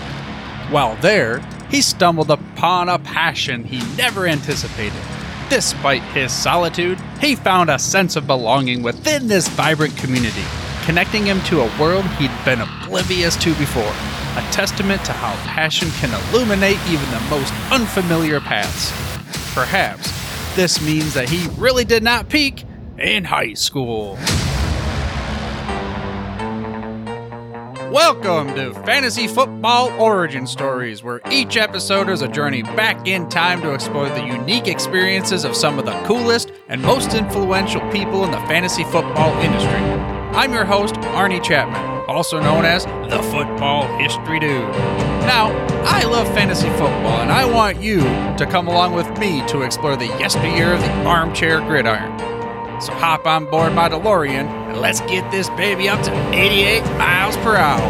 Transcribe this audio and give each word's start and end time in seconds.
While 0.71 0.95
there, 0.99 1.41
he 1.71 1.83
stumbled 1.83 2.31
upon 2.31 2.89
a 2.89 3.01
passion 3.01 3.65
he 3.65 3.83
never 3.97 4.29
anticipated. 4.29 5.03
Despite 5.49 6.03
his 6.03 6.33
solitude, 6.33 6.99
he 7.21 7.37
found 7.37 7.71
a 7.71 7.79
sense 7.79 8.17
of 8.17 8.27
belonging 8.27 8.83
within 8.83 9.29
this 9.29 9.47
vibrant 9.49 9.97
community, 9.97 10.43
connecting 10.85 11.25
him 11.25 11.41
to 11.43 11.61
a 11.61 11.79
world 11.79 12.05
he'd 12.19 12.33
been 12.45 12.61
oblivious 12.61 13.37
to 13.37 13.55
before. 13.55 13.95
A 14.37 14.47
testament 14.51 15.05
to 15.05 15.12
how 15.12 15.34
passion 15.47 15.89
can 15.93 16.12
illuminate 16.30 16.79
even 16.89 17.09
the 17.11 17.20
most 17.30 17.55
unfamiliar 17.70 18.41
paths. 18.41 18.91
Perhaps 19.55 20.12
this 20.56 20.83
means 20.83 21.15
that 21.15 21.29
he 21.29 21.48
really 21.56 21.84
did 21.84 22.03
not 22.03 22.28
peak 22.28 22.65
in 22.98 23.25
high 23.25 23.55
school. 23.55 24.19
Welcome 27.96 28.55
to 28.56 28.74
Fantasy 28.84 29.27
Football 29.27 29.91
Origin 29.98 30.46
Stories, 30.46 31.02
where 31.02 31.23
each 31.30 31.56
episode 31.56 32.10
is 32.10 32.20
a 32.20 32.28
journey 32.28 32.60
back 32.62 33.09
in 33.09 33.27
time 33.30 33.62
to 33.62 33.72
explore 33.72 34.10
the 34.10 34.22
unique 34.22 34.69
experiences 34.69 35.46
of 35.46 35.56
some 35.56 35.78
of 35.78 35.86
the 35.86 35.98
coolest 36.02 36.52
and 36.69 36.82
most 36.82 37.14
influential 37.14 37.80
people 37.91 38.27
in 38.27 38.32
the 38.32 38.41
fantasy 38.41 38.84
football 38.84 39.34
industry. 39.41 39.80
I'm 40.36 40.52
your 40.52 40.66
host, 40.66 40.96
Arnie 41.16 41.42
Chapman, 41.42 42.05
also 42.06 42.38
known 42.38 42.66
as 42.66 42.84
the 42.84 43.22
Football 43.32 43.86
History 43.97 44.41
Dude. 44.41 44.70
Now, 45.25 45.50
I 45.86 46.05
love 46.05 46.27
fantasy 46.34 46.69
football, 46.69 47.22
and 47.22 47.33
I 47.33 47.47
want 47.47 47.81
you 47.81 48.00
to 48.00 48.47
come 48.47 48.69
along 48.69 48.92
with 48.92 49.08
me 49.19 49.42
to 49.47 49.62
explore 49.62 49.97
the 49.97 50.08
yesteryear 50.19 50.75
of 50.75 50.83
the 50.83 50.92
armchair 51.06 51.60
gridiron. 51.60 52.36
So 52.78 52.92
hop 52.92 53.24
on 53.24 53.50
board 53.50 53.72
my 53.72 53.88
DeLorean 53.88 54.46
and 54.46 54.80
let's 54.82 55.00
get 55.02 55.30
this 55.30 55.48
baby 55.50 55.88
up 55.88 56.02
to 56.02 56.12
88 56.34 56.82
miles 56.98 57.34
per 57.38 57.56
hour. 57.56 57.80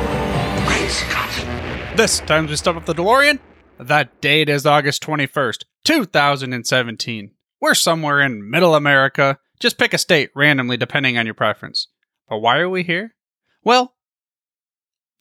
This 1.97 2.21
time 2.21 2.47
we 2.47 2.55
step 2.55 2.77
up 2.77 2.87
the 2.87 2.95
DeLorean. 2.95 3.41
That 3.81 4.21
date 4.21 4.49
is 4.49 4.65
August 4.65 5.03
21st, 5.03 5.65
2017. 5.85 7.33
We're 7.61 7.75
somewhere 7.75 8.21
in 8.21 8.49
middle 8.49 8.77
America. 8.77 9.39
Just 9.59 9.77
pick 9.77 9.93
a 9.93 9.99
state 9.99 10.31
randomly 10.37 10.77
depending 10.77 11.19
on 11.19 11.27
your 11.27 11.35
preference. 11.35 11.89
But 12.29 12.39
why 12.39 12.59
are 12.59 12.71
we 12.71 12.85
here? 12.85 13.17
Well, 13.65 13.97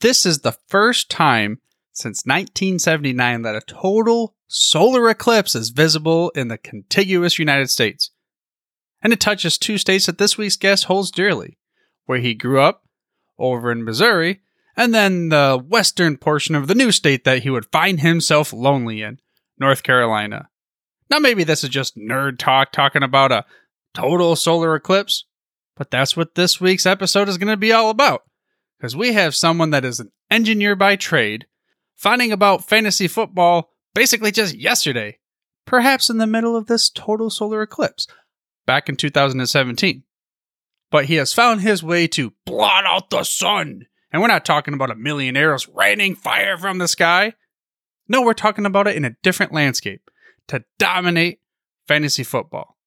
this 0.02 0.28
is 0.28 0.42
the 0.42 0.58
first 0.68 1.10
time 1.10 1.60
since 1.92 2.24
1979 2.26 3.42
that 3.42 3.56
a 3.56 3.62
total 3.62 4.36
solar 4.48 5.10
eclipse 5.10 5.56
is 5.56 5.70
visible 5.70 6.30
in 6.36 6.50
the 6.50 6.58
contiguous 6.60 7.40
United 7.40 7.72
States 7.72 8.12
and 9.06 9.14
it 9.14 9.20
touches 9.20 9.60
two 9.60 9.78
states 9.78 10.08
that 10.08 10.18
this 10.18 10.36
week's 10.36 10.56
guest 10.56 10.86
holds 10.86 11.12
dearly, 11.12 11.60
where 12.06 12.18
he 12.18 12.34
grew 12.34 12.60
up 12.60 12.86
over 13.38 13.72
in 13.72 13.86
Missouri, 13.86 14.42
and 14.76 14.96
then 14.96 15.30
the 15.30 15.64
western 15.64 16.18
portion 16.18 16.56
of 16.56 16.66
the 16.66 16.74
new 16.74 16.92
state 16.92 17.24
that 17.24 17.44
he 17.44 17.52
would 17.52 17.68
find 17.72 18.00
himself 18.00 18.52
lonely 18.52 19.04
in, 19.04 19.20
North 19.60 19.84
Carolina. 19.84 20.50
Now, 21.08 21.20
maybe 21.20 21.44
this 21.44 21.64
is 21.64 21.70
just 21.70 21.96
nerd 21.96 22.40
talk 22.40 22.72
talking 22.72 23.04
about 23.04 23.32
a 23.32 23.46
total 23.94 24.36
solar 24.36 24.74
eclipse, 24.74 25.26
but 25.76 25.92
that's 25.92 26.18
what 26.18 26.34
this 26.34 26.60
week's 26.60 26.88
episode 26.88 27.30
is 27.30 27.38
going 27.38 27.50
to 27.50 27.58
be 27.58 27.72
all 27.72 27.92
about. 27.92 28.24
Because 28.80 28.96
we 28.96 29.14
have 29.14 29.36
someone 29.36 29.70
that 29.70 29.86
is 29.86 30.00
an 30.00 30.12
engineer 30.32 30.76
by 30.76 30.96
trade, 30.96 31.46
finding 31.94 32.32
about 32.32 32.68
fantasy 32.68 33.08
football 33.08 33.70
basically 33.94 34.32
just 34.32 34.56
yesterday, 34.56 35.20
perhaps 35.64 36.10
in 36.10 36.18
the 36.18 36.26
middle 36.26 36.56
of 36.56 36.66
this 36.66 36.90
total 36.90 37.30
solar 37.30 37.62
eclipse 37.62 38.08
back 38.66 38.90
in 38.90 38.96
2017. 38.96 40.04
But 40.92 41.06
he 41.06 41.16
has 41.16 41.34
found 41.34 41.62
his 41.62 41.84
way 41.84 42.08
to 42.08 42.34
blot 42.46 42.86
out 42.86 43.10
the 43.10 43.24
sun. 43.24 43.88
And 44.12 44.22
we're 44.22 44.28
not 44.28 44.46
talking 44.46 44.74
about 44.74 44.92
a 44.92 44.96
million 44.96 45.36
arrows 45.36 45.68
raining 45.68 46.16
fire 46.16 46.58
from 46.58 46.78
the 46.78 46.88
sky. 46.88 47.34
No, 48.08 48.22
we're 48.22 48.34
talking 48.34 48.66
about 48.66 48.88
it 48.88 48.96
in 48.96 49.04
a 49.04 49.16
different 49.24 49.52
landscape 49.52 50.10
to 50.48 50.64
dominate 50.78 51.42
fantasy 51.88 52.24
football. 52.24 52.78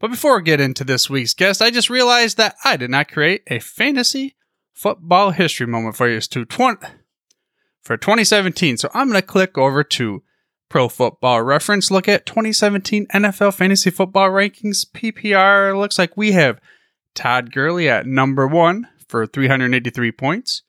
But 0.00 0.10
before 0.10 0.36
we 0.36 0.42
get 0.42 0.60
into 0.60 0.84
this 0.84 1.08
week's 1.08 1.34
guest, 1.34 1.62
I 1.62 1.70
just 1.70 1.88
realized 1.88 2.36
that 2.36 2.56
I 2.64 2.76
did 2.76 2.90
not 2.90 3.10
create 3.10 3.42
a 3.46 3.58
fantasy 3.58 4.36
football 4.72 5.30
history 5.30 5.66
moment 5.66 5.96
for 5.96 6.08
you 6.08 6.20
to 6.20 6.44
20, 6.44 6.86
for 7.80 7.96
2017. 7.96 8.76
So 8.76 8.90
I'm 8.92 9.08
going 9.08 9.20
to 9.20 9.26
click 9.26 9.56
over 9.56 9.84
to 9.84 10.22
Pro 10.74 10.88
Football 10.88 11.44
Reference 11.44 11.92
look 11.92 12.08
at 12.08 12.26
2017 12.26 13.06
NFL 13.14 13.54
Fantasy 13.54 13.90
Football 13.90 14.30
Rankings 14.30 14.84
PPR. 14.84 15.78
Looks 15.78 16.00
like 16.00 16.16
we 16.16 16.32
have 16.32 16.60
Todd 17.14 17.52
Gurley 17.52 17.88
at 17.88 18.06
number 18.08 18.48
one 18.48 18.88
for 19.06 19.24
383 19.24 20.10
points. 20.10 20.64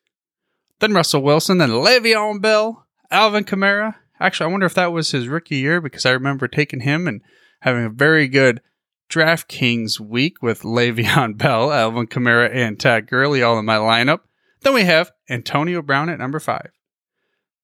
Then 0.77 0.93
Russell 0.93 1.23
Wilson, 1.23 1.57
then 1.57 1.71
Le'Veon 1.71 2.39
Bell, 2.39 2.85
Alvin 3.09 3.45
Kamara. 3.45 3.95
Actually, 4.19 4.45
I 4.45 4.51
wonder 4.51 4.67
if 4.67 4.75
that 4.75 4.91
was 4.91 5.09
his 5.09 5.27
rookie 5.27 5.55
year 5.55 5.81
because 5.81 6.05
I 6.05 6.11
remember 6.11 6.47
taking 6.47 6.81
him 6.81 7.07
and 7.07 7.21
having 7.61 7.85
a 7.85 7.89
very 7.89 8.27
good 8.27 8.61
DraftKings 9.09 9.99
week 9.99 10.39
with 10.39 10.61
Le'Veon 10.61 11.35
Bell, 11.35 11.71
Alvin 11.71 12.05
Kamara, 12.05 12.53
and 12.53 12.79
Todd 12.79 13.07
Gurley 13.07 13.41
all 13.41 13.57
in 13.57 13.65
my 13.65 13.77
lineup. 13.77 14.19
Then 14.61 14.75
we 14.75 14.83
have 14.83 15.11
Antonio 15.31 15.81
Brown 15.81 16.09
at 16.09 16.19
number 16.19 16.39
five. 16.39 16.69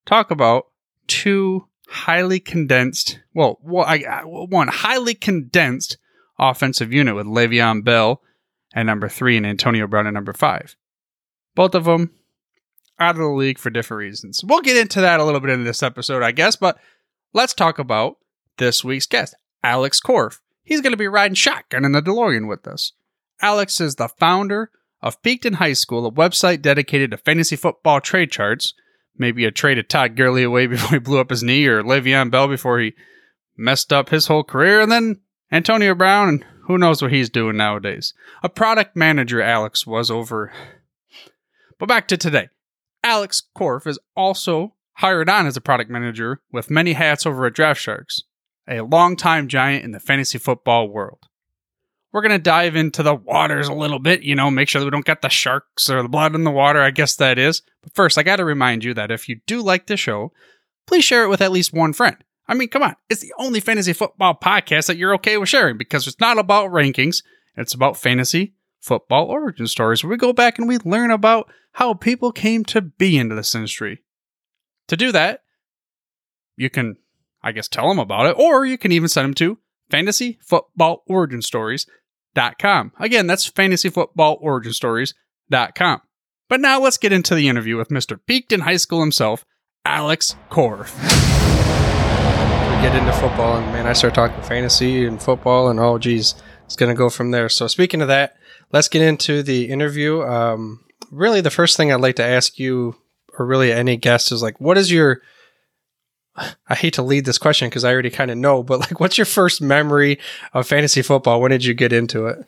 Talk 0.07 0.31
about 0.31 0.71
two 1.05 1.67
highly 1.91 2.39
condensed, 2.39 3.19
well, 3.33 3.59
one 3.61 4.67
highly 4.69 5.13
condensed 5.13 5.97
offensive 6.39 6.93
unit 6.93 7.15
with 7.15 7.25
Le'Veon 7.25 7.83
Bell 7.83 8.21
at 8.73 8.85
number 8.85 9.09
three 9.09 9.35
and 9.35 9.45
Antonio 9.45 9.87
Brown 9.87 10.07
at 10.07 10.13
number 10.13 10.31
five. 10.31 10.77
Both 11.53 11.75
of 11.75 11.83
them 11.83 12.11
out 12.97 13.15
of 13.15 13.17
the 13.17 13.27
league 13.27 13.59
for 13.59 13.69
different 13.69 13.99
reasons. 13.99 14.41
We'll 14.41 14.61
get 14.61 14.77
into 14.77 15.01
that 15.01 15.19
a 15.19 15.25
little 15.25 15.41
bit 15.41 15.49
in 15.49 15.65
this 15.65 15.83
episode, 15.83 16.23
I 16.23 16.31
guess, 16.31 16.55
but 16.55 16.77
let's 17.33 17.53
talk 17.53 17.77
about 17.77 18.17
this 18.57 18.85
week's 18.85 19.05
guest, 19.05 19.35
Alex 19.61 19.99
Korff. 19.99 20.39
He's 20.63 20.79
going 20.79 20.93
to 20.93 20.97
be 20.97 21.09
riding 21.09 21.35
shotgun 21.35 21.83
in 21.83 21.91
the 21.91 22.01
DeLorean 22.01 22.47
with 22.47 22.67
us. 22.67 22.93
Alex 23.41 23.81
is 23.81 23.95
the 23.95 24.07
founder 24.07 24.71
of 25.01 25.21
Peaked 25.23 25.45
in 25.45 25.55
High 25.55 25.73
School, 25.73 26.05
a 26.05 26.11
website 26.11 26.61
dedicated 26.61 27.11
to 27.11 27.17
fantasy 27.17 27.57
football 27.57 27.99
trade 27.99 28.31
charts 28.31 28.75
maybe 29.21 29.45
a 29.45 29.51
traded 29.51 29.87
Todd 29.87 30.17
Gurley 30.17 30.43
away 30.43 30.67
before 30.67 30.89
he 30.89 30.99
blew 30.99 31.19
up 31.19 31.29
his 31.29 31.43
knee, 31.43 31.65
or 31.65 31.81
Le'Veon 31.81 32.29
Bell 32.29 32.49
before 32.49 32.79
he 32.79 32.93
messed 33.55 33.93
up 33.93 34.09
his 34.09 34.27
whole 34.27 34.43
career, 34.43 34.81
and 34.81 34.91
then 34.91 35.21
Antonio 35.51 35.95
Brown, 35.95 36.27
and 36.27 36.45
who 36.65 36.77
knows 36.77 37.01
what 37.01 37.11
he's 37.11 37.29
doing 37.29 37.55
nowadays. 37.55 38.13
A 38.43 38.49
product 38.49 38.95
manager, 38.95 39.41
Alex 39.41 39.87
was 39.87 40.11
over. 40.11 40.51
But 41.79 41.87
back 41.87 42.07
to 42.09 42.17
today. 42.17 42.49
Alex 43.03 43.43
Korff 43.57 43.87
is 43.87 43.99
also 44.15 44.75
hired 44.95 45.29
on 45.29 45.47
as 45.47 45.57
a 45.57 45.61
product 45.61 45.89
manager 45.89 46.41
with 46.51 46.69
many 46.69 46.93
hats 46.93 47.25
over 47.25 47.45
at 47.45 47.53
Draft 47.53 47.81
Sharks, 47.81 48.23
a 48.67 48.81
longtime 48.81 49.47
giant 49.47 49.83
in 49.83 49.91
the 49.91 49.99
fantasy 49.99 50.37
football 50.37 50.87
world. 50.87 51.27
We're 52.11 52.21
going 52.21 52.31
to 52.31 52.39
dive 52.39 52.75
into 52.75 53.03
the 53.03 53.15
waters 53.15 53.67
a 53.67 53.73
little 53.73 53.99
bit, 53.99 54.23
you 54.23 54.35
know, 54.35 54.51
make 54.51 54.67
sure 54.67 54.79
that 54.79 54.85
we 54.85 54.91
don't 54.91 55.05
get 55.05 55.21
the 55.21 55.29
sharks 55.29 55.89
or 55.89 56.01
the 56.01 56.09
blood 56.09 56.35
in 56.35 56.43
the 56.43 56.51
water. 56.51 56.81
I 56.81 56.91
guess 56.91 57.15
that 57.15 57.37
is. 57.37 57.61
But 57.81 57.93
first, 57.93 58.17
I 58.17 58.23
got 58.23 58.37
to 58.37 58.45
remind 58.45 58.83
you 58.83 58.93
that 58.95 59.11
if 59.11 59.29
you 59.29 59.39
do 59.47 59.61
like 59.61 59.87
the 59.87 59.97
show, 59.97 60.33
please 60.87 61.05
share 61.05 61.23
it 61.23 61.29
with 61.29 61.41
at 61.41 61.51
least 61.51 61.73
one 61.73 61.93
friend. 61.93 62.17
I 62.47 62.53
mean, 62.53 62.67
come 62.67 62.83
on, 62.83 62.97
it's 63.09 63.21
the 63.21 63.33
only 63.37 63.61
fantasy 63.61 63.93
football 63.93 64.37
podcast 64.37 64.87
that 64.87 64.97
you're 64.97 65.15
okay 65.15 65.37
with 65.37 65.47
sharing 65.47 65.77
because 65.77 66.05
it's 66.05 66.19
not 66.19 66.37
about 66.37 66.71
rankings, 66.71 67.23
it's 67.55 67.73
about 67.73 67.95
fantasy 67.95 68.55
football 68.81 69.27
origin 69.27 69.67
stories 69.67 70.03
where 70.03 70.11
we 70.11 70.17
go 70.17 70.33
back 70.33 70.59
and 70.59 70.67
we 70.67 70.77
learn 70.79 71.11
about 71.11 71.49
how 71.73 71.93
people 71.93 72.31
came 72.31 72.65
to 72.65 72.81
be 72.81 73.17
into 73.17 73.35
this 73.35 73.55
industry. 73.55 74.01
To 74.89 74.97
do 74.97 75.13
that, 75.13 75.43
you 76.57 76.69
can, 76.69 76.97
I 77.41 77.53
guess, 77.53 77.69
tell 77.69 77.87
them 77.87 77.99
about 77.99 78.25
it, 78.25 78.35
or 78.37 78.65
you 78.65 78.77
can 78.77 78.91
even 78.91 79.07
send 79.07 79.25
them 79.25 79.33
to 79.35 79.57
fantasy 79.89 80.39
football 80.41 81.03
origin 81.07 81.41
stories 81.41 81.85
com. 82.59 82.91
Again, 82.99 83.27
that's 83.27 83.49
fantasyfootballoriginstories.com. 83.49 86.01
But 86.49 86.59
now 86.59 86.81
let's 86.81 86.97
get 86.97 87.13
into 87.13 87.33
the 87.33 87.47
interview 87.47 87.77
with 87.77 87.87
Mr. 87.89 88.19
Peaked 88.25 88.51
in 88.51 88.61
High 88.61 88.77
School 88.77 88.99
himself, 88.99 89.45
Alex 89.85 90.35
Korff. 90.49 90.91
We 92.65 92.71
get 92.81 92.95
into 92.95 93.13
football, 93.13 93.57
and 93.57 93.65
man, 93.67 93.87
I 93.87 93.93
start 93.93 94.13
talking 94.13 94.43
fantasy 94.43 95.05
and 95.05 95.21
football, 95.21 95.69
and 95.69 95.79
oh, 95.79 95.97
geez, 95.97 96.35
it's 96.65 96.75
going 96.75 96.93
to 96.93 96.97
go 96.97 97.09
from 97.09 97.31
there. 97.31 97.47
So, 97.47 97.67
speaking 97.67 98.01
of 98.01 98.09
that, 98.09 98.35
let's 98.71 98.89
get 98.89 99.01
into 99.01 99.43
the 99.43 99.69
interview. 99.69 100.21
Um, 100.23 100.83
really, 101.09 101.41
the 101.41 101.49
first 101.49 101.77
thing 101.77 101.91
I'd 101.91 102.01
like 102.01 102.17
to 102.17 102.25
ask 102.25 102.59
you, 102.59 102.95
or 103.37 103.45
really 103.45 103.71
any 103.71 103.97
guest, 103.97 104.31
is 104.31 104.41
like, 104.41 104.59
what 104.59 104.77
is 104.77 104.91
your 104.91 105.21
I 106.35 106.75
hate 106.75 106.93
to 106.93 107.01
lead 107.01 107.25
this 107.25 107.37
question 107.37 107.69
because 107.69 107.83
I 107.83 107.91
already 107.91 108.09
kind 108.09 108.31
of 108.31 108.37
know, 108.37 108.63
but 108.63 108.79
like, 108.79 108.99
what's 108.99 109.17
your 109.17 109.25
first 109.25 109.61
memory 109.61 110.17
of 110.53 110.67
fantasy 110.67 111.01
football? 111.01 111.41
When 111.41 111.51
did 111.51 111.65
you 111.65 111.73
get 111.73 111.91
into 111.91 112.27
it? 112.27 112.45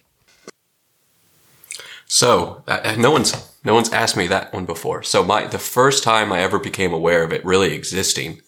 So 2.06 2.64
uh, 2.68 2.96
no 2.98 3.12
one's 3.12 3.50
no 3.64 3.74
one's 3.74 3.92
asked 3.92 4.16
me 4.16 4.28
that 4.28 4.54
one 4.54 4.66
before. 4.66 5.04
So 5.04 5.24
my 5.24 5.48
the 5.48 5.58
first 5.58 6.04
time 6.04 6.32
I 6.32 6.42
ever 6.42 6.60
became 6.60 6.94
aware 6.94 7.24
of 7.24 7.34
it 7.34 7.44
really 7.44 7.74
existing, 7.74 8.42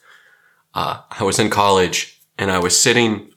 uh, 0.74 1.02
I 1.10 1.24
was 1.24 1.40
in 1.40 1.50
college 1.50 2.22
and 2.38 2.52
I 2.52 2.60
was 2.60 2.80
sitting. 2.80 3.32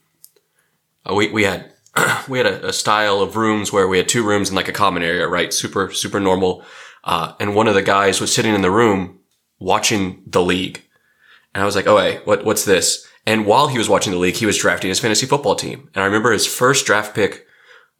Uh, 1.09 1.15
we 1.15 1.31
we 1.31 1.43
had 1.45 1.71
we 2.27 2.37
had 2.37 2.47
a, 2.47 2.67
a, 2.67 2.73
style 2.73 3.21
of 3.21 3.35
rooms 3.35 3.73
where 3.73 3.87
we 3.87 3.97
had 3.97 4.07
two 4.07 4.23
rooms 4.23 4.49
and 4.49 4.55
like 4.55 4.67
a 4.67 4.73
common 4.73 5.03
area, 5.03 5.27
right? 5.27 5.53
Super 5.53 5.91
super 5.91 6.19
normal. 6.19 6.63
Uh, 7.03 7.33
and 7.39 7.55
one 7.55 7.67
of 7.67 7.73
the 7.73 7.81
guys 7.81 8.21
was 8.21 8.33
sitting 8.33 8.53
in 8.53 8.61
the 8.61 8.69
room 8.69 9.19
watching 9.57 10.21
the 10.27 10.41
league, 10.41 10.83
and 11.53 11.61
I 11.61 11.65
was 11.65 11.75
like, 11.75 11.87
"Oh, 11.87 11.97
hey, 11.97 12.19
what 12.25 12.45
what's 12.45 12.65
this?" 12.65 13.07
And 13.25 13.45
while 13.45 13.67
he 13.67 13.77
was 13.77 13.89
watching 13.89 14.11
the 14.11 14.19
league, 14.19 14.35
he 14.35 14.45
was 14.45 14.57
drafting 14.57 14.89
his 14.89 14.99
fantasy 14.99 15.25
football 15.25 15.55
team. 15.55 15.89
And 15.93 16.01
I 16.03 16.05
remember 16.07 16.31
his 16.31 16.47
first 16.47 16.85
draft 16.85 17.13
pick 17.13 17.45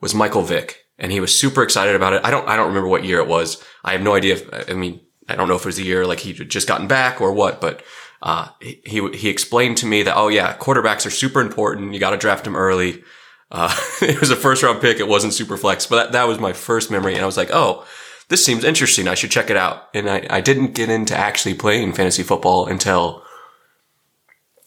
was 0.01 0.15
Michael 0.15 0.41
Vick 0.41 0.87
and 0.97 1.11
he 1.11 1.19
was 1.19 1.37
super 1.37 1.63
excited 1.63 1.95
about 1.95 2.13
it. 2.13 2.21
I 2.23 2.31
don't, 2.31 2.47
I 2.47 2.55
don't 2.55 2.67
remember 2.67 2.89
what 2.89 3.05
year 3.05 3.19
it 3.19 3.27
was. 3.27 3.63
I 3.83 3.93
have 3.93 4.01
no 4.01 4.15
idea. 4.15 4.35
If, 4.35 4.69
I 4.69 4.73
mean, 4.73 5.01
I 5.27 5.35
don't 5.35 5.47
know 5.47 5.55
if 5.55 5.61
it 5.61 5.67
was 5.67 5.77
the 5.77 5.83
year 5.83 6.05
like 6.05 6.19
he'd 6.19 6.49
just 6.49 6.67
gotten 6.67 6.87
back 6.87 7.21
or 7.21 7.31
what, 7.31 7.61
but, 7.61 7.83
uh, 8.21 8.49
he, 8.59 9.07
he 9.13 9.29
explained 9.29 9.77
to 9.77 9.85
me 9.85 10.03
that, 10.03 10.17
oh 10.17 10.27
yeah, 10.27 10.57
quarterbacks 10.57 11.05
are 11.05 11.11
super 11.11 11.39
important. 11.39 11.93
You 11.93 11.99
got 11.99 12.09
to 12.09 12.17
draft 12.17 12.43
them 12.43 12.55
early. 12.55 13.03
Uh, 13.49 13.73
it 14.01 14.19
was 14.19 14.29
a 14.29 14.35
first 14.35 14.61
round 14.61 14.81
pick. 14.81 14.99
It 14.99 15.07
wasn't 15.07 15.33
super 15.33 15.57
flex, 15.57 15.85
but 15.85 15.95
that, 15.95 16.11
that 16.11 16.27
was 16.27 16.39
my 16.39 16.51
first 16.53 16.91
memory. 16.91 17.13
And 17.13 17.23
I 17.23 17.25
was 17.25 17.37
like, 17.37 17.49
oh, 17.53 17.85
this 18.27 18.45
seems 18.45 18.63
interesting. 18.63 19.07
I 19.07 19.15
should 19.15 19.31
check 19.31 19.49
it 19.49 19.57
out. 19.57 19.89
And 19.93 20.09
I, 20.09 20.27
I 20.29 20.41
didn't 20.41 20.73
get 20.73 20.89
into 20.89 21.15
actually 21.15 21.53
playing 21.53 21.93
fantasy 21.93 22.23
football 22.23 22.65
until 22.65 23.23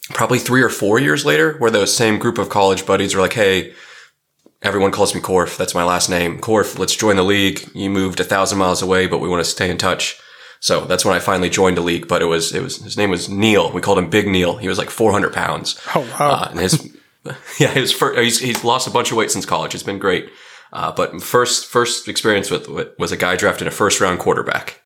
probably 0.09 0.39
three 0.39 0.61
or 0.61 0.69
four 0.69 0.99
years 0.99 1.25
later, 1.25 1.57
where 1.57 1.71
those 1.71 1.95
same 1.95 2.19
group 2.19 2.37
of 2.37 2.49
college 2.49 2.85
buddies 2.85 3.15
were 3.15 3.21
like, 3.21 3.33
Hey, 3.33 3.73
everyone 4.61 4.91
calls 4.91 5.13
me 5.13 5.21
Korff. 5.21 5.57
That's 5.57 5.75
my 5.75 5.83
last 5.83 6.09
name. 6.09 6.39
Korff, 6.39 6.79
let's 6.79 6.95
join 6.95 7.15
the 7.15 7.23
league. 7.23 7.69
You 7.73 7.89
moved 7.89 8.19
a 8.19 8.23
thousand 8.23 8.57
miles 8.57 8.81
away, 8.81 9.07
but 9.07 9.19
we 9.19 9.29
want 9.29 9.43
to 9.43 9.49
stay 9.49 9.69
in 9.69 9.77
touch. 9.77 10.19
So 10.59 10.85
that's 10.85 11.03
when 11.03 11.13
I 11.13 11.19
finally 11.19 11.49
joined 11.49 11.77
the 11.77 11.81
league. 11.81 12.07
But 12.07 12.21
it 12.21 12.25
was, 12.25 12.53
it 12.55 12.61
was, 12.61 12.77
his 12.77 12.97
name 12.97 13.09
was 13.09 13.27
Neil. 13.27 13.71
We 13.71 13.81
called 13.81 13.97
him 13.97 14.09
Big 14.09 14.27
Neil. 14.27 14.57
He 14.57 14.69
was 14.69 14.77
like 14.77 14.89
400 14.89 15.33
pounds. 15.33 15.79
Oh, 15.93 16.01
wow. 16.17 16.31
Uh, 16.31 16.47
and 16.51 16.59
his, 16.59 16.97
yeah, 17.59 17.71
his 17.71 17.91
first, 17.91 18.17
he's, 18.19 18.39
he's 18.39 18.63
lost 18.63 18.87
a 18.87 18.91
bunch 18.91 19.11
of 19.11 19.17
weight 19.17 19.31
since 19.31 19.45
college. 19.45 19.73
It's 19.73 19.83
been 19.83 19.99
great. 19.99 20.29
Uh, 20.71 20.91
but 20.91 21.21
first, 21.21 21.67
first 21.67 22.07
experience 22.07 22.49
with, 22.49 22.67
with 22.67 22.97
was 22.97 23.11
a 23.11 23.17
guy 23.17 23.35
drafted 23.35 23.67
a 23.67 23.71
first 23.71 23.99
round 24.01 24.19
quarterback. 24.19 24.81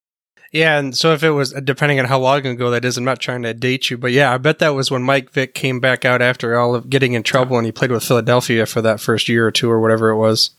Yeah, 0.52 0.80
and 0.80 0.96
so 0.96 1.14
if 1.14 1.24
it 1.24 1.32
was 1.32 1.52
depending 1.52 2.00
on 2.00 2.06
how 2.06 2.20
long 2.20 2.46
ago 2.46 2.70
that 2.72 2.86
is, 2.86 2.98
I'm 2.98 3.04
not 3.04 3.20
trying 3.20 3.44
to 3.44 3.54
date 3.54 3.90
you, 3.90 3.98
but 3.98 4.12
yeah, 4.12 4.34
I 4.34 4.38
bet 4.38 4.60
that 4.60 4.70
was 4.70 4.90
when 4.90 5.04
Mike 5.04 5.32
Vick 5.32 5.54
came 5.54 5.80
back 5.80 6.06
out 6.06 6.22
after 6.22 6.58
all 6.58 6.74
of 6.74 6.90
getting 6.90 7.14
in 7.14 7.24
trouble, 7.24 7.58
and 7.58 7.66
he 7.66 7.72
played 7.72 7.92
with 7.92 8.04
Philadelphia 8.04 8.66
for 8.66 8.82
that 8.82 9.02
first 9.02 9.28
year 9.28 9.46
or 9.46 9.52
two 9.52 9.70
or 9.70 9.82
whatever 9.82 10.10
it 10.10 10.18
was. 10.18 10.52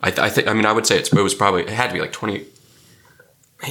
I, 0.00 0.10
th- 0.10 0.20
I 0.20 0.28
think. 0.28 0.48
I 0.48 0.52
mean, 0.52 0.66
I 0.66 0.72
would 0.72 0.86
say 0.86 0.98
it 0.98 1.12
was 1.12 1.34
probably 1.34 1.62
it 1.62 1.70
had 1.70 1.88
to 1.88 1.94
be 1.94 2.00
like 2.00 2.12
20. 2.12 2.46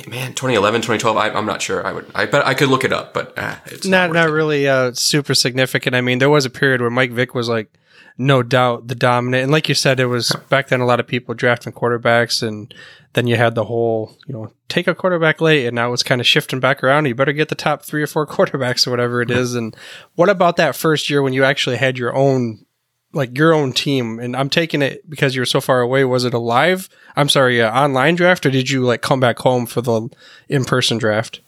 Man, 0.07 0.33
2011, 0.33 0.81
2012. 0.81 1.17
I, 1.17 1.29
am 1.37 1.45
not 1.45 1.61
sure. 1.61 1.85
I 1.85 1.91
would. 1.91 2.09
I 2.15 2.25
bet 2.25 2.45
I 2.45 2.53
could 2.53 2.69
look 2.69 2.85
it 2.85 2.93
up, 2.93 3.13
but 3.13 3.37
uh, 3.37 3.55
it's 3.65 3.85
not 3.85 4.07
not, 4.07 4.27
not 4.27 4.29
really 4.31 4.67
uh, 4.67 4.93
super 4.93 5.35
significant. 5.35 5.95
I 5.95 6.01
mean, 6.01 6.19
there 6.19 6.29
was 6.29 6.45
a 6.45 6.49
period 6.49 6.79
where 6.79 6.89
Mike 6.89 7.11
Vick 7.11 7.35
was 7.35 7.49
like 7.49 7.73
no 8.17 8.43
doubt 8.43 8.87
the 8.87 8.95
dominant. 8.95 9.43
And 9.43 9.51
like 9.51 9.69
you 9.69 9.75
said, 9.75 9.99
it 9.99 10.05
was 10.05 10.35
back 10.49 10.67
then 10.67 10.81
a 10.81 10.85
lot 10.85 10.99
of 10.99 11.07
people 11.07 11.33
drafting 11.33 11.73
quarterbacks, 11.73 12.45
and 12.45 12.73
then 13.13 13.27
you 13.27 13.35
had 13.35 13.55
the 13.55 13.65
whole, 13.65 14.17
you 14.27 14.33
know, 14.33 14.51
take 14.69 14.87
a 14.87 14.95
quarterback 14.95 15.41
late, 15.41 15.65
and 15.65 15.75
now 15.75 15.91
it's 15.93 16.03
kind 16.03 16.21
of 16.21 16.27
shifting 16.27 16.59
back 16.59 16.83
around. 16.83 17.05
You 17.05 17.15
better 17.15 17.33
get 17.33 17.49
the 17.49 17.55
top 17.55 17.83
three 17.83 18.03
or 18.03 18.07
four 18.07 18.27
quarterbacks 18.27 18.87
or 18.87 18.91
whatever 18.91 19.21
it 19.21 19.31
is. 19.31 19.55
And 19.55 19.75
what 20.15 20.29
about 20.29 20.57
that 20.57 20.75
first 20.75 21.09
year 21.09 21.21
when 21.21 21.33
you 21.33 21.43
actually 21.43 21.77
had 21.77 21.97
your 21.97 22.15
own, 22.15 22.65
like 23.13 23.37
your 23.37 23.53
own 23.53 23.73
team? 23.73 24.19
And 24.19 24.35
I'm 24.35 24.49
taking 24.49 24.81
it 24.81 25.09
because 25.09 25.35
you're 25.35 25.45
so 25.45 25.61
far 25.61 25.81
away. 25.81 26.03
Was 26.05 26.25
it 26.25 26.33
a 26.33 26.39
live? 26.39 26.89
I'm 27.15 27.29
sorry, 27.29 27.61
uh, 27.61 27.71
online 27.71 28.15
draft, 28.15 28.45
or 28.45 28.51
did 28.51 28.69
you 28.69 28.83
like 28.83 29.01
come 29.01 29.19
back 29.19 29.39
home 29.39 29.65
for 29.65 29.81
the 29.81 30.09
in 30.47 30.65
person 30.65 30.97
draft? 30.97 31.41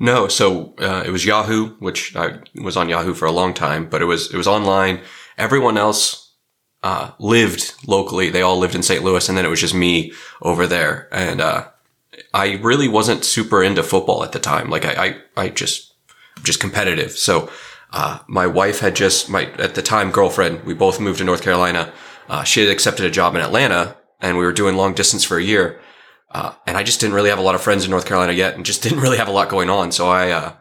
No, 0.00 0.28
so 0.28 0.74
uh, 0.78 1.02
it 1.04 1.10
was 1.10 1.24
Yahoo, 1.24 1.70
which 1.80 2.14
I 2.14 2.38
was 2.54 2.76
on 2.76 2.88
Yahoo 2.88 3.14
for 3.14 3.26
a 3.26 3.32
long 3.32 3.52
time, 3.52 3.88
but 3.88 4.00
it 4.00 4.04
was 4.04 4.32
it 4.32 4.36
was 4.36 4.46
online 4.46 5.00
Everyone 5.38 5.78
else 5.78 6.34
uh, 6.82 7.12
lived 7.18 7.74
locally. 7.86 8.30
They 8.30 8.42
all 8.42 8.58
lived 8.58 8.74
in 8.74 8.82
St. 8.82 9.02
Louis, 9.02 9.28
and 9.28 9.36
then 9.36 9.44
it 9.44 9.50
was 9.50 9.60
just 9.60 9.74
me 9.74 10.12
over 10.42 10.66
there. 10.66 11.08
And 11.12 11.40
uh, 11.40 11.68
I 12.34 12.56
really 12.56 12.88
wasn't 12.88 13.24
super 13.24 13.62
into 13.62 13.82
football 13.82 14.24
at 14.24 14.32
the 14.32 14.38
time. 14.38 14.70
Like 14.70 14.84
I, 14.84 15.06
I, 15.36 15.44
I 15.44 15.48
just 15.48 15.94
just 16.42 16.60
competitive. 16.60 17.12
So 17.12 17.50
uh, 17.92 18.20
my 18.28 18.46
wife 18.46 18.80
had 18.80 18.94
just 18.94 19.28
my 19.28 19.46
at 19.58 19.74
the 19.74 19.82
time 19.82 20.10
girlfriend. 20.10 20.64
We 20.64 20.74
both 20.74 21.00
moved 21.00 21.18
to 21.18 21.24
North 21.24 21.42
Carolina. 21.42 21.92
Uh, 22.28 22.44
she 22.44 22.60
had 22.60 22.70
accepted 22.70 23.06
a 23.06 23.10
job 23.10 23.34
in 23.34 23.40
Atlanta, 23.40 23.96
and 24.20 24.36
we 24.36 24.44
were 24.44 24.52
doing 24.52 24.76
long 24.76 24.94
distance 24.94 25.24
for 25.24 25.38
a 25.38 25.42
year. 25.42 25.80
Uh, 26.30 26.52
and 26.66 26.76
I 26.76 26.82
just 26.82 27.00
didn't 27.00 27.14
really 27.14 27.30
have 27.30 27.38
a 27.38 27.42
lot 27.42 27.54
of 27.54 27.62
friends 27.62 27.84
in 27.84 27.90
North 27.90 28.04
Carolina 28.04 28.32
yet, 28.32 28.54
and 28.54 28.66
just 28.66 28.82
didn't 28.84 29.00
really 29.00 29.18
have 29.18 29.28
a 29.28 29.32
lot 29.32 29.48
going 29.48 29.70
on. 29.70 29.92
So 29.92 30.08
I 30.08 30.30
uh, 30.30 30.52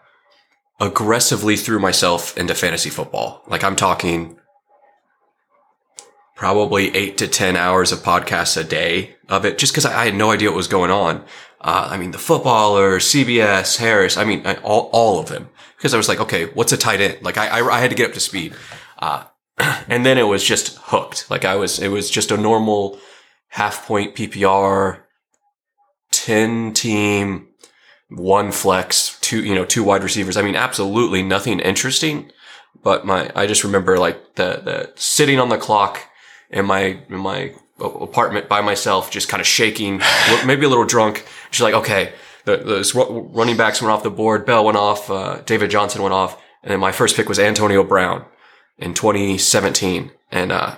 aggressively 0.80 1.58
threw 1.58 1.80
myself 1.80 2.38
into 2.38 2.56
fantasy 2.56 2.90
football. 2.90 3.44
Like 3.48 3.64
I'm 3.64 3.76
talking 3.76 4.40
probably 6.38 6.96
eight 6.96 7.18
to 7.18 7.28
10 7.28 7.58
hours 7.58 7.92
of 7.92 8.00
podcasts 8.00 8.56
a 8.56 8.64
day 8.64 9.16
of 9.28 9.44
it 9.44 9.58
just 9.58 9.74
because 9.74 9.86
I, 9.86 10.06
had 10.06 10.16
no 10.16 10.30
idea 10.30 10.50
what 10.50 10.56
was 10.56 10.68
going 10.68 10.92
on. 10.92 11.26
Uh, 11.60 11.90
I 11.90 11.98
mean, 11.98 12.12
the 12.12 12.20
footballer, 12.20 13.00
CBS, 13.00 13.78
Harris, 13.78 14.18
I 14.18 14.24
mean, 14.24 14.46
I, 14.46 14.54
all, 14.58 14.92
all 14.94 15.20
of 15.20 15.30
them. 15.30 15.50
Because 15.76 15.96
I 15.96 15.98
was 15.98 16.08
like, 16.08 16.20
okay, 16.20 16.46
what's 16.46 16.72
a 16.72 16.78
tight 16.78 17.02
end? 17.02 17.18
Like, 17.24 17.38
I, 17.38 17.48
I, 17.48 17.78
I 17.78 17.80
had 17.80 17.90
to 17.90 17.96
get 17.96 18.10
up 18.10 18.14
to 18.14 18.20
speed. 18.20 18.54
Uh, 19.00 19.24
and 19.58 20.06
then 20.06 20.20
it 20.20 20.24
was 20.24 20.44
just 20.44 20.78
hooked. 20.84 21.30
Like, 21.30 21.44
I 21.44 21.56
was, 21.56 21.80
it 21.80 21.90
was 21.90 22.10
just 22.10 22.32
a 22.32 22.38
normal 22.38 23.00
half 23.50 23.88
point 23.88 24.16
PPR, 24.16 25.02
10 26.12 26.74
team, 26.74 27.48
one 28.10 28.52
flex, 28.52 29.20
two, 29.22 29.44
you 29.44 29.56
know, 29.56 29.66
two 29.66 29.84
wide 29.84 30.04
receivers. 30.04 30.38
I 30.38 30.44
mean, 30.44 30.56
absolutely 30.56 31.24
nothing 31.24 31.60
interesting. 31.60 32.32
But 32.84 33.08
my, 33.08 33.32
I 33.36 33.48
just 33.48 33.64
remember 33.64 33.98
like 33.98 34.36
the, 34.36 34.62
the 34.64 34.92
sitting 34.96 35.40
on 35.40 35.50
the 35.50 35.58
clock 35.58 36.00
in 36.50 36.66
my 36.66 37.00
in 37.10 37.18
my 37.18 37.54
apartment 37.80 38.50
by 38.50 38.62
myself, 38.62 39.12
just 39.12 39.30
kind 39.30 39.42
of 39.42 39.48
shaking, 39.48 40.02
maybe 40.46 40.66
a 40.66 40.70
little 40.70 40.86
drunk. 40.86 41.26
She's 41.52 41.62
like, 41.62 41.74
okay, 41.74 42.14
the, 42.46 42.58
the 42.58 43.30
running 43.34 43.58
backs 43.58 43.82
went 43.82 43.92
off 43.92 44.04
the 44.04 44.10
board. 44.10 44.46
Bell 44.46 44.66
went 44.66 44.78
off. 44.78 45.10
Uh, 45.10 45.42
David 45.46 45.70
Johnson 45.70 46.02
went 46.02 46.14
off. 46.14 46.42
And 46.64 46.72
then 46.72 46.80
my 46.80 46.92
first 46.92 47.16
pick 47.16 47.30
was 47.30 47.40
Antonio 47.40 47.84
Brown 47.84 48.26
in 48.78 48.94
2017. 48.94 50.12
And, 50.32 50.52
uh, 50.52 50.76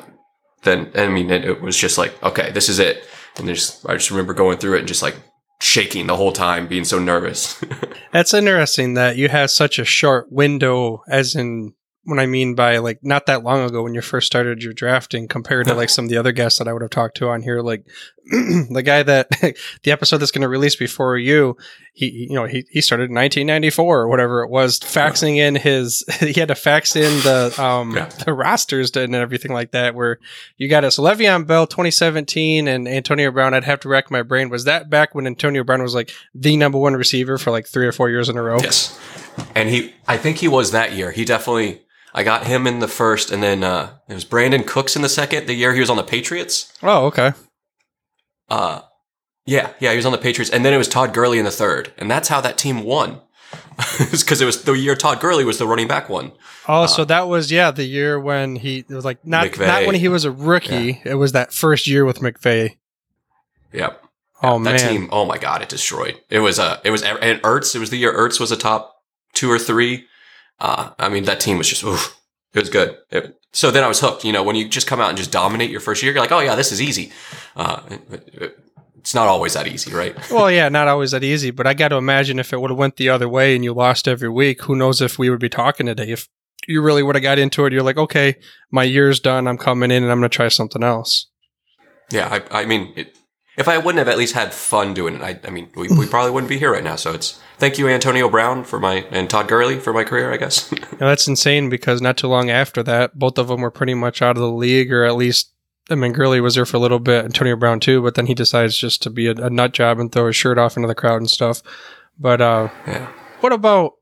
then, 0.63 0.91
I 0.95 1.07
mean, 1.07 1.29
it, 1.31 1.45
it, 1.45 1.61
was 1.61 1.77
just 1.77 1.97
like, 1.97 2.21
okay, 2.21 2.51
this 2.51 2.67
is 2.67 2.79
it. 2.79 3.03
And 3.37 3.47
just, 3.47 3.87
I 3.87 3.93
just 3.93 4.11
remember 4.11 4.33
going 4.33 4.57
through 4.57 4.75
it 4.75 4.79
and 4.79 4.87
just 4.87 5.01
like 5.01 5.15
shaking 5.61 6.07
the 6.07 6.17
whole 6.17 6.33
time, 6.33 6.67
being 6.67 6.83
so 6.83 6.99
nervous. 6.99 7.63
That's 8.11 8.33
interesting 8.33 8.95
that 8.95 9.15
you 9.15 9.29
have 9.29 9.51
such 9.51 9.79
a 9.79 9.85
short 9.85 10.31
window, 10.31 11.03
as 11.07 11.35
in 11.35 11.73
what 12.09 12.19
I 12.19 12.25
mean 12.25 12.55
by 12.55 12.77
like 12.77 12.99
not 13.03 13.25
that 13.27 13.43
long 13.43 13.63
ago 13.63 13.83
when 13.83 13.93
you 13.93 14.01
first 14.01 14.27
started 14.27 14.63
your 14.63 14.73
drafting 14.73 15.27
compared 15.27 15.67
to 15.67 15.73
like 15.73 15.89
some 15.89 16.05
of 16.05 16.09
the 16.09 16.17
other 16.17 16.31
guests 16.31 16.59
that 16.59 16.67
I 16.67 16.73
would 16.73 16.81
have 16.81 16.91
talked 16.91 17.17
to 17.17 17.29
on 17.29 17.41
here, 17.41 17.61
like 17.61 17.85
the 18.29 18.83
guy 18.83 19.01
that 19.01 19.29
the 19.83 19.91
episode 19.91 20.17
that's 20.17 20.31
going 20.31 20.43
to 20.43 20.47
release 20.47 20.75
before 20.75 21.17
you, 21.17 21.57
he, 21.93 22.27
you 22.29 22.35
know, 22.35 22.45
he, 22.45 22.63
he 22.69 22.79
started 22.79 23.09
in 23.09 23.15
1994 23.15 24.01
or 24.01 24.07
whatever 24.07 24.43
it 24.43 24.51
was, 24.51 24.79
faxing 24.79 25.37
in 25.37 25.55
his, 25.55 26.03
he 26.19 26.33
had 26.33 26.49
to 26.49 26.55
fax 26.55 26.95
in 26.95 27.11
the, 27.23 27.53
um, 27.59 27.95
yeah. 27.95 28.05
the 28.25 28.33
rosters 28.33 28.95
and 28.95 29.15
everything 29.15 29.51
like 29.51 29.71
that, 29.71 29.95
where 29.95 30.19
you 30.57 30.69
got 30.69 30.83
us 30.83 30.97
Le'Veon 30.97 31.47
Bell 31.47 31.65
2017 31.65 32.67
and 32.67 32.87
Antonio 32.87 33.31
Brown. 33.31 33.55
I'd 33.55 33.63
have 33.63 33.79
to 33.81 33.89
rack 33.89 34.11
my 34.11 34.21
brain. 34.21 34.49
Was 34.49 34.65
that 34.65 34.91
back 34.91 35.15
when 35.15 35.25
Antonio 35.25 35.63
Brown 35.63 35.81
was 35.81 35.95
like 35.95 36.11
the 36.35 36.55
number 36.55 36.77
one 36.77 36.93
receiver 36.93 37.39
for 37.39 37.49
like 37.49 37.65
three 37.65 37.87
or 37.87 37.91
four 37.91 38.11
years 38.11 38.29
in 38.29 38.37
a 38.37 38.43
row? 38.43 38.59
Yes. 38.59 38.99
And 39.55 39.69
he, 39.69 39.93
I 40.07 40.17
think 40.17 40.37
he 40.37 40.47
was 40.47 40.71
that 40.71 40.93
year. 40.93 41.11
He 41.11 41.25
definitely, 41.25 41.81
I 42.13 42.23
got 42.23 42.47
him 42.47 42.65
in 42.65 42.79
the 42.79 42.87
first, 42.87 43.31
and 43.31 43.43
then 43.43 43.63
uh, 43.63 43.97
it 44.07 44.13
was 44.13 44.25
Brandin 44.25 44.65
Cooks 44.65 44.95
in 44.95 45.01
the 45.01 45.09
second. 45.09 45.47
The 45.47 45.53
year 45.53 45.73
he 45.73 45.79
was 45.79 45.89
on 45.89 45.97
the 45.97 46.03
Patriots. 46.03 46.73
Oh, 46.81 47.05
okay. 47.05 47.33
Uh, 48.49 48.81
yeah, 49.45 49.73
yeah, 49.79 49.91
he 49.91 49.95
was 49.95 50.05
on 50.05 50.11
the 50.11 50.17
Patriots, 50.17 50.51
and 50.51 50.65
then 50.65 50.73
it 50.73 50.77
was 50.77 50.87
Todd 50.87 51.13
Gurley 51.13 51.39
in 51.39 51.45
the 51.45 51.51
third, 51.51 51.93
and 51.97 52.09
that's 52.09 52.29
how 52.29 52.41
that 52.41 52.57
team 52.57 52.83
won. 52.83 53.21
because 54.11 54.41
it 54.41 54.45
was 54.45 54.63
the 54.63 54.73
year 54.73 54.95
Todd 54.95 55.21
Gurley 55.21 55.45
was 55.45 55.57
the 55.57 55.65
running 55.65 55.87
back 55.87 56.09
one. 56.09 56.33
Oh, 56.67 56.83
uh, 56.83 56.87
so 56.87 57.05
that 57.05 57.27
was 57.27 57.51
yeah 57.51 57.71
the 57.71 57.85
year 57.85 58.19
when 58.19 58.57
he 58.57 58.79
it 58.79 58.89
was 58.89 59.05
like 59.05 59.25
not 59.25 59.47
McVay. 59.47 59.67
not 59.67 59.85
when 59.85 59.95
he 59.95 60.07
was 60.07 60.25
a 60.25 60.31
rookie. 60.31 61.01
Yeah. 61.03 61.11
It 61.11 61.13
was 61.15 61.31
that 61.31 61.53
first 61.53 61.87
year 61.87 62.03
with 62.03 62.19
McVay. 62.19 62.77
Yep. 63.71 64.03
Oh 64.43 64.61
that 64.63 64.81
man, 64.81 64.91
team. 64.91 65.09
Oh 65.11 65.25
my 65.25 65.37
god, 65.37 65.61
it 65.61 65.69
destroyed. 65.69 66.19
It 66.29 66.39
was 66.39 66.59
a. 66.59 66.63
Uh, 66.63 66.79
it 66.83 66.91
was 66.91 67.01
and 67.03 67.41
Ertz. 67.41 67.73
It 67.73 67.79
was 67.79 67.89
the 67.89 67.97
year 67.97 68.13
Ertz 68.13 68.39
was 68.39 68.51
a 68.51 68.57
top 68.57 69.01
two 69.33 69.49
or 69.49 69.57
three. 69.57 70.05
Uh, 70.59 70.91
I 70.99 71.09
mean, 71.09 71.23
that 71.25 71.39
team 71.39 71.57
was 71.57 71.69
just, 71.69 71.83
oof, 71.83 72.19
it 72.53 72.59
was 72.59 72.69
good. 72.69 72.97
It, 73.11 73.39
so 73.53 73.71
then 73.71 73.83
I 73.83 73.87
was 73.87 73.99
hooked. 73.99 74.25
You 74.25 74.33
know, 74.33 74.43
when 74.43 74.55
you 74.55 74.67
just 74.67 74.87
come 74.87 74.99
out 74.99 75.09
and 75.09 75.17
just 75.17 75.31
dominate 75.31 75.69
your 75.69 75.79
first 75.79 76.03
year, 76.03 76.11
you're 76.11 76.21
like, 76.21 76.31
oh 76.31 76.39
yeah, 76.39 76.55
this 76.55 76.71
is 76.71 76.81
easy. 76.81 77.11
Uh, 77.55 77.81
it, 77.89 78.29
it, 78.33 78.59
it's 78.97 79.15
not 79.15 79.27
always 79.27 79.53
that 79.53 79.67
easy, 79.67 79.93
right? 79.93 80.15
well, 80.31 80.51
yeah, 80.51 80.69
not 80.69 80.87
always 80.87 81.11
that 81.11 81.23
easy. 81.23 81.51
But 81.51 81.67
I 81.67 81.73
got 81.73 81.89
to 81.89 81.95
imagine 81.95 82.39
if 82.39 82.53
it 82.53 82.59
would 82.59 82.69
have 82.69 82.77
went 82.77 82.97
the 82.97 83.09
other 83.09 83.29
way 83.29 83.55
and 83.55 83.63
you 83.63 83.73
lost 83.73 84.07
every 84.07 84.29
week, 84.29 84.63
who 84.63 84.75
knows 84.75 85.01
if 85.01 85.17
we 85.17 85.29
would 85.29 85.39
be 85.39 85.49
talking 85.49 85.85
today? 85.85 86.11
If 86.11 86.27
you 86.67 86.81
really 86.81 87.01
would 87.01 87.15
have 87.15 87.23
got 87.23 87.39
into 87.39 87.65
it, 87.65 87.73
you're 87.73 87.83
like, 87.83 87.97
okay, 87.97 88.35
my 88.71 88.83
year's 88.83 89.19
done. 89.19 89.47
I'm 89.47 89.57
coming 89.57 89.91
in 89.91 90.03
and 90.03 90.11
I'm 90.11 90.19
going 90.19 90.29
to 90.29 90.35
try 90.35 90.49
something 90.49 90.83
else. 90.83 91.27
Yeah, 92.11 92.41
I, 92.51 92.61
I 92.61 92.65
mean, 92.65 92.93
it, 92.95 93.17
if 93.59 93.67
I 93.67 93.77
wouldn't 93.77 93.99
have 93.99 94.07
at 94.07 94.17
least 94.17 94.33
had 94.33 94.53
fun 94.53 94.93
doing 94.93 95.15
it, 95.15 95.21
I, 95.21 95.37
I 95.43 95.49
mean, 95.49 95.69
we, 95.75 95.89
we 95.89 96.07
probably 96.07 96.31
wouldn't 96.31 96.49
be 96.49 96.57
here 96.57 96.71
right 96.71 96.83
now. 96.83 96.95
So 96.95 97.11
it's 97.11 97.41
thank 97.57 97.77
you, 97.77 97.89
Antonio 97.89 98.29
Brown, 98.29 98.63
for 98.63 98.79
my 98.79 99.05
and 99.11 99.29
Todd 99.29 99.49
Gurley 99.49 99.79
for 99.79 99.91
my 99.91 100.05
career, 100.05 100.33
I 100.33 100.37
guess. 100.37 100.71
Now, 100.99 101.07
that's 101.07 101.29
insane 101.29 101.69
because 101.69 102.01
not 102.01 102.17
too 102.17 102.27
long 102.27 102.49
after 102.49 102.83
that, 102.83 103.17
both 103.17 103.37
of 103.37 103.47
them 103.47 103.61
were 103.61 103.71
pretty 103.71 103.93
much 103.93 104.21
out 104.21 104.35
of 104.35 104.41
the 104.41 104.51
league, 104.51 104.91
or 104.91 105.05
at 105.05 105.15
least, 105.15 105.53
I 105.89 105.95
mean, 105.95 106.11
Gurley 106.11 106.41
was 106.41 106.55
there 106.55 106.65
for 106.65 106.75
a 106.75 106.79
little 106.81 106.99
bit, 106.99 107.23
Antonio 107.23 107.55
Brown 107.55 107.79
too, 107.79 108.01
but 108.01 108.15
then 108.15 108.25
he 108.25 108.33
decides 108.33 108.77
just 108.77 109.01
to 109.03 109.09
be 109.09 109.27
a, 109.27 109.31
a 109.31 109.49
nut 109.49 109.71
job 109.71 109.97
and 109.97 110.11
throw 110.11 110.27
his 110.27 110.35
shirt 110.35 110.57
off 110.57 110.75
into 110.75 110.87
the 110.87 110.95
crowd 110.95 111.21
and 111.21 111.29
stuff. 111.29 111.61
But 112.17 112.41
uh, 112.41 112.67
yeah. 112.85 113.09
what 113.39 113.53
about? 113.53 113.93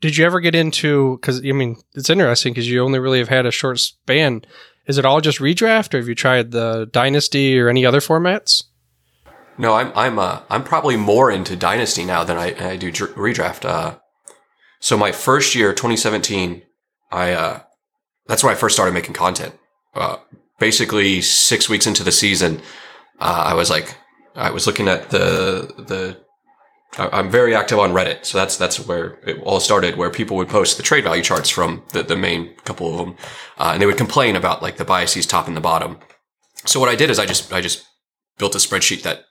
Did 0.00 0.16
you 0.16 0.24
ever 0.24 0.38
get 0.38 0.54
into? 0.54 1.16
Because 1.16 1.44
I 1.44 1.50
mean, 1.50 1.76
it's 1.94 2.10
interesting 2.10 2.52
because 2.52 2.70
you 2.70 2.84
only 2.84 3.00
really 3.00 3.18
have 3.18 3.28
had 3.28 3.44
a 3.44 3.50
short 3.50 3.80
span. 3.80 4.42
Is 4.88 4.96
it 4.96 5.04
all 5.04 5.20
just 5.20 5.38
redraft, 5.38 5.92
or 5.92 5.98
have 5.98 6.08
you 6.08 6.14
tried 6.14 6.50
the 6.50 6.88
dynasty 6.90 7.58
or 7.58 7.68
any 7.68 7.84
other 7.84 8.00
formats? 8.00 8.64
No, 9.58 9.74
I'm 9.74 9.92
I'm 9.94 10.18
uh, 10.18 10.40
I'm 10.48 10.64
probably 10.64 10.96
more 10.96 11.30
into 11.30 11.56
Dynasty 11.56 12.04
now 12.04 12.24
than 12.24 12.38
I, 12.38 12.72
I 12.72 12.76
do 12.76 12.90
dr- 12.90 13.14
redraft. 13.14 13.64
Uh, 13.64 13.98
so 14.80 14.96
my 14.96 15.10
first 15.10 15.54
year, 15.56 15.72
2017, 15.72 16.62
I 17.10 17.32
uh, 17.32 17.60
that's 18.26 18.44
when 18.44 18.52
I 18.52 18.56
first 18.56 18.76
started 18.76 18.92
making 18.92 19.14
content. 19.14 19.54
Uh, 19.94 20.18
basically, 20.60 21.20
six 21.20 21.68
weeks 21.68 21.86
into 21.86 22.04
the 22.04 22.12
season, 22.12 22.62
uh, 23.18 23.42
I 23.46 23.54
was 23.54 23.68
like, 23.68 23.96
I 24.36 24.50
was 24.50 24.66
looking 24.66 24.88
at 24.88 25.10
the 25.10 25.74
the. 25.76 26.27
I'm 26.96 27.30
very 27.30 27.54
active 27.54 27.78
on 27.78 27.92
Reddit, 27.92 28.24
so 28.24 28.38
that's 28.38 28.56
that's 28.56 28.86
where 28.86 29.18
it 29.26 29.40
all 29.42 29.60
started. 29.60 29.96
Where 29.96 30.10
people 30.10 30.36
would 30.38 30.48
post 30.48 30.76
the 30.76 30.82
trade 30.82 31.04
value 31.04 31.22
charts 31.22 31.50
from 31.50 31.82
the, 31.92 32.02
the 32.02 32.16
main 32.16 32.54
couple 32.64 32.90
of 32.90 32.98
them, 32.98 33.16
uh, 33.58 33.70
and 33.72 33.82
they 33.82 33.86
would 33.86 33.98
complain 33.98 34.36
about 34.36 34.62
like 34.62 34.78
the 34.78 34.84
biases 34.84 35.26
top 35.26 35.46
and 35.46 35.56
the 35.56 35.60
bottom. 35.60 35.98
So 36.64 36.80
what 36.80 36.88
I 36.88 36.96
did 36.96 37.10
is 37.10 37.18
I 37.18 37.26
just 37.26 37.52
I 37.52 37.60
just 37.60 37.86
built 38.38 38.54
a 38.54 38.58
spreadsheet 38.58 39.02
that 39.02 39.24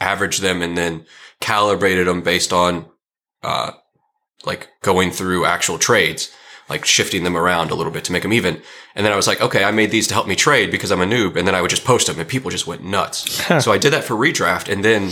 averaged 0.00 0.42
them 0.42 0.62
and 0.62 0.76
then 0.76 1.06
calibrated 1.40 2.06
them 2.06 2.22
based 2.22 2.52
on 2.52 2.86
uh, 3.42 3.72
like 4.44 4.68
going 4.82 5.10
through 5.10 5.44
actual 5.44 5.78
trades, 5.78 6.32
like 6.68 6.84
shifting 6.84 7.24
them 7.24 7.36
around 7.36 7.70
a 7.70 7.74
little 7.74 7.92
bit 7.92 8.04
to 8.04 8.12
make 8.12 8.22
them 8.22 8.32
even. 8.32 8.60
And 8.94 9.04
then 9.04 9.12
I 9.12 9.16
was 9.16 9.26
like, 9.26 9.40
okay, 9.40 9.64
I 9.64 9.70
made 9.70 9.90
these 9.90 10.08
to 10.08 10.14
help 10.14 10.26
me 10.26 10.36
trade 10.36 10.70
because 10.70 10.90
I'm 10.90 11.00
a 11.00 11.06
noob. 11.06 11.36
And 11.36 11.46
then 11.46 11.54
I 11.54 11.62
would 11.62 11.70
just 11.70 11.84
post 11.84 12.06
them 12.06 12.18
and 12.18 12.28
people 12.28 12.50
just 12.50 12.66
went 12.66 12.84
nuts. 12.84 13.32
so 13.64 13.72
I 13.72 13.78
did 13.78 13.92
that 13.92 14.04
for 14.04 14.14
redraft. 14.14 14.70
And 14.70 14.84
then 14.84 15.10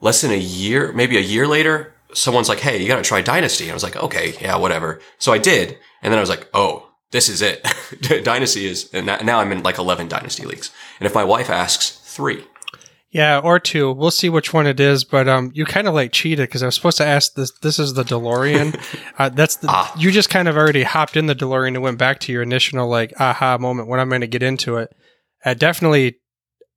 less 0.00 0.20
than 0.20 0.30
a 0.30 0.36
year, 0.36 0.92
maybe 0.92 1.16
a 1.16 1.20
year 1.20 1.46
later, 1.46 1.94
someone's 2.14 2.48
like, 2.48 2.60
hey, 2.60 2.80
you 2.80 2.88
got 2.88 2.96
to 2.96 3.02
try 3.02 3.20
Dynasty. 3.20 3.64
And 3.64 3.72
I 3.72 3.74
was 3.74 3.82
like, 3.82 3.96
okay, 3.96 4.34
yeah, 4.40 4.56
whatever. 4.56 5.00
So 5.18 5.32
I 5.32 5.38
did. 5.38 5.78
And 6.02 6.12
then 6.12 6.18
I 6.18 6.20
was 6.20 6.30
like, 6.30 6.48
oh, 6.54 6.90
this 7.10 7.28
is 7.28 7.42
it. 7.42 7.66
Dynasty 8.24 8.66
is, 8.66 8.90
and 8.92 9.06
now- 9.06 9.18
now 9.18 9.40
I'm 9.40 9.52
in 9.52 9.62
like 9.62 9.78
11 9.78 10.08
Dynasty 10.08 10.44
leagues. 10.44 10.70
And 11.00 11.06
if 11.06 11.14
my 11.14 11.24
wife 11.24 11.50
asks, 11.50 11.90
three. 11.90 12.44
Yeah, 13.10 13.38
or 13.38 13.58
two. 13.58 13.90
We'll 13.92 14.10
see 14.10 14.28
which 14.28 14.52
one 14.52 14.66
it 14.66 14.78
is. 14.80 15.02
But 15.02 15.28
um, 15.28 15.50
you 15.54 15.64
kind 15.64 15.88
of 15.88 15.94
like 15.94 16.12
cheated 16.12 16.46
because 16.48 16.62
I 16.62 16.66
was 16.66 16.74
supposed 16.74 16.98
to 16.98 17.06
ask 17.06 17.32
this. 17.34 17.50
This 17.62 17.78
is 17.78 17.94
the 17.94 18.02
DeLorean. 18.02 18.78
uh, 19.18 19.30
that's 19.30 19.56
the. 19.56 19.68
Ah. 19.70 19.94
You 19.96 20.10
just 20.10 20.28
kind 20.28 20.46
of 20.46 20.58
already 20.58 20.82
hopped 20.82 21.16
in 21.16 21.24
the 21.24 21.34
DeLorean 21.34 21.68
and 21.68 21.82
went 21.82 21.96
back 21.96 22.20
to 22.20 22.32
your 22.32 22.42
initial 22.42 22.86
like 22.86 23.14
aha 23.18 23.56
moment 23.56 23.88
when 23.88 23.98
I'm 23.98 24.10
going 24.10 24.20
to 24.20 24.26
get 24.26 24.42
into 24.42 24.76
it. 24.76 24.90
Uh, 25.42 25.54
definitely 25.54 26.16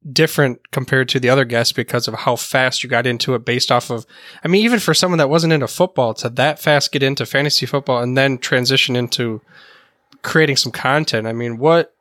different 0.10 0.72
compared 0.72 1.08
to 1.10 1.20
the 1.20 1.30
other 1.30 1.46
guests 1.46 1.74
because 1.74 2.08
of 2.08 2.14
how 2.14 2.36
fast 2.36 2.84
you 2.84 2.90
got 2.90 3.06
into 3.06 3.36
it 3.36 3.46
based 3.46 3.72
off 3.72 3.90
of. 3.90 4.06
I 4.44 4.48
mean, 4.48 4.64
even 4.66 4.80
for 4.80 4.94
someone 4.94 5.20
that 5.20 5.30
wasn't 5.30 5.54
into 5.54 5.68
football 5.68 6.14
to 6.16 6.30
that 6.30 6.60
fast 6.60 6.92
get 6.92 7.04
into 7.04 7.26
fantasy 7.26 7.66
football 7.66 8.02
and 8.02 8.18
then 8.18 8.38
transition 8.38 8.96
into 8.96 9.42
creating 10.24 10.58
some 10.58 10.72
content. 10.72 11.28
I 11.28 11.34
mean, 11.34 11.58
what? 11.58 11.94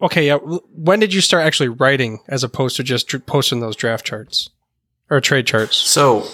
Okay, 0.00 0.26
yeah. 0.26 0.36
When 0.36 0.98
did 0.98 1.14
you 1.14 1.20
start 1.20 1.44
actually 1.44 1.68
writing 1.68 2.20
as 2.26 2.42
opposed 2.42 2.76
to 2.76 2.82
just 2.82 3.14
posting 3.26 3.60
those 3.60 3.76
draft 3.76 4.04
charts 4.04 4.50
or 5.10 5.20
trade 5.20 5.46
charts? 5.46 5.76
So, 5.76 6.26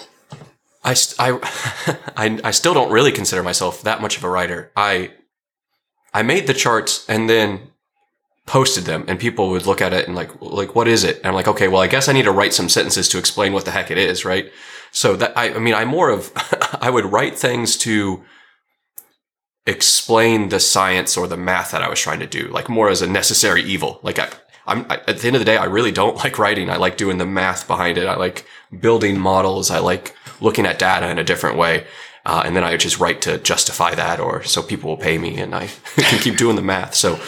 I, 0.83 0.95
I, 1.19 1.97
I, 2.17 2.39
I 2.45 2.51
still 2.51 2.73
don't 2.73 2.91
really 2.91 3.11
consider 3.11 3.43
myself 3.43 3.83
that 3.83 4.01
much 4.01 4.17
of 4.17 4.23
a 4.23 4.29
writer. 4.29 4.71
I, 4.75 5.11
I 6.13 6.23
made 6.23 6.47
the 6.47 6.53
charts 6.53 7.07
and 7.07 7.29
then 7.29 7.68
posted 8.49 8.85
them, 8.85 9.05
and 9.07 9.19
people 9.19 9.51
would 9.51 9.67
look 9.67 9.79
at 9.79 9.93
it 9.93 10.07
and 10.07 10.15
like, 10.15 10.41
like, 10.41 10.73
what 10.73 10.87
is 10.87 11.03
it? 11.03 11.17
And 11.17 11.27
I'm 11.27 11.35
like, 11.35 11.47
okay, 11.47 11.67
well, 11.67 11.83
I 11.83 11.87
guess 11.87 12.09
I 12.09 12.13
need 12.13 12.23
to 12.23 12.31
write 12.31 12.51
some 12.51 12.67
sentences 12.67 13.07
to 13.09 13.19
explain 13.19 13.53
what 13.53 13.65
the 13.65 13.71
heck 13.71 13.91
it 13.91 13.97
is, 13.99 14.25
right? 14.25 14.51
So 14.91 15.15
that 15.17 15.37
I, 15.37 15.53
I 15.53 15.59
mean, 15.59 15.75
i'm 15.75 15.87
more 15.87 16.09
of, 16.09 16.31
I 16.81 16.89
would 16.89 17.05
write 17.05 17.37
things 17.37 17.77
to 17.77 18.23
explain 19.67 20.49
the 20.49 20.59
science 20.59 21.15
or 21.15 21.27
the 21.27 21.37
math 21.37 21.69
that 21.71 21.83
I 21.83 21.89
was 21.89 21.99
trying 21.99 22.21
to 22.21 22.25
do, 22.25 22.47
like 22.47 22.69
more 22.69 22.89
as 22.89 23.03
a 23.03 23.07
necessary 23.07 23.61
evil. 23.61 23.99
Like 24.01 24.17
I, 24.17 24.29
I'm 24.65 24.83
I, 24.89 24.95
at 25.07 25.19
the 25.19 25.27
end 25.27 25.35
of 25.35 25.41
the 25.41 25.45
day, 25.45 25.57
I 25.57 25.65
really 25.65 25.91
don't 25.91 26.17
like 26.23 26.39
writing. 26.39 26.71
I 26.71 26.77
like 26.77 26.97
doing 26.97 27.19
the 27.19 27.27
math 27.27 27.67
behind 27.67 27.99
it. 27.99 28.07
I 28.07 28.15
like 28.15 28.47
building 28.79 29.19
models. 29.19 29.69
I 29.69 29.77
like 29.77 30.15
looking 30.41 30.65
at 30.65 30.79
data 30.79 31.07
in 31.07 31.19
a 31.19 31.23
different 31.23 31.55
way. 31.55 31.85
Uh, 32.25 32.41
and 32.45 32.55
then 32.55 32.63
I 32.63 32.75
just 32.77 32.99
write 32.99 33.21
to 33.21 33.37
justify 33.37 33.93
that 33.93 34.19
or 34.19 34.41
so 34.43 34.63
people 34.63 34.89
will 34.89 34.97
pay 34.97 35.19
me 35.19 35.37
and 35.37 35.53
I 35.53 35.67
can 35.95 36.19
keep 36.19 36.35
doing 36.35 36.55
the 36.55 36.63
math. 36.63 36.95
So, 36.95 37.19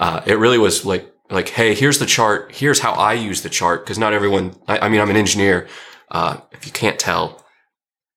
uh, 0.00 0.22
it 0.26 0.38
really 0.38 0.58
was 0.58 0.84
like, 0.84 1.08
like, 1.30 1.50
Hey, 1.50 1.74
here's 1.74 2.00
the 2.00 2.06
chart. 2.06 2.52
Here's 2.52 2.80
how 2.80 2.92
I 2.92 3.12
use 3.12 3.42
the 3.42 3.48
chart. 3.48 3.86
Cause 3.86 3.98
not 3.98 4.12
everyone, 4.12 4.56
I, 4.66 4.80
I 4.80 4.88
mean, 4.88 5.00
I'm 5.00 5.10
an 5.10 5.16
engineer. 5.16 5.68
Uh, 6.10 6.38
if 6.50 6.66
you 6.66 6.72
can't 6.72 6.98
tell, 6.98 7.44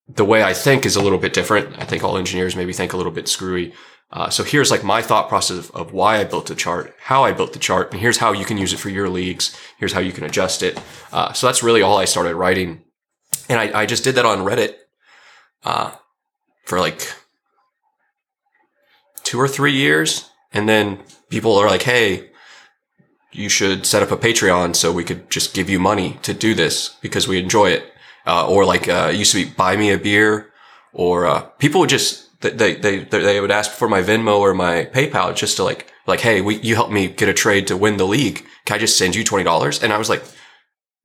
the 0.07 0.25
way 0.25 0.43
I 0.43 0.53
think 0.53 0.85
is 0.85 0.95
a 0.95 1.01
little 1.01 1.19
bit 1.19 1.33
different. 1.33 1.77
I 1.79 1.85
think 1.85 2.03
all 2.03 2.17
engineers 2.17 2.55
maybe 2.55 2.73
think 2.73 2.93
a 2.93 2.97
little 2.97 3.11
bit 3.11 3.27
screwy. 3.27 3.73
Uh, 4.11 4.29
so 4.29 4.43
here's 4.43 4.69
like 4.69 4.83
my 4.83 5.01
thought 5.01 5.27
process 5.27 5.57
of, 5.57 5.71
of 5.71 5.91
why 5.91 6.19
I 6.19 6.23
built 6.23 6.45
the 6.45 6.55
chart, 6.55 6.93
how 6.99 7.23
I 7.23 7.31
built 7.31 7.53
the 7.53 7.59
chart, 7.59 7.91
and 7.91 7.99
here's 7.99 8.17
how 8.17 8.31
you 8.31 8.45
can 8.45 8.57
use 8.57 8.71
it 8.71 8.77
for 8.77 8.89
your 8.89 9.09
leagues. 9.09 9.57
Here's 9.79 9.93
how 9.93 10.01
you 10.01 10.11
can 10.11 10.23
adjust 10.23 10.61
it. 10.61 10.79
Uh, 11.11 11.33
so 11.33 11.47
that's 11.47 11.63
really 11.63 11.81
all 11.81 11.97
I 11.97 12.05
started 12.05 12.35
writing, 12.35 12.83
and 13.49 13.59
I, 13.59 13.81
I 13.81 13.85
just 13.87 14.03
did 14.03 14.15
that 14.15 14.25
on 14.25 14.39
Reddit 14.39 14.75
uh, 15.63 15.95
for 16.65 16.79
like 16.79 17.11
two 19.23 19.39
or 19.39 19.47
three 19.47 19.73
years, 19.73 20.29
and 20.51 20.69
then 20.69 20.99
people 21.33 21.57
are 21.57 21.67
like, 21.67 21.83
"Hey, 21.83 22.29
you 23.31 23.49
should 23.49 23.85
set 23.85 24.03
up 24.03 24.11
a 24.11 24.23
Patreon 24.27 24.75
so 24.75 24.91
we 24.91 25.03
could 25.03 25.29
just 25.31 25.55
give 25.55 25.67
you 25.69 25.79
money 25.79 26.19
to 26.21 26.33
do 26.33 26.53
this 26.53 26.75
because 27.01 27.27
we 27.27 27.39
enjoy 27.39 27.71
it." 27.77 27.83
Uh, 28.25 28.47
or 28.47 28.63
like 28.63 28.87
uh, 28.87 29.11
used 29.13 29.33
to 29.33 29.43
be 29.43 29.49
buy 29.49 29.75
me 29.75 29.91
a 29.91 29.97
beer, 29.97 30.53
or 30.93 31.25
uh, 31.25 31.41
people 31.63 31.81
would 31.81 31.89
just 31.89 32.09
they, 32.41 32.75
they 32.75 32.99
they 32.99 33.41
would 33.41 33.51
ask 33.51 33.71
for 33.71 33.89
my 33.89 34.01
Venmo 34.01 34.39
or 34.39 34.53
my 34.53 34.85
PayPal 34.93 35.35
just 35.35 35.57
to 35.57 35.63
like 35.63 35.91
like 36.07 36.21
hey 36.21 36.41
we 36.41 36.57
you 36.57 36.75
helped 36.75 36.91
me 36.91 37.07
get 37.07 37.29
a 37.29 37.33
trade 37.33 37.67
to 37.67 37.77
win 37.77 37.97
the 37.97 38.05
league. 38.05 38.45
Can 38.65 38.75
I 38.75 38.79
just 38.79 38.97
send 38.97 39.15
you 39.15 39.23
twenty 39.23 39.43
dollars? 39.43 39.81
And 39.81 39.91
I 39.91 39.97
was 39.97 40.09
like 40.09 40.23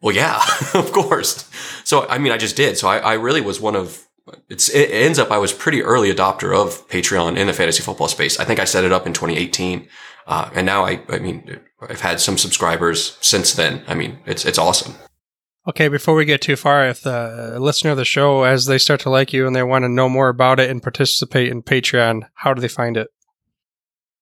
well 0.00 0.14
yeah 0.14 0.40
of 0.74 0.92
course. 0.92 1.48
So 1.84 2.06
I 2.08 2.18
mean 2.18 2.32
I 2.32 2.38
just 2.38 2.56
did. 2.56 2.76
So 2.78 2.88
I, 2.88 2.98
I 2.98 3.14
really 3.14 3.40
was 3.40 3.60
one 3.60 3.76
of 3.76 4.07
it's 4.48 4.68
it 4.68 4.90
ends 4.90 5.18
up 5.18 5.30
I 5.30 5.38
was 5.38 5.52
pretty 5.52 5.82
early 5.82 6.12
adopter 6.12 6.56
of 6.56 6.86
Patreon 6.88 7.36
in 7.36 7.46
the 7.46 7.52
fantasy 7.52 7.82
football 7.82 8.08
space 8.08 8.38
I 8.38 8.44
think 8.44 8.60
I 8.60 8.64
set 8.64 8.84
it 8.84 8.92
up 8.92 9.06
in 9.06 9.12
2018 9.12 9.88
uh, 10.26 10.50
and 10.54 10.66
now 10.66 10.84
I 10.84 11.00
I 11.08 11.18
mean 11.18 11.60
I've 11.80 12.00
had 12.00 12.20
some 12.20 12.38
subscribers 12.38 13.16
since 13.20 13.54
then 13.54 13.82
I 13.86 13.94
mean 13.94 14.18
it's 14.26 14.44
it's 14.44 14.58
awesome 14.58 14.94
Okay, 15.68 15.88
before 15.88 16.14
we 16.14 16.24
get 16.24 16.40
too 16.40 16.56
far, 16.56 16.88
if 16.88 17.02
the 17.02 17.58
listener 17.60 17.90
of 17.90 17.98
the 17.98 18.04
show, 18.04 18.44
as 18.44 18.64
they 18.64 18.78
start 18.78 19.00
to 19.00 19.10
like 19.10 19.34
you 19.34 19.46
and 19.46 19.54
they 19.54 19.62
want 19.62 19.82
to 19.82 19.88
know 19.90 20.08
more 20.08 20.30
about 20.30 20.58
it 20.58 20.70
and 20.70 20.82
participate 20.82 21.50
in 21.50 21.62
Patreon, 21.62 22.22
how 22.36 22.54
do 22.54 22.62
they 22.62 22.68
find 22.68 22.96
it? 22.96 23.08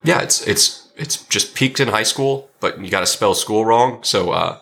Yeah, 0.03 0.23
it's 0.23 0.45
it's 0.45 0.91
it's 0.97 1.25
just 1.27 1.55
peaked 1.55 1.79
in 1.79 1.89
high 1.89 2.03
school, 2.03 2.51
but 2.59 2.81
you 2.81 2.91
got 2.91 3.01
to 3.01 3.07
spell 3.07 3.33
school 3.35 3.65
wrong. 3.65 4.03
So 4.03 4.31
uh, 4.31 4.59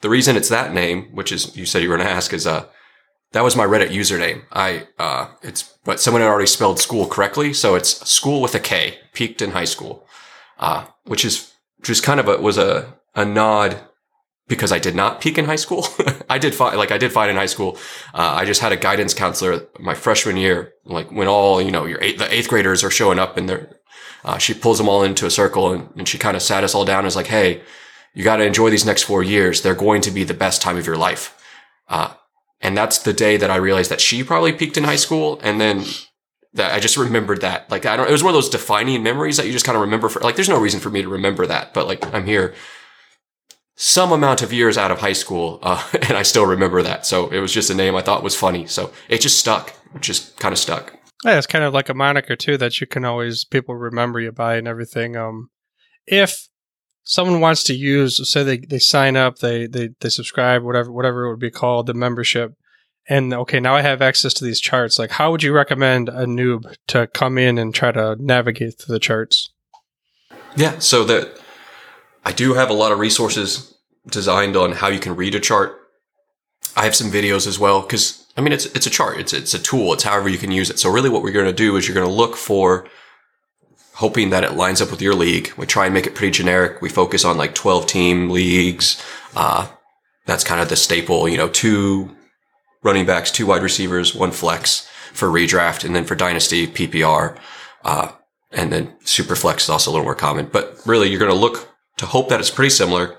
the 0.00 0.08
reason 0.08 0.36
it's 0.36 0.48
that 0.48 0.72
name, 0.72 1.06
which 1.12 1.32
is 1.32 1.56
you 1.56 1.66
said 1.66 1.82
you 1.82 1.88
were 1.88 1.96
going 1.96 2.06
to 2.06 2.14
ask, 2.14 2.32
is 2.32 2.46
uh, 2.46 2.66
that 3.32 3.42
was 3.42 3.56
my 3.56 3.64
Reddit 3.64 3.90
username. 3.90 4.42
I 4.52 4.86
uh, 4.98 5.28
it's 5.42 5.62
but 5.84 6.00
someone 6.00 6.20
had 6.22 6.28
already 6.28 6.46
spelled 6.46 6.78
school 6.78 7.06
correctly, 7.06 7.52
so 7.52 7.74
it's 7.74 8.08
school 8.08 8.40
with 8.40 8.54
a 8.54 8.60
K, 8.60 8.98
peaked 9.12 9.42
in 9.42 9.50
high 9.50 9.64
school, 9.64 10.06
uh, 10.58 10.86
which 11.04 11.24
is 11.24 11.52
is 11.88 12.00
kind 12.00 12.20
of 12.20 12.28
a 12.28 12.38
was 12.38 12.58
a 12.58 12.94
a 13.14 13.24
nod 13.24 13.80
because 14.48 14.72
I 14.72 14.78
did 14.78 14.94
not 14.94 15.20
peak 15.20 15.38
in 15.38 15.46
high 15.46 15.56
school. 15.56 15.86
I 16.28 16.38
did 16.38 16.54
fine, 16.54 16.76
like 16.76 16.90
I 16.90 16.98
did 16.98 17.12
fine 17.12 17.30
in 17.30 17.36
high 17.36 17.46
school. 17.46 17.78
Uh, 18.12 18.34
I 18.36 18.44
just 18.44 18.60
had 18.60 18.72
a 18.72 18.76
guidance 18.76 19.14
counselor 19.14 19.66
my 19.78 19.94
freshman 19.94 20.36
year, 20.36 20.74
like 20.84 21.10
when 21.10 21.28
all, 21.28 21.62
you 21.62 21.70
know, 21.70 21.86
your 21.86 22.02
eighth, 22.02 22.18
the 22.18 22.32
eighth 22.32 22.48
graders 22.48 22.84
are 22.84 22.90
showing 22.90 23.18
up 23.18 23.36
and 23.36 23.48
they're, 23.48 23.76
uh, 24.24 24.38
she 24.38 24.52
pulls 24.52 24.78
them 24.78 24.88
all 24.88 25.02
into 25.02 25.26
a 25.26 25.30
circle 25.30 25.72
and, 25.72 25.88
and 25.96 26.08
she 26.08 26.18
kind 26.18 26.36
of 26.36 26.42
sat 26.42 26.64
us 26.64 26.74
all 26.74 26.84
down 26.84 26.98
and 26.98 27.06
was 27.06 27.16
like, 27.16 27.28
Hey, 27.28 27.62
you 28.14 28.24
got 28.24 28.36
to 28.36 28.44
enjoy 28.44 28.68
these 28.68 28.84
next 28.84 29.04
four 29.04 29.22
years. 29.22 29.62
They're 29.62 29.74
going 29.74 30.02
to 30.02 30.10
be 30.10 30.24
the 30.24 30.34
best 30.34 30.60
time 30.60 30.76
of 30.76 30.86
your 30.86 30.96
life. 30.96 31.34
Uh, 31.88 32.12
and 32.62 32.76
that's 32.76 32.98
the 32.98 33.12
day 33.12 33.36
that 33.36 33.50
I 33.50 33.56
realized 33.56 33.90
that 33.90 34.00
she 34.00 34.22
probably 34.22 34.52
peaked 34.52 34.76
in 34.76 34.84
high 34.84 34.96
school. 34.96 35.40
And 35.42 35.60
then 35.60 35.84
that 36.54 36.72
I 36.72 36.80
just 36.80 36.96
remembered 36.96 37.40
that, 37.40 37.70
like, 37.70 37.86
I 37.86 37.96
don't, 37.96 38.08
it 38.08 38.12
was 38.12 38.22
one 38.22 38.30
of 38.30 38.36
those 38.36 38.48
defining 38.48 39.02
memories 39.02 39.36
that 39.36 39.46
you 39.46 39.52
just 39.52 39.64
kind 39.64 39.76
of 39.76 39.82
remember 39.82 40.08
for, 40.08 40.20
like, 40.20 40.36
there's 40.36 40.48
no 40.48 40.60
reason 40.60 40.80
for 40.80 40.90
me 40.90 41.02
to 41.02 41.08
remember 41.08 41.46
that, 41.46 41.74
but 41.74 41.86
like, 41.86 42.14
I'm 42.14 42.26
here 42.26 42.54
some 43.74 44.12
amount 44.12 44.42
of 44.42 44.52
years 44.52 44.78
out 44.78 44.90
of 44.90 45.00
high 45.00 45.12
school, 45.12 45.58
uh, 45.62 45.82
and 45.92 46.12
I 46.12 46.22
still 46.22 46.46
remember 46.46 46.82
that. 46.82 47.06
So 47.06 47.28
it 47.28 47.40
was 47.40 47.52
just 47.52 47.70
a 47.70 47.74
name 47.74 47.94
I 47.94 48.02
thought 48.02 48.22
was 48.22 48.36
funny. 48.36 48.66
So 48.66 48.92
it 49.08 49.20
just 49.20 49.38
stuck, 49.38 49.74
just 50.00 50.38
kind 50.38 50.52
of 50.52 50.58
stuck. 50.58 50.96
Yeah, 51.24 51.38
it's 51.38 51.46
kind 51.46 51.64
of 51.64 51.72
like 51.72 51.88
a 51.88 51.94
moniker 51.94 52.36
too 52.36 52.56
that 52.58 52.80
you 52.80 52.86
can 52.86 53.04
always 53.04 53.44
people 53.44 53.74
remember 53.76 54.20
you 54.20 54.32
by 54.32 54.56
and 54.56 54.66
everything. 54.66 55.16
Um, 55.16 55.50
if 56.06 56.48
someone 57.04 57.40
wants 57.40 57.64
to 57.64 57.74
use, 57.74 58.28
say 58.30 58.42
they, 58.42 58.58
they 58.58 58.78
sign 58.78 59.16
up, 59.16 59.38
they, 59.38 59.66
they, 59.66 59.90
they 60.00 60.08
subscribe, 60.08 60.62
whatever, 60.62 60.92
whatever 60.92 61.24
it 61.24 61.30
would 61.30 61.40
be 61.40 61.50
called, 61.50 61.86
the 61.86 61.94
membership. 61.94 62.54
And 63.08 63.34
okay, 63.34 63.58
now 63.58 63.74
I 63.74 63.82
have 63.82 64.00
access 64.00 64.32
to 64.34 64.44
these 64.44 64.60
charts. 64.60 64.98
Like, 64.98 65.10
how 65.10 65.30
would 65.32 65.42
you 65.42 65.52
recommend 65.52 66.08
a 66.08 66.24
noob 66.24 66.74
to 66.88 67.08
come 67.08 67.36
in 67.36 67.58
and 67.58 67.74
try 67.74 67.90
to 67.90 68.16
navigate 68.18 68.78
through 68.78 68.94
the 68.94 69.00
charts? 69.00 69.50
Yeah, 70.54 70.78
so 70.78 71.04
that 71.04 71.40
I 72.24 72.32
do 72.32 72.54
have 72.54 72.70
a 72.70 72.74
lot 72.74 72.92
of 72.92 73.00
resources 73.00 73.74
designed 74.08 74.56
on 74.56 74.72
how 74.72 74.88
you 74.88 75.00
can 75.00 75.16
read 75.16 75.34
a 75.34 75.40
chart. 75.40 75.78
I 76.76 76.84
have 76.84 76.94
some 76.94 77.10
videos 77.10 77.46
as 77.46 77.58
well 77.58 77.82
because 77.82 78.26
I 78.36 78.40
mean 78.40 78.52
it's 78.52 78.66
it's 78.66 78.86
a 78.86 78.90
chart, 78.90 79.18
it's 79.18 79.32
it's 79.32 79.54
a 79.54 79.58
tool, 79.58 79.92
it's 79.92 80.04
however 80.04 80.28
you 80.28 80.38
can 80.38 80.52
use 80.52 80.70
it. 80.70 80.78
So 80.78 80.90
really, 80.90 81.10
what 81.10 81.22
we're 81.22 81.32
going 81.32 81.46
to 81.46 81.52
do 81.52 81.76
is 81.76 81.86
you're 81.86 81.94
going 81.94 82.06
to 82.06 82.12
look 82.12 82.36
for 82.36 82.88
hoping 83.94 84.30
that 84.30 84.44
it 84.44 84.54
lines 84.54 84.80
up 84.80 84.90
with 84.90 85.02
your 85.02 85.14
league. 85.14 85.52
We 85.56 85.66
try 85.66 85.86
and 85.86 85.94
make 85.94 86.06
it 86.06 86.14
pretty 86.14 86.32
generic. 86.32 86.80
We 86.80 86.88
focus 86.88 87.24
on 87.24 87.36
like 87.36 87.54
12 87.54 87.86
team 87.86 88.30
leagues. 88.30 89.02
Uh, 89.36 89.68
that's 90.26 90.44
kind 90.44 90.60
of 90.60 90.68
the 90.68 90.76
staple, 90.76 91.28
you 91.28 91.36
know, 91.36 91.48
two 91.48 92.14
running 92.82 93.06
backs, 93.06 93.30
two 93.30 93.46
wide 93.46 93.62
receivers, 93.62 94.14
one 94.14 94.30
flex 94.30 94.88
for 95.12 95.28
redraft, 95.28 95.84
and 95.84 95.94
then 95.94 96.04
for 96.04 96.14
dynasty 96.14 96.66
PPR. 96.66 97.38
Uh, 97.84 98.12
and 98.50 98.72
then 98.72 98.94
super 99.04 99.36
flex 99.36 99.64
is 99.64 99.70
also 99.70 99.90
a 99.90 99.92
little 99.92 100.04
more 100.04 100.14
common, 100.14 100.46
but 100.46 100.80
really 100.86 101.08
you're 101.08 101.18
going 101.18 101.30
to 101.30 101.36
look 101.36 101.68
to 101.98 102.06
hope 102.06 102.28
that 102.28 102.40
it's 102.40 102.50
pretty 102.50 102.70
similar 102.70 103.16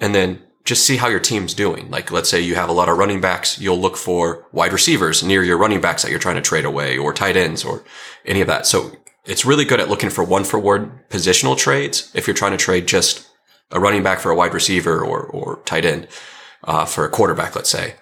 and 0.00 0.14
then 0.14 0.40
just 0.64 0.86
see 0.86 0.96
how 0.96 1.08
your 1.08 1.20
team's 1.20 1.54
doing. 1.54 1.90
Like, 1.90 2.10
let's 2.10 2.28
say 2.28 2.40
you 2.40 2.54
have 2.54 2.68
a 2.68 2.72
lot 2.72 2.88
of 2.88 2.98
running 2.98 3.20
backs, 3.20 3.58
you'll 3.58 3.80
look 3.80 3.96
for 3.96 4.46
wide 4.52 4.72
receivers 4.72 5.22
near 5.22 5.42
your 5.42 5.58
running 5.58 5.80
backs 5.80 6.02
that 6.02 6.10
you're 6.10 6.20
trying 6.20 6.36
to 6.36 6.42
trade 6.42 6.64
away 6.64 6.98
or 6.98 7.12
tight 7.12 7.36
ends 7.36 7.64
or 7.64 7.82
any 8.24 8.40
of 8.40 8.46
that. 8.46 8.66
So 8.66 8.92
it's 9.24 9.44
really 9.44 9.64
good 9.64 9.80
at 9.80 9.88
looking 9.88 10.10
for 10.10 10.24
one 10.24 10.44
for 10.44 10.58
one 10.58 11.00
positional 11.10 11.56
trades 11.56 12.10
if 12.14 12.26
you're 12.26 12.34
trying 12.34 12.52
to 12.52 12.56
trade 12.56 12.86
just 12.88 13.28
a 13.70 13.78
running 13.80 14.02
back 14.02 14.20
for 14.20 14.30
a 14.30 14.36
wide 14.36 14.54
receiver 14.54 15.04
or, 15.04 15.22
or 15.22 15.60
tight 15.64 15.84
end 15.84 16.08
uh, 16.64 16.84
for 16.84 17.04
a 17.04 17.10
quarterback, 17.10 17.54
let's 17.54 17.70
say. 17.70 17.94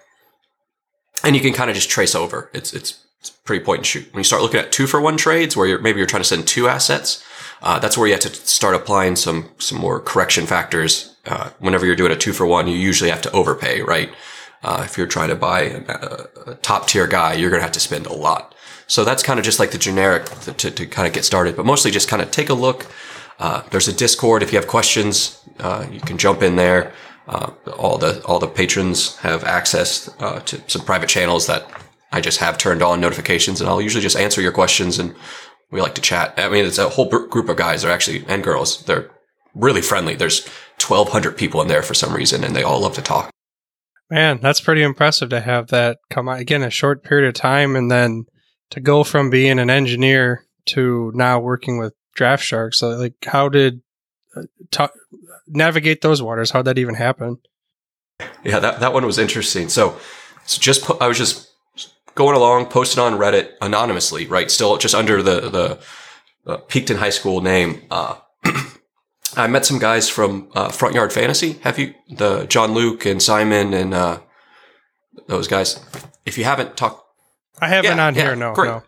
And 1.22 1.34
you 1.34 1.42
can 1.42 1.52
kind 1.52 1.68
of 1.68 1.76
just 1.76 1.90
trace 1.90 2.14
over. 2.14 2.50
It's, 2.54 2.72
it's, 2.72 3.04
it's 3.20 3.30
pretty 3.30 3.64
point 3.64 3.80
and 3.80 3.86
shoot. 3.86 4.12
When 4.12 4.20
you 4.20 4.24
start 4.24 4.42
looking 4.42 4.60
at 4.60 4.72
two 4.72 4.86
for 4.86 5.00
one 5.00 5.16
trades 5.16 5.56
where 5.56 5.66
you're, 5.66 5.80
maybe 5.80 5.98
you're 5.98 6.06
trying 6.06 6.22
to 6.22 6.28
send 6.28 6.46
two 6.46 6.68
assets, 6.68 7.24
uh, 7.60 7.78
that's 7.80 7.98
where 7.98 8.06
you 8.06 8.12
have 8.12 8.22
to 8.22 8.32
start 8.32 8.76
applying 8.76 9.16
some, 9.16 9.50
some 9.58 9.78
more 9.78 10.00
correction 10.00 10.46
factors. 10.46 11.16
Uh, 11.26 11.50
whenever 11.58 11.84
you're 11.84 11.96
doing 11.96 12.12
a 12.12 12.16
two 12.16 12.32
for 12.32 12.46
one, 12.46 12.68
you 12.68 12.76
usually 12.76 13.10
have 13.10 13.22
to 13.22 13.32
overpay, 13.32 13.82
right? 13.82 14.10
Uh, 14.62 14.82
if 14.84 14.96
you're 14.96 15.06
trying 15.06 15.28
to 15.28 15.34
buy 15.34 15.62
a, 15.62 16.50
a 16.50 16.54
top 16.56 16.86
tier 16.86 17.06
guy, 17.06 17.34
you're 17.34 17.50
going 17.50 17.60
to 17.60 17.64
have 17.64 17.72
to 17.72 17.80
spend 17.80 18.06
a 18.06 18.12
lot. 18.12 18.54
So 18.88 19.04
that's 19.04 19.22
kind 19.22 19.38
of 19.38 19.44
just 19.44 19.60
like 19.60 19.70
the 19.70 19.78
generic 19.78 20.26
to, 20.40 20.70
to, 20.70 20.86
kind 20.86 21.06
of 21.06 21.12
get 21.12 21.24
started, 21.24 21.56
but 21.56 21.66
mostly 21.66 21.90
just 21.90 22.08
kind 22.08 22.22
of 22.22 22.30
take 22.30 22.48
a 22.48 22.54
look. 22.54 22.86
Uh, 23.38 23.62
there's 23.70 23.86
a 23.86 23.92
Discord. 23.92 24.42
If 24.42 24.50
you 24.50 24.58
have 24.58 24.66
questions, 24.66 25.40
uh, 25.60 25.86
you 25.90 26.00
can 26.00 26.18
jump 26.18 26.42
in 26.42 26.56
there. 26.56 26.92
Uh, 27.28 27.52
all 27.76 27.98
the 27.98 28.24
all 28.24 28.38
the 28.38 28.48
patrons 28.48 29.16
have 29.18 29.44
access 29.44 30.08
uh, 30.20 30.40
to 30.40 30.62
some 30.66 30.82
private 30.82 31.10
channels 31.10 31.46
that 31.46 31.68
I 32.10 32.22
just 32.22 32.38
have 32.38 32.56
turned 32.56 32.82
on 32.82 33.00
notifications, 33.00 33.60
and 33.60 33.68
I'll 33.68 33.82
usually 33.82 34.02
just 34.02 34.16
answer 34.16 34.40
your 34.40 34.52
questions. 34.52 34.98
And 34.98 35.14
we 35.70 35.82
like 35.82 35.94
to 35.96 36.00
chat. 36.00 36.32
I 36.38 36.48
mean, 36.48 36.64
it's 36.64 36.78
a 36.78 36.88
whole 36.88 37.08
group 37.08 37.50
of 37.50 37.56
guys. 37.56 37.82
They're 37.82 37.92
actually 37.92 38.24
and 38.26 38.42
girls. 38.42 38.82
They're 38.84 39.10
really 39.54 39.82
friendly. 39.82 40.14
There's 40.14 40.46
1,200 40.80 41.36
people 41.36 41.60
in 41.60 41.68
there 41.68 41.82
for 41.82 41.94
some 41.94 42.14
reason, 42.14 42.44
and 42.44 42.56
they 42.56 42.62
all 42.62 42.80
love 42.80 42.94
to 42.94 43.02
talk. 43.02 43.30
Man, 44.10 44.38
that's 44.40 44.60
pretty 44.60 44.82
impressive 44.82 45.28
to 45.30 45.40
have 45.40 45.68
that 45.68 45.98
come 46.08 46.30
out 46.30 46.40
again 46.40 46.62
a 46.62 46.70
short 46.70 47.04
period 47.04 47.28
of 47.28 47.34
time, 47.34 47.76
and 47.76 47.90
then 47.90 48.24
to 48.70 48.80
go 48.80 49.04
from 49.04 49.30
being 49.30 49.58
an 49.58 49.70
engineer 49.70 50.44
to 50.66 51.12
now 51.14 51.40
working 51.40 51.78
with 51.78 51.94
draft 52.14 52.42
sharks 52.42 52.82
like 52.82 53.14
how 53.24 53.48
did 53.48 53.80
uh, 54.36 54.42
ta- 54.70 54.90
navigate 55.46 56.00
those 56.00 56.20
waters? 56.22 56.50
How'd 56.50 56.66
that 56.66 56.78
even 56.78 56.94
happen? 56.94 57.38
Yeah 58.44 58.58
that, 58.58 58.80
that 58.80 58.92
one 58.92 59.06
was 59.06 59.18
interesting. 59.18 59.68
So, 59.68 59.98
so 60.44 60.60
just 60.60 60.84
po- 60.84 60.98
i 61.00 61.08
was 61.08 61.18
just 61.18 61.48
going 62.14 62.36
along 62.36 62.66
posting 62.66 63.02
on 63.02 63.14
reddit 63.14 63.52
anonymously 63.60 64.26
right? 64.26 64.50
Still 64.50 64.76
just 64.76 64.94
under 64.94 65.22
the 65.22 65.40
the 65.48 65.78
uh, 66.46 66.56
peaked 66.58 66.90
in 66.90 66.96
high 66.96 67.10
school 67.10 67.40
name. 67.40 67.82
Uh, 67.90 68.16
i 69.36 69.46
met 69.46 69.66
some 69.66 69.78
guys 69.78 70.08
from 70.08 70.50
uh, 70.54 70.68
front 70.68 70.94
yard 70.94 71.12
fantasy. 71.12 71.54
Have 71.62 71.78
you 71.78 71.94
the 72.08 72.44
john 72.46 72.72
luke 72.72 73.06
and 73.06 73.22
simon 73.22 73.72
and 73.72 73.94
uh, 73.94 74.18
those 75.26 75.48
guys? 75.48 75.80
If 76.26 76.36
you 76.36 76.44
haven't 76.44 76.76
talked 76.76 77.07
I 77.60 77.68
haven't 77.68 77.96
yeah, 77.96 78.06
on 78.06 78.14
yeah, 78.14 78.22
here. 78.22 78.36
No, 78.36 78.54
great. 78.54 78.68
no. 78.68 78.82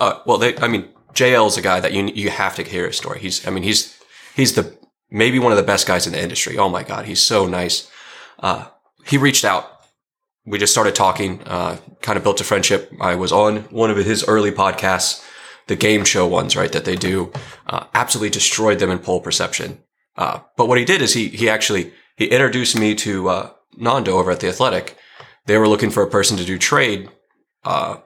Uh, 0.00 0.20
well, 0.26 0.38
they, 0.38 0.56
I 0.58 0.68
mean, 0.68 0.88
JL 1.12 1.46
is 1.46 1.56
a 1.56 1.62
guy 1.62 1.80
that 1.80 1.92
you 1.92 2.06
you 2.06 2.30
have 2.30 2.56
to 2.56 2.62
hear 2.62 2.86
his 2.86 2.96
story. 2.96 3.20
He's, 3.20 3.46
I 3.46 3.50
mean, 3.50 3.62
he's 3.62 3.98
he's 4.34 4.54
the 4.54 4.76
maybe 5.10 5.38
one 5.38 5.52
of 5.52 5.56
the 5.56 5.64
best 5.64 5.86
guys 5.86 6.06
in 6.06 6.12
the 6.12 6.22
industry. 6.22 6.58
Oh 6.58 6.68
my 6.68 6.82
god, 6.82 7.06
he's 7.06 7.22
so 7.22 7.46
nice. 7.46 7.90
Uh, 8.38 8.66
he 9.06 9.16
reached 9.16 9.44
out. 9.44 9.70
We 10.44 10.58
just 10.58 10.72
started 10.72 10.94
talking. 10.94 11.42
Uh, 11.44 11.78
kind 12.02 12.16
of 12.16 12.22
built 12.22 12.40
a 12.40 12.44
friendship. 12.44 12.92
I 13.00 13.14
was 13.14 13.32
on 13.32 13.62
one 13.70 13.90
of 13.90 13.96
his 13.96 14.26
early 14.28 14.50
podcasts, 14.50 15.24
the 15.68 15.76
game 15.76 16.04
show 16.04 16.26
ones, 16.26 16.56
right? 16.56 16.72
That 16.72 16.84
they 16.84 16.96
do. 16.96 17.32
Uh, 17.66 17.86
absolutely 17.94 18.30
destroyed 18.30 18.78
them 18.78 18.90
in 18.90 18.98
poll 18.98 19.20
perception. 19.20 19.78
Uh, 20.16 20.40
but 20.56 20.68
what 20.68 20.78
he 20.78 20.84
did 20.84 21.00
is 21.00 21.14
he 21.14 21.28
he 21.28 21.48
actually 21.48 21.92
he 22.16 22.26
introduced 22.26 22.78
me 22.78 22.94
to 22.96 23.28
uh, 23.28 23.50
Nando 23.76 24.18
over 24.18 24.30
at 24.30 24.40
the 24.40 24.48
Athletic. 24.48 24.96
They 25.46 25.58
were 25.58 25.68
looking 25.68 25.90
for 25.90 26.02
a 26.02 26.10
person 26.10 26.36
to 26.38 26.44
do 26.44 26.58
trade 26.58 27.08
uh, 27.64 27.96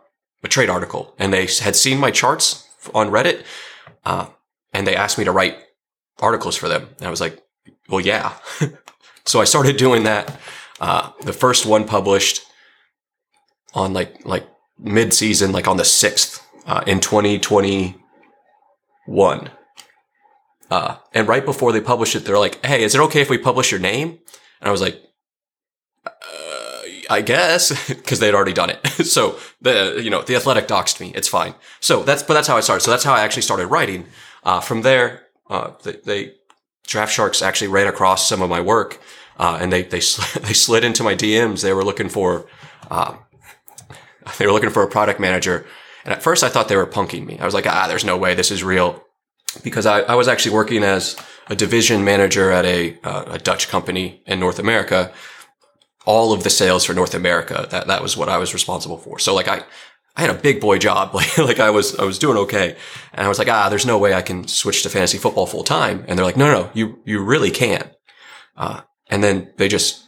a 0.42 0.48
trade 0.48 0.70
article, 0.70 1.14
and 1.18 1.32
they 1.32 1.46
had 1.60 1.76
seen 1.76 1.98
my 1.98 2.10
charts 2.10 2.68
on 2.94 3.10
Reddit, 3.10 3.44
uh, 4.04 4.26
and 4.72 4.86
they 4.86 4.96
asked 4.96 5.18
me 5.18 5.24
to 5.24 5.32
write 5.32 5.58
articles 6.20 6.56
for 6.56 6.68
them. 6.68 6.88
And 6.98 7.06
I 7.06 7.10
was 7.10 7.20
like, 7.20 7.42
"Well, 7.88 8.00
yeah." 8.00 8.34
so 9.24 9.40
I 9.40 9.44
started 9.44 9.76
doing 9.76 10.04
that. 10.04 10.40
Uh, 10.80 11.10
the 11.22 11.32
first 11.32 11.66
one 11.66 11.84
published 11.86 12.42
on 13.74 13.92
like 13.92 14.24
like 14.24 14.46
mid 14.78 15.12
season, 15.12 15.52
like 15.52 15.68
on 15.68 15.76
the 15.76 15.84
sixth 15.84 16.44
uh, 16.66 16.82
in 16.86 17.00
twenty 17.00 17.38
twenty 17.38 17.96
one. 19.06 19.50
Uh, 20.70 20.96
and 21.14 21.26
right 21.26 21.46
before 21.46 21.72
they 21.72 21.80
published 21.80 22.14
it, 22.14 22.24
they're 22.24 22.38
like, 22.38 22.64
"Hey, 22.64 22.84
is 22.84 22.94
it 22.94 23.00
okay 23.00 23.20
if 23.20 23.30
we 23.30 23.38
publish 23.38 23.70
your 23.70 23.80
name?" 23.80 24.18
And 24.60 24.68
I 24.68 24.70
was 24.70 24.80
like, 24.80 25.02
I 27.08 27.22
guess, 27.22 27.88
because 27.88 28.20
they'd 28.20 28.34
already 28.34 28.52
done 28.52 28.70
it. 28.70 28.86
so 29.06 29.38
the, 29.60 30.00
you 30.02 30.10
know, 30.10 30.22
the 30.22 30.36
athletic 30.36 30.68
doxed 30.68 31.00
me. 31.00 31.12
It's 31.14 31.28
fine. 31.28 31.54
So 31.80 32.02
that's, 32.02 32.22
but 32.22 32.34
that's 32.34 32.48
how 32.48 32.56
I 32.56 32.60
started. 32.60 32.82
So 32.82 32.90
that's 32.90 33.04
how 33.04 33.14
I 33.14 33.20
actually 33.20 33.42
started 33.42 33.66
writing. 33.66 34.06
Uh, 34.44 34.60
from 34.60 34.82
there, 34.82 35.26
uh, 35.50 35.72
they, 35.82 35.96
they, 36.04 36.32
Draft 36.86 37.12
Sharks 37.12 37.42
actually 37.42 37.68
ran 37.68 37.86
across 37.86 38.28
some 38.28 38.40
of 38.40 38.48
my 38.48 38.60
work, 38.60 39.00
uh, 39.38 39.58
and 39.60 39.72
they, 39.72 39.82
they, 39.82 40.00
sl- 40.00 40.40
they 40.46 40.52
slid 40.52 40.84
into 40.84 41.02
my 41.02 41.14
DMs. 41.14 41.62
They 41.62 41.72
were 41.72 41.84
looking 41.84 42.08
for, 42.08 42.46
uh, 42.90 43.16
they 44.38 44.46
were 44.46 44.52
looking 44.52 44.70
for 44.70 44.82
a 44.82 44.88
product 44.88 45.20
manager. 45.20 45.66
And 46.04 46.14
at 46.14 46.22
first 46.22 46.42
I 46.42 46.48
thought 46.48 46.68
they 46.68 46.76
were 46.76 46.86
punking 46.86 47.26
me. 47.26 47.38
I 47.38 47.44
was 47.44 47.54
like, 47.54 47.66
ah, 47.66 47.86
there's 47.88 48.04
no 48.04 48.16
way 48.16 48.34
this 48.34 48.50
is 48.50 48.64
real. 48.64 49.04
Because 49.64 49.86
I, 49.86 50.00
I 50.00 50.14
was 50.14 50.28
actually 50.28 50.54
working 50.54 50.84
as 50.84 51.16
a 51.48 51.56
division 51.56 52.04
manager 52.04 52.50
at 52.50 52.64
a, 52.64 52.98
uh, 53.02 53.24
a 53.28 53.38
Dutch 53.38 53.68
company 53.68 54.22
in 54.26 54.38
North 54.38 54.58
America 54.58 55.12
all 56.08 56.32
of 56.32 56.42
the 56.42 56.48
sales 56.48 56.86
for 56.86 56.94
North 56.94 57.14
America. 57.14 57.66
That 57.70 57.86
that 57.86 58.02
was 58.02 58.16
what 58.16 58.30
I 58.30 58.38
was 58.38 58.54
responsible 58.54 58.96
for. 58.96 59.18
So 59.18 59.34
like 59.34 59.46
I 59.46 59.62
I 60.16 60.22
had 60.22 60.30
a 60.30 60.34
big 60.34 60.58
boy 60.58 60.78
job. 60.78 61.10
Like 61.14 61.38
like 61.38 61.60
I 61.60 61.70
was 61.70 61.94
I 61.96 62.04
was 62.04 62.18
doing 62.18 62.38
okay. 62.38 62.76
And 63.12 63.26
I 63.26 63.28
was 63.28 63.38
like, 63.38 63.48
ah, 63.48 63.68
there's 63.68 63.84
no 63.86 63.98
way 63.98 64.14
I 64.14 64.22
can 64.22 64.48
switch 64.48 64.82
to 64.82 64.88
fantasy 64.88 65.18
football 65.18 65.46
full 65.46 65.64
time. 65.64 66.04
And 66.08 66.18
they're 66.18 66.24
like, 66.24 66.38
no, 66.38 66.50
no, 66.50 66.70
you 66.72 66.98
you 67.04 67.22
really 67.22 67.50
can. 67.50 67.90
Uh, 68.56 68.80
and 69.10 69.22
then 69.22 69.52
they 69.58 69.68
just 69.68 70.02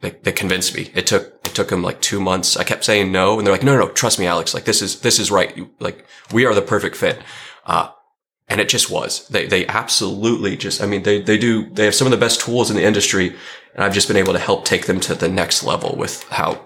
they, 0.00 0.10
they 0.10 0.32
convinced 0.32 0.74
me. 0.76 0.90
It 0.94 1.06
took 1.06 1.24
it 1.46 1.54
took 1.54 1.68
them 1.68 1.82
like 1.82 2.02
two 2.02 2.20
months. 2.20 2.56
I 2.58 2.64
kept 2.64 2.84
saying 2.84 3.10
no, 3.10 3.38
and 3.38 3.46
they're 3.46 3.54
like, 3.54 3.64
no, 3.64 3.74
no, 3.74 3.86
no 3.86 3.92
trust 3.92 4.18
me, 4.18 4.26
Alex. 4.26 4.52
Like 4.52 4.66
this 4.66 4.82
is 4.82 5.00
this 5.00 5.18
is 5.18 5.30
right. 5.30 5.56
You, 5.56 5.70
like 5.80 6.04
we 6.30 6.44
are 6.44 6.54
the 6.54 6.62
perfect 6.74 6.94
fit. 6.94 7.18
Uh, 7.64 7.88
and 8.48 8.60
it 8.60 8.68
just 8.68 8.90
was. 8.90 9.28
They 9.28 9.46
they 9.46 9.66
absolutely 9.66 10.56
just. 10.56 10.82
I 10.82 10.86
mean, 10.86 11.02
they 11.02 11.20
they 11.20 11.38
do. 11.38 11.68
They 11.70 11.84
have 11.84 11.94
some 11.94 12.06
of 12.06 12.10
the 12.10 12.24
best 12.26 12.40
tools 12.40 12.70
in 12.70 12.76
the 12.76 12.84
industry, 12.84 13.36
and 13.78 13.84
I've 13.84 13.94
just 13.94 14.08
been 14.08 14.16
able 14.16 14.32
to 14.32 14.40
help 14.40 14.64
take 14.64 14.86
them 14.86 14.98
to 14.98 15.14
the 15.14 15.28
next 15.28 15.62
level 15.62 15.94
with 15.96 16.24
how 16.30 16.60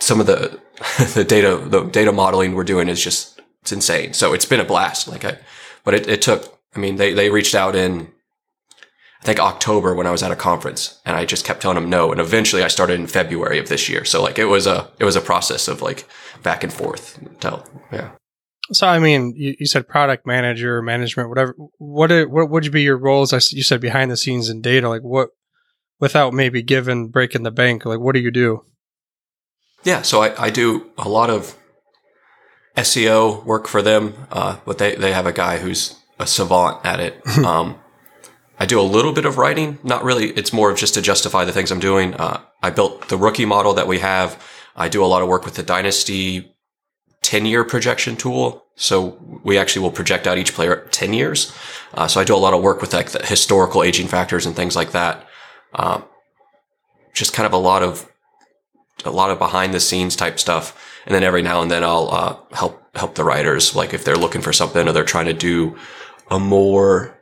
some 0.00 0.18
of 0.18 0.26
the 0.26 0.60
the 1.14 1.22
data 1.22 1.56
the 1.56 1.84
data 1.84 2.10
modeling 2.10 2.56
we're 2.56 2.64
doing 2.64 2.88
is 2.88 3.00
just 3.02 3.40
it's 3.62 3.70
insane. 3.70 4.12
So 4.12 4.32
it's 4.32 4.44
been 4.44 4.58
a 4.58 4.64
blast. 4.64 5.06
Like 5.06 5.24
I, 5.24 5.38
but 5.84 5.94
it, 5.94 6.08
it 6.08 6.20
took. 6.20 6.58
I 6.74 6.80
mean, 6.80 6.96
they 6.96 7.14
they 7.14 7.30
reached 7.30 7.54
out 7.54 7.76
in 7.76 8.08
I 9.22 9.24
think 9.24 9.38
October 9.38 9.94
when 9.94 10.08
I 10.08 10.10
was 10.10 10.24
at 10.24 10.32
a 10.32 10.36
conference, 10.36 11.00
and 11.06 11.14
I 11.14 11.24
just 11.24 11.44
kept 11.44 11.62
telling 11.62 11.76
them 11.76 11.88
no. 11.88 12.10
And 12.10 12.20
eventually, 12.20 12.64
I 12.64 12.68
started 12.68 12.98
in 12.98 13.06
February 13.06 13.60
of 13.60 13.68
this 13.68 13.88
year. 13.88 14.04
So 14.04 14.20
like 14.20 14.36
it 14.36 14.46
was 14.46 14.66
a 14.66 14.90
it 14.98 15.04
was 15.04 15.14
a 15.14 15.20
process 15.20 15.68
of 15.68 15.80
like 15.80 16.08
back 16.42 16.64
and 16.64 16.72
forth. 16.72 17.20
Tell 17.38 17.64
yeah. 17.92 18.10
So 18.72 18.88
I 18.88 18.98
mean, 18.98 19.32
you, 19.36 19.54
you 19.60 19.66
said 19.66 19.86
product 19.86 20.26
manager, 20.26 20.82
management, 20.82 21.28
whatever. 21.28 21.54
What 21.78 22.10
what 22.28 22.50
would 22.50 22.72
be 22.72 22.82
your 22.82 22.98
roles? 22.98 23.32
I 23.32 23.36
you 23.50 23.62
said 23.62 23.80
behind 23.80 24.10
the 24.10 24.16
scenes 24.16 24.48
and 24.48 24.60
data. 24.60 24.88
Like 24.88 25.02
what 25.02 25.30
without 26.00 26.32
maybe 26.32 26.62
giving 26.62 27.08
breaking 27.08 27.42
the 27.42 27.50
bank 27.50 27.84
like 27.84 28.00
what 28.00 28.14
do 28.14 28.20
you 28.20 28.30
do 28.30 28.64
yeah 29.84 30.02
so 30.02 30.22
i, 30.22 30.44
I 30.46 30.50
do 30.50 30.90
a 30.98 31.08
lot 31.08 31.30
of 31.30 31.56
seo 32.76 33.44
work 33.44 33.66
for 33.66 33.82
them 33.82 34.14
uh, 34.30 34.58
but 34.64 34.78
they, 34.78 34.94
they 34.94 35.12
have 35.12 35.26
a 35.26 35.32
guy 35.32 35.58
who's 35.58 35.96
a 36.18 36.26
savant 36.26 36.84
at 36.84 37.00
it 37.00 37.26
um, 37.44 37.78
I 38.58 38.66
do 38.66 38.80
a 38.80 38.82
little 38.82 39.12
bit 39.12 39.24
of 39.24 39.38
writing. 39.38 39.78
Not 39.84 40.02
really. 40.02 40.30
It's 40.30 40.52
more 40.52 40.70
of 40.70 40.78
just 40.78 40.94
to 40.94 41.02
justify 41.02 41.44
the 41.44 41.52
things 41.52 41.70
I'm 41.70 41.78
doing. 41.78 42.14
Uh, 42.14 42.40
I 42.62 42.70
built 42.70 43.08
the 43.08 43.16
rookie 43.16 43.44
model 43.44 43.74
that 43.74 43.86
we 43.86 44.00
have. 44.00 44.42
I 44.74 44.88
do 44.88 45.04
a 45.04 45.06
lot 45.06 45.22
of 45.22 45.28
work 45.28 45.44
with 45.44 45.54
the 45.54 45.62
dynasty 45.62 46.54
10 47.22 47.46
year 47.46 47.64
projection 47.64 48.16
tool. 48.16 48.64
So 48.74 49.18
we 49.44 49.58
actually 49.58 49.82
will 49.82 49.92
project 49.92 50.26
out 50.26 50.38
each 50.38 50.54
player 50.54 50.88
10 50.90 51.12
years. 51.12 51.52
Uh, 51.94 52.08
so 52.08 52.20
I 52.20 52.24
do 52.24 52.34
a 52.34 52.38
lot 52.38 52.54
of 52.54 52.62
work 52.62 52.80
with 52.80 52.92
like 52.92 53.10
the 53.10 53.24
historical 53.24 53.82
aging 53.82 54.08
factors 54.08 54.46
and 54.46 54.54
things 54.54 54.74
like 54.74 54.92
that. 54.92 55.27
Um, 55.74 56.04
just 57.14 57.32
kind 57.32 57.46
of 57.46 57.52
a 57.52 57.58
lot 57.58 57.82
of, 57.82 58.10
a 59.04 59.10
lot 59.10 59.30
of 59.30 59.38
behind 59.38 59.74
the 59.74 59.80
scenes 59.80 60.16
type 60.16 60.38
stuff. 60.38 60.96
And 61.06 61.14
then 61.14 61.22
every 61.22 61.42
now 61.42 61.62
and 61.62 61.70
then 61.70 61.84
I'll, 61.84 62.10
uh, 62.10 62.36
help, 62.52 62.82
help 62.96 63.14
the 63.14 63.24
writers. 63.24 63.74
Like 63.74 63.94
if 63.94 64.04
they're 64.04 64.16
looking 64.16 64.42
for 64.42 64.52
something 64.52 64.88
or 64.88 64.92
they're 64.92 65.04
trying 65.04 65.26
to 65.26 65.32
do 65.32 65.76
a 66.30 66.38
more 66.38 67.18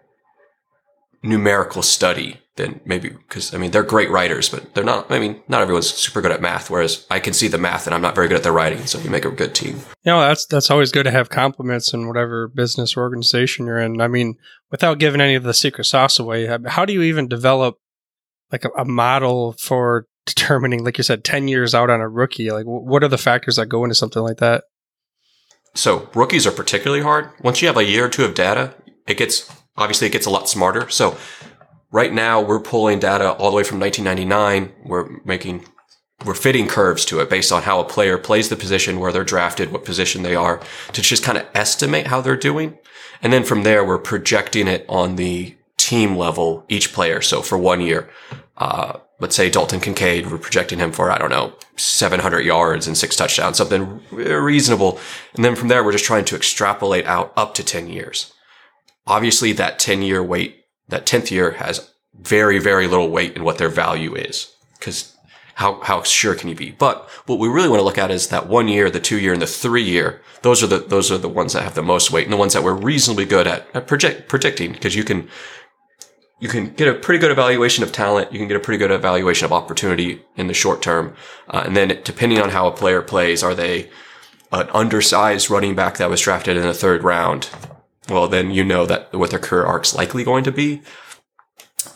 numerical 1.23 1.83
study 1.83 2.41
than 2.57 2.81
maybe 2.85 3.11
because 3.11 3.55
I 3.55 3.59
mean 3.59 3.71
they're 3.71 3.83
great 3.83 4.11
writers, 4.11 4.49
but 4.49 4.75
they're 4.75 4.85
not. 4.85 5.11
I 5.11 5.19
mean, 5.19 5.43
not 5.47 5.61
everyone's 5.61 5.89
super 5.89 6.21
good 6.21 6.33
at 6.33 6.41
math. 6.41 6.71
Whereas 6.71 7.07
I 7.11 7.21
can 7.21 7.33
see 7.33 7.49
the 7.49 7.59
math, 7.59 7.87
and 7.87 7.95
I'm 7.95 8.01
not 8.01 8.15
very 8.15 8.29
good 8.29 8.39
at 8.39 8.43
the 8.43 8.53
writing. 8.53 8.87
So 8.87 8.99
we 8.99 9.09
make 9.09 9.25
a 9.25 9.31
good 9.31 9.55
team. 9.55 9.77
You 10.05 10.13
know, 10.13 10.21
that's 10.21 10.47
that's 10.47 10.71
always 10.71 10.91
good 10.91 11.05
to 11.05 11.11
have 11.11 11.29
compliments 11.29 11.93
in 11.93 12.09
whatever 12.09 12.49
business 12.49 12.97
or 12.97 13.03
organization 13.03 13.67
you're 13.67 13.79
in. 13.79 14.01
I 14.01 14.09
mean, 14.09 14.37
without 14.71 14.99
giving 14.99 15.21
any 15.21 15.35
of 15.35 15.43
the 15.43 15.55
secret 15.55 15.85
sauce 15.85 16.19
away, 16.19 16.47
how 16.67 16.85
do 16.85 16.93
you 16.93 17.03
even 17.03 17.29
develop 17.29 17.79
like 18.53 18.65
a, 18.65 18.71
a 18.79 18.85
model 18.85 19.55
for 19.59 20.07
determining, 20.25 20.85
like 20.85 20.99
you 20.99 21.05
said, 21.05 21.25
ten 21.25 21.49
years 21.49 21.75
out 21.75 21.91
on 21.91 22.01
a 22.01 22.09
rookie? 22.09 22.51
Like, 22.51 22.65
what 22.65 23.03
are 23.03 23.09
the 23.09 23.19
factors 23.19 23.57
that 23.57 23.67
go 23.67 23.85
into 23.85 23.95
something 23.95 24.23
like 24.23 24.39
that? 24.39 24.65
So 25.75 26.09
rookies 26.15 26.47
are 26.47 26.53
particularly 26.53 27.03
hard. 27.03 27.31
Once 27.43 27.61
you 27.61 27.69
have 27.69 27.77
a 27.77 27.85
year 27.85 28.07
or 28.07 28.09
two 28.09 28.25
of 28.25 28.35
data, 28.35 28.75
it 29.07 29.19
gets 29.19 29.51
obviously 29.77 30.07
it 30.07 30.13
gets 30.13 30.27
a 30.27 30.31
lot 30.31 30.49
smarter. 30.49 30.89
So 30.89 31.17
right 31.91 32.13
now 32.13 32.41
we're 32.41 32.61
pulling 32.61 32.99
data 32.99 33.33
all 33.33 33.51
the 33.51 33.57
way 33.57 33.65
from 33.65 33.79
1999. 33.81 34.73
We're 34.85 35.21
making, 35.25 35.67
we're 36.25 36.35
fitting 36.35 36.67
curves 36.67 37.05
to 37.07 37.21
it 37.21 37.31
based 37.31 37.53
on 37.53 37.63
how 37.63 37.81
a 37.81 37.85
player 37.85 38.19
plays 38.19 38.49
the 38.49 38.57
position, 38.57 39.01
where 39.01 39.13
they're 39.13 39.25
drafted, 39.25 39.71
what 39.71 39.85
position 39.85 40.23
they 40.23 40.35
are 40.35 40.61
to 40.93 41.03
just 41.03 41.23
kind 41.23 41.39
of 41.39 41.47
estimate 41.55 42.07
how 42.07 42.21
they're 42.21 42.37
doing. 42.37 42.79
And 43.23 43.33
then 43.33 43.45
from 43.45 43.63
there, 43.63 43.85
we're 43.85 43.99
projecting 43.99 44.69
it 44.69 44.85
on 44.89 45.17
the 45.17 45.56
team 45.87 46.16
level, 46.16 46.64
each 46.68 46.92
player. 46.92 47.20
So 47.20 47.42
for 47.42 47.57
one 47.57 47.81
year, 47.81 48.11
uh, 48.57 48.99
let's 49.20 49.37
say 49.37 49.49
Dalton 49.49 49.79
Kincaid, 49.79 50.29
we're 50.29 50.38
projecting 50.38 50.81
him 50.81 50.90
for, 50.90 51.12
I 51.12 51.18
don't 51.18 51.31
know, 51.31 51.53
700 51.77 52.40
yards 52.40 52.88
and 52.88 52.99
six 52.99 53.14
touchdowns, 53.14 53.59
something 53.59 54.01
reasonable. 54.11 54.99
And 55.35 55.44
then 55.44 55.55
from 55.55 55.68
there, 55.68 55.85
we're 55.85 55.92
just 55.92 56.05
trying 56.05 56.25
to 56.25 56.35
extrapolate 56.35 57.07
out 57.07 57.33
up 57.37 57.55
to 57.55 57.62
10 57.64 57.88
years. 57.88 58.33
Obviously, 59.07 59.53
that 59.53 59.79
10 59.79 60.03
year 60.03 60.25
weight, 60.25 60.64
that 60.88 61.07
10th 61.07 61.31
year 61.31 61.53
has 61.53 61.88
very, 62.20 62.59
very 62.59 62.88
little 62.88 63.11
weight 63.11 63.37
in 63.37 63.44
what 63.44 63.59
their 63.59 63.68
value 63.68 64.16
is. 64.16 64.53
Because 64.77 65.16
how, 65.55 65.81
how 65.83 66.03
sure 66.03 66.35
can 66.35 66.49
you 66.49 66.57
be? 66.57 66.72
But 66.72 67.09
what 67.27 67.38
we 67.38 67.46
really 67.46 67.68
want 67.68 67.79
to 67.79 67.85
look 67.85 67.96
at 67.99 68.11
is 68.11 68.29
that 68.29 68.49
one 68.49 68.66
year, 68.66 68.90
the 68.90 68.99
two 68.99 69.20
year, 69.20 69.33
and 69.33 69.40
the 69.40 69.46
three 69.46 69.85
year. 69.85 70.20
Those 70.42 70.64
are 70.64 70.66
the, 70.66 70.79
those 70.79 71.12
are 71.12 71.18
the 71.18 71.29
ones 71.29 71.53
that 71.53 71.62
have 71.62 71.77
the 71.77 71.83
most 71.83 72.11
weight 72.11 72.25
and 72.25 72.33
the 72.33 72.37
ones 72.37 72.55
that 72.55 72.64
we're 72.64 72.75
reasonably 72.75 73.25
good 73.25 73.46
at, 73.46 73.68
at 73.72 73.87
project, 73.87 74.29
predicting 74.29 74.72
because 74.72 74.96
you 74.96 75.05
can, 75.05 75.29
you 76.38 76.49
can 76.49 76.70
get 76.75 76.88
a 76.88 76.94
pretty 76.94 77.18
good 77.18 77.31
evaluation 77.31 77.83
of 77.83 77.92
talent. 77.92 78.33
You 78.33 78.38
can 78.38 78.49
get 78.49 78.57
a 78.57 78.61
pretty 78.61 78.79
good 78.79 78.90
evaluation 78.90 79.46
of 79.46 79.53
opportunity 79.53 80.22
in 80.37 80.49
the 80.49 80.55
short 80.55 80.83
term. 80.83 81.14
Uh, 81.49 81.62
and 81.64 81.77
then 81.77 82.01
depending 82.05 82.40
on 82.40 82.51
how 82.51 82.66
a 82.66 82.72
player 82.72 83.01
plays, 83.03 83.42
are 83.42 83.55
they 83.55 83.90
an 84.53 84.68
undersized 84.72 85.51
running 85.51 85.75
back 85.75 85.96
that 85.96 86.11
was 86.11 86.20
drafted 86.20 86.57
in 86.57 86.62
the 86.62 86.75
third 86.75 87.03
round? 87.03 87.49
well, 88.09 88.29
then 88.29 88.51
you 88.51 88.64
know 88.64 88.87
that 88.87 89.12
what 89.12 89.31
their 89.31 89.38
career 89.38 89.64
arc's 89.64 89.94
likely 89.94 90.25
going 90.25 90.44
to 90.44 90.53
be. 90.53 90.83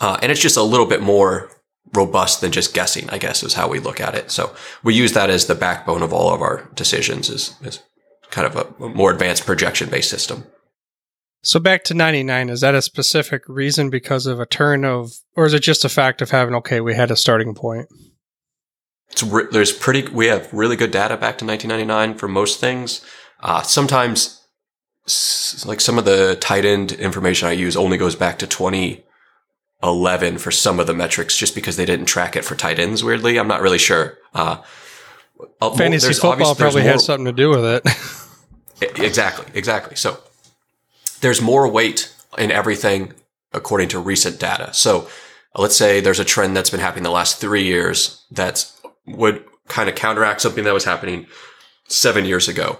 Uh, 0.00 0.18
and 0.22 0.32
it's 0.32 0.40
just 0.40 0.56
a 0.56 0.62
little 0.62 0.86
bit 0.86 1.02
more 1.02 1.50
robust 1.92 2.40
than 2.40 2.52
just 2.52 2.74
guessing, 2.74 3.08
I 3.10 3.18
guess, 3.18 3.42
is 3.42 3.54
how 3.54 3.68
we 3.68 3.78
look 3.78 4.00
at 4.00 4.14
it. 4.14 4.30
So 4.30 4.54
we 4.82 4.94
use 4.94 5.12
that 5.12 5.30
as 5.30 5.46
the 5.46 5.54
backbone 5.54 6.02
of 6.02 6.12
all 6.12 6.32
of 6.32 6.42
our 6.42 6.68
decisions 6.74 7.28
is, 7.28 7.54
is 7.62 7.82
kind 8.30 8.46
of 8.46 8.56
a, 8.56 8.84
a 8.84 8.88
more 8.88 9.12
advanced 9.12 9.46
projection 9.46 9.90
based 9.90 10.10
system. 10.10 10.44
So 11.42 11.58
back 11.58 11.84
to 11.84 11.94
99, 11.94 12.50
is 12.50 12.60
that 12.60 12.74
a 12.74 12.82
specific 12.82 13.42
reason 13.48 13.88
because 13.88 14.26
of 14.26 14.40
a 14.40 14.46
turn 14.46 14.84
of, 14.84 15.12
or 15.34 15.46
is 15.46 15.54
it 15.54 15.62
just 15.62 15.84
a 15.84 15.88
fact 15.88 16.20
of 16.20 16.30
having, 16.30 16.54
okay, 16.56 16.80
we 16.80 16.94
had 16.94 17.10
a 17.10 17.16
starting 17.16 17.54
point? 17.54 17.88
It's 19.10 19.22
re- 19.22 19.48
there's 19.50 19.72
pretty, 19.72 20.06
we 20.08 20.26
have 20.26 20.52
really 20.52 20.76
good 20.76 20.90
data 20.90 21.16
back 21.16 21.38
to 21.38 21.46
1999 21.46 22.18
for 22.18 22.28
most 22.28 22.60
things. 22.60 23.04
Uh, 23.40 23.62
sometimes 23.62 24.40
like 25.64 25.80
some 25.80 25.98
of 25.98 26.04
the 26.04 26.36
tight 26.40 26.64
end 26.64 26.92
information 26.92 27.48
I 27.48 27.52
use 27.52 27.76
only 27.76 27.96
goes 27.96 28.14
back 28.14 28.38
to 28.40 28.46
2011 28.46 30.38
for 30.38 30.50
some 30.50 30.78
of 30.78 30.86
the 30.86 30.94
metrics 30.94 31.36
just 31.36 31.54
because 31.54 31.76
they 31.76 31.86
didn't 31.86 32.06
track 32.06 32.36
it 32.36 32.44
for 32.44 32.54
tight 32.54 32.78
ends 32.78 33.02
weirdly. 33.02 33.38
I'm 33.38 33.48
not 33.48 33.62
really 33.62 33.78
sure. 33.78 34.18
Uh, 34.34 34.62
uh 35.60 35.70
Fantasy 35.70 36.12
football 36.12 36.54
probably 36.54 36.82
had 36.82 37.00
something 37.00 37.24
to 37.24 37.32
do 37.32 37.48
with 37.48 37.64
it. 37.64 38.98
exactly, 39.00 39.46
exactly. 39.54 39.96
So 39.96 40.20
there's 41.20 41.40
more 41.40 41.68
weight 41.68 42.12
in 42.38 42.50
everything 42.50 43.12
according 43.52 43.88
to 43.88 43.98
recent 43.98 44.38
data. 44.38 44.72
So 44.72 45.08
let's 45.56 45.76
say 45.76 46.00
there's 46.00 46.20
a 46.20 46.24
trend 46.24 46.56
that's 46.56 46.70
been 46.70 46.80
happening 46.80 47.04
the 47.04 47.10
last 47.10 47.40
three 47.40 47.64
years 47.64 48.24
that 48.30 48.70
would 49.06 49.44
kind 49.68 49.88
of 49.88 49.94
counteract 49.94 50.40
something 50.40 50.64
that 50.64 50.74
was 50.74 50.84
happening 50.84 51.26
seven 51.88 52.24
years 52.24 52.48
ago 52.48 52.78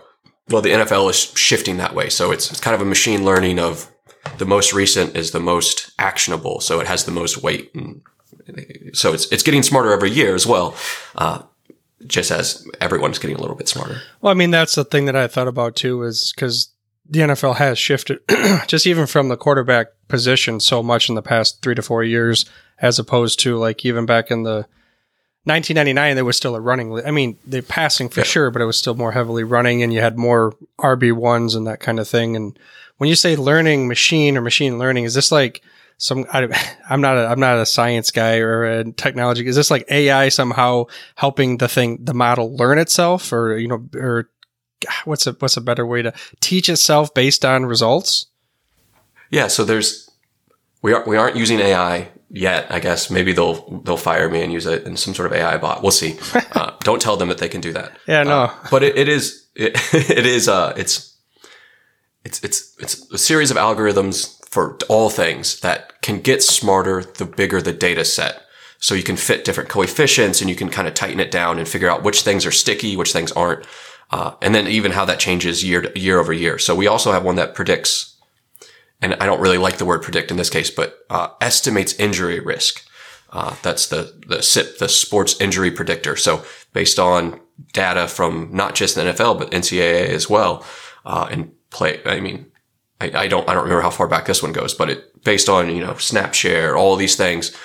well, 0.50 0.62
the 0.62 0.70
NFL 0.70 1.08
is 1.10 1.32
shifting 1.38 1.76
that 1.78 1.94
way. 1.94 2.08
So 2.08 2.32
it's, 2.32 2.50
it's 2.50 2.60
kind 2.60 2.74
of 2.74 2.80
a 2.80 2.84
machine 2.84 3.24
learning 3.24 3.58
of 3.58 3.90
the 4.38 4.44
most 4.44 4.72
recent 4.72 5.16
is 5.16 5.30
the 5.30 5.40
most 5.40 5.92
actionable. 5.98 6.60
So 6.60 6.80
it 6.80 6.86
has 6.86 7.04
the 7.04 7.12
most 7.12 7.42
weight. 7.42 7.70
And 7.74 8.02
so 8.92 9.12
it's, 9.12 9.30
it's 9.32 9.42
getting 9.42 9.62
smarter 9.62 9.92
every 9.92 10.10
year 10.10 10.34
as 10.34 10.46
well. 10.46 10.76
Uh, 11.14 11.42
just 12.06 12.30
as 12.30 12.66
everyone's 12.80 13.18
getting 13.18 13.36
a 13.36 13.40
little 13.40 13.56
bit 13.56 13.68
smarter. 13.68 14.00
Well, 14.20 14.30
I 14.30 14.34
mean, 14.34 14.50
that's 14.50 14.74
the 14.74 14.84
thing 14.84 15.04
that 15.04 15.16
I 15.16 15.28
thought 15.28 15.48
about 15.48 15.76
too, 15.76 16.02
is 16.02 16.32
because 16.34 16.72
the 17.10 17.20
NFL 17.20 17.56
has 17.56 17.78
shifted 17.78 18.20
just 18.68 18.86
even 18.86 19.06
from 19.06 19.28
the 19.28 19.36
quarterback 19.36 19.88
position 20.08 20.60
so 20.60 20.82
much 20.82 21.08
in 21.08 21.16
the 21.16 21.22
past 21.22 21.60
three 21.60 21.74
to 21.74 21.82
four 21.82 22.04
years, 22.04 22.46
as 22.78 22.98
opposed 22.98 23.40
to 23.40 23.56
like 23.56 23.84
even 23.84 24.06
back 24.06 24.30
in 24.30 24.44
the 24.44 24.66
1999 25.44 26.16
there 26.16 26.24
was 26.24 26.36
still 26.36 26.54
a 26.54 26.60
running 26.60 27.00
i 27.06 27.10
mean 27.10 27.38
the 27.46 27.62
passing 27.62 28.10
for 28.10 28.20
yeah. 28.20 28.24
sure 28.24 28.50
but 28.50 28.60
it 28.60 28.66
was 28.66 28.76
still 28.76 28.94
more 28.94 29.12
heavily 29.12 29.42
running 29.42 29.82
and 29.82 29.90
you 29.90 29.98
had 29.98 30.18
more 30.18 30.52
rb1s 30.78 31.56
and 31.56 31.66
that 31.66 31.80
kind 31.80 31.98
of 31.98 32.06
thing 32.06 32.36
and 32.36 32.58
when 32.98 33.08
you 33.08 33.16
say 33.16 33.36
learning 33.36 33.88
machine 33.88 34.36
or 34.36 34.42
machine 34.42 34.78
learning 34.78 35.04
is 35.04 35.14
this 35.14 35.32
like 35.32 35.62
some 35.96 36.26
I, 36.30 36.42
am 36.90 37.00
not 37.00 37.16
a 37.16 37.26
i'm 37.26 37.40
not 37.40 37.56
a 37.56 37.64
science 37.64 38.10
guy 38.10 38.36
or 38.36 38.64
a 38.64 38.92
technology 38.92 39.46
is 39.46 39.56
this 39.56 39.70
like 39.70 39.90
ai 39.90 40.28
somehow 40.28 40.84
helping 41.14 41.56
the 41.56 41.68
thing 41.68 42.04
the 42.04 42.12
model 42.12 42.54
learn 42.54 42.78
itself 42.78 43.32
or 43.32 43.56
you 43.56 43.68
know 43.68 43.88
or 43.94 44.28
what's 45.04 45.26
a 45.26 45.32
what's 45.32 45.56
a 45.56 45.60
better 45.60 45.86
way 45.86 46.02
to 46.02 46.12
teach 46.40 46.68
itself 46.68 47.12
based 47.14 47.44
on 47.44 47.66
results 47.66 48.26
yeah 49.30 49.46
so 49.46 49.64
there's 49.64 50.10
we 50.82 50.92
are 50.92 51.04
we 51.06 51.16
aren't 51.16 51.36
using 51.36 51.60
ai 51.60 52.08
yet. 52.30 52.70
I 52.70 52.80
guess 52.80 53.10
maybe 53.10 53.32
they'll 53.32 53.82
they'll 53.84 53.96
fire 53.96 54.30
me 54.30 54.42
and 54.42 54.52
use 54.52 54.66
it 54.66 54.84
in 54.84 54.96
some 54.96 55.14
sort 55.14 55.26
of 55.26 55.32
AI 55.36 55.58
bot. 55.58 55.82
We'll 55.82 55.92
see. 55.92 56.18
Uh, 56.52 56.72
don't 56.80 57.00
tell 57.00 57.16
them 57.16 57.28
that 57.28 57.38
they 57.38 57.48
can 57.48 57.60
do 57.60 57.72
that. 57.72 57.96
Yeah, 58.08 58.22
no. 58.24 58.42
Uh, 58.42 58.54
but 58.70 58.82
it, 58.82 58.96
it 58.96 59.08
is 59.08 59.46
it, 59.54 59.72
it 59.94 60.26
is 60.26 60.48
uh 60.48 60.74
it's 60.76 61.16
it's 62.24 62.42
it's 62.42 62.76
it's 62.80 63.12
a 63.12 63.18
series 63.18 63.50
of 63.50 63.56
algorithms 63.56 64.36
for 64.48 64.76
all 64.88 65.10
things 65.10 65.60
that 65.60 66.02
can 66.02 66.20
get 66.20 66.42
smarter 66.42 67.04
the 67.04 67.24
bigger 67.24 67.62
the 67.62 67.72
data 67.72 68.04
set. 68.04 68.42
So 68.78 68.94
you 68.94 69.02
can 69.02 69.16
fit 69.16 69.44
different 69.44 69.70
coefficients 69.70 70.40
and 70.40 70.50
you 70.50 70.56
can 70.56 70.70
kind 70.70 70.88
of 70.88 70.94
tighten 70.94 71.20
it 71.20 71.30
down 71.30 71.58
and 71.58 71.68
figure 71.68 71.88
out 71.88 72.02
which 72.02 72.22
things 72.22 72.44
are 72.44 72.50
sticky, 72.50 72.96
which 72.96 73.12
things 73.12 73.30
aren't. 73.32 73.64
Uh, 74.10 74.34
and 74.42 74.54
then 74.54 74.66
even 74.66 74.92
how 74.92 75.04
that 75.04 75.20
changes 75.20 75.62
year 75.62 75.82
to, 75.82 75.98
year 75.98 76.18
over 76.18 76.32
year. 76.32 76.58
So 76.58 76.74
we 76.74 76.88
also 76.88 77.12
have 77.12 77.24
one 77.24 77.36
that 77.36 77.54
predicts 77.54 78.10
and 79.02 79.14
I 79.14 79.26
don't 79.26 79.40
really 79.40 79.58
like 79.58 79.78
the 79.78 79.84
word 79.84 80.02
predict 80.02 80.30
in 80.30 80.36
this 80.36 80.50
case, 80.50 80.70
but 80.70 80.98
uh, 81.08 81.28
estimates 81.40 81.94
injury 81.94 82.40
risk. 82.40 82.84
Uh, 83.32 83.54
that's 83.62 83.88
the 83.88 84.14
the 84.26 84.42
SIP, 84.42 84.78
the 84.78 84.88
sports 84.88 85.40
injury 85.40 85.70
predictor. 85.70 86.16
So 86.16 86.44
based 86.72 86.98
on 86.98 87.40
data 87.72 88.08
from 88.08 88.50
not 88.52 88.74
just 88.74 88.94
the 88.94 89.02
NFL 89.02 89.38
but 89.38 89.50
NCAA 89.52 90.08
as 90.08 90.28
well, 90.28 90.64
uh, 91.04 91.28
and 91.30 91.52
play. 91.70 92.00
I 92.04 92.20
mean, 92.20 92.50
I, 93.00 93.12
I, 93.14 93.28
don't 93.28 93.48
I 93.48 93.54
don't 93.54 93.62
remember 93.62 93.82
how 93.82 93.90
far 93.90 94.08
back 94.08 94.26
this 94.26 94.42
one 94.42 94.52
goes, 94.52 94.74
but 94.74 94.90
it 94.90 95.24
based 95.24 95.48
on 95.48 95.74
you 95.74 95.82
know 95.84 95.94
snap 95.96 96.34
share, 96.34 96.76
all 96.76 96.96
these 96.96 97.16
things, 97.16 97.56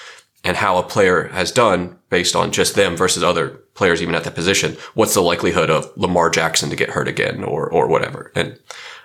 and 0.46 0.56
how 0.56 0.78
a 0.78 0.84
player 0.84 1.28
has 1.30 1.52
done 1.52 1.98
based 2.10 2.36
on 2.36 2.52
just 2.52 2.76
them 2.76 2.96
versus 2.96 3.24
other 3.24 3.50
players 3.74 4.02
even 4.02 4.16
at 4.16 4.24
that 4.24 4.36
position. 4.36 4.78
What's 4.94 5.14
the 5.14 5.22
likelihood 5.22 5.70
of 5.70 5.92
Lamar 5.98 6.30
Jackson 6.30 6.70
to 6.70 6.76
get 6.76 6.92
hurt 6.92 7.08
again 7.08 7.44
or 7.44 7.70
or 7.70 7.88
whatever? 7.88 8.32
And 8.36 8.58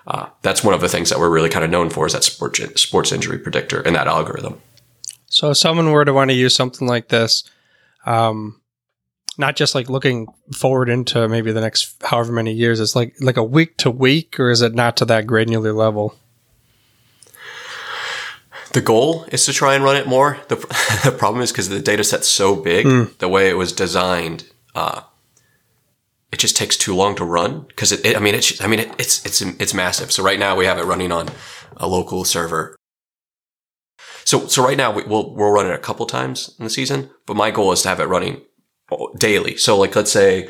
uh, 0.06 0.28
that's 0.42 0.62
one 0.62 0.74
of 0.74 0.80
the 0.80 0.88
things 0.88 1.10
that 1.10 1.18
we're 1.18 1.30
really 1.30 1.48
kind 1.48 1.64
of 1.64 1.70
known 1.70 1.90
for 1.90 2.06
is 2.06 2.12
that 2.12 2.24
sports 2.24 2.60
sports 2.80 3.10
injury 3.10 3.38
predictor 3.38 3.80
and 3.80 3.96
that 3.96 4.06
algorithm. 4.06 4.60
So 5.26 5.50
if 5.50 5.58
someone 5.58 5.90
were 5.90 6.04
to 6.04 6.12
want 6.12 6.30
to 6.30 6.36
use 6.36 6.54
something 6.54 6.86
like 6.86 7.08
this, 7.08 7.44
um, 8.04 8.60
not 9.38 9.56
just 9.56 9.74
like 9.74 9.88
looking 9.88 10.26
forward 10.52 10.88
into 10.88 11.28
maybe 11.28 11.52
the 11.52 11.60
next 11.60 11.94
however 12.02 12.32
many 12.32 12.52
years, 12.52 12.80
it's 12.80 12.94
like 12.94 13.14
like 13.20 13.36
a 13.36 13.44
week 13.44 13.76
to 13.78 13.90
week, 13.90 14.38
or 14.38 14.50
is 14.50 14.60
it 14.62 14.74
not 14.74 14.96
to 14.98 15.04
that 15.06 15.26
granular 15.26 15.72
level? 15.72 16.14
The 18.72 18.80
goal 18.80 19.24
is 19.32 19.46
to 19.46 19.52
try 19.52 19.74
and 19.74 19.82
run 19.82 19.96
it 19.96 20.06
more. 20.06 20.38
The, 20.48 20.56
the 21.04 21.16
problem 21.16 21.42
is 21.42 21.50
because 21.50 21.68
the 21.68 21.80
data 21.80 22.04
set's 22.04 22.28
so 22.28 22.54
big, 22.54 22.86
the 23.18 23.28
way 23.28 23.48
it 23.48 23.54
was 23.56 23.72
designed, 23.72 24.44
uh, 24.74 25.02
it 26.32 26.38
just 26.38 26.56
takes 26.56 26.76
too 26.76 26.94
long 26.94 27.16
to 27.16 27.24
run 27.24 27.62
because 27.62 27.90
it, 27.90 28.04
it, 28.06 28.16
I 28.16 28.20
mean, 28.20 28.34
it's, 28.34 28.60
I 28.60 28.68
mean, 28.68 28.80
it, 28.80 28.92
it's, 28.98 29.24
it's, 29.26 29.40
it's 29.42 29.74
massive. 29.74 30.12
So 30.12 30.22
right 30.22 30.38
now 30.38 30.54
we 30.54 30.66
have 30.66 30.78
it 30.78 30.84
running 30.84 31.10
on 31.10 31.28
a 31.76 31.88
local 31.88 32.24
server. 32.24 32.76
So, 34.24 34.46
so 34.46 34.62
right 34.62 34.76
now 34.76 34.92
we, 34.92 35.02
we'll, 35.02 35.34
we'll 35.34 35.50
run 35.50 35.66
it 35.66 35.74
a 35.74 35.78
couple 35.78 36.06
times 36.06 36.54
in 36.58 36.64
the 36.64 36.70
season, 36.70 37.10
but 37.26 37.34
my 37.34 37.50
goal 37.50 37.72
is 37.72 37.82
to 37.82 37.88
have 37.88 37.98
it 37.98 38.04
running 38.04 38.42
daily. 39.18 39.56
So 39.56 39.76
like, 39.76 39.96
let's 39.96 40.12
say, 40.12 40.48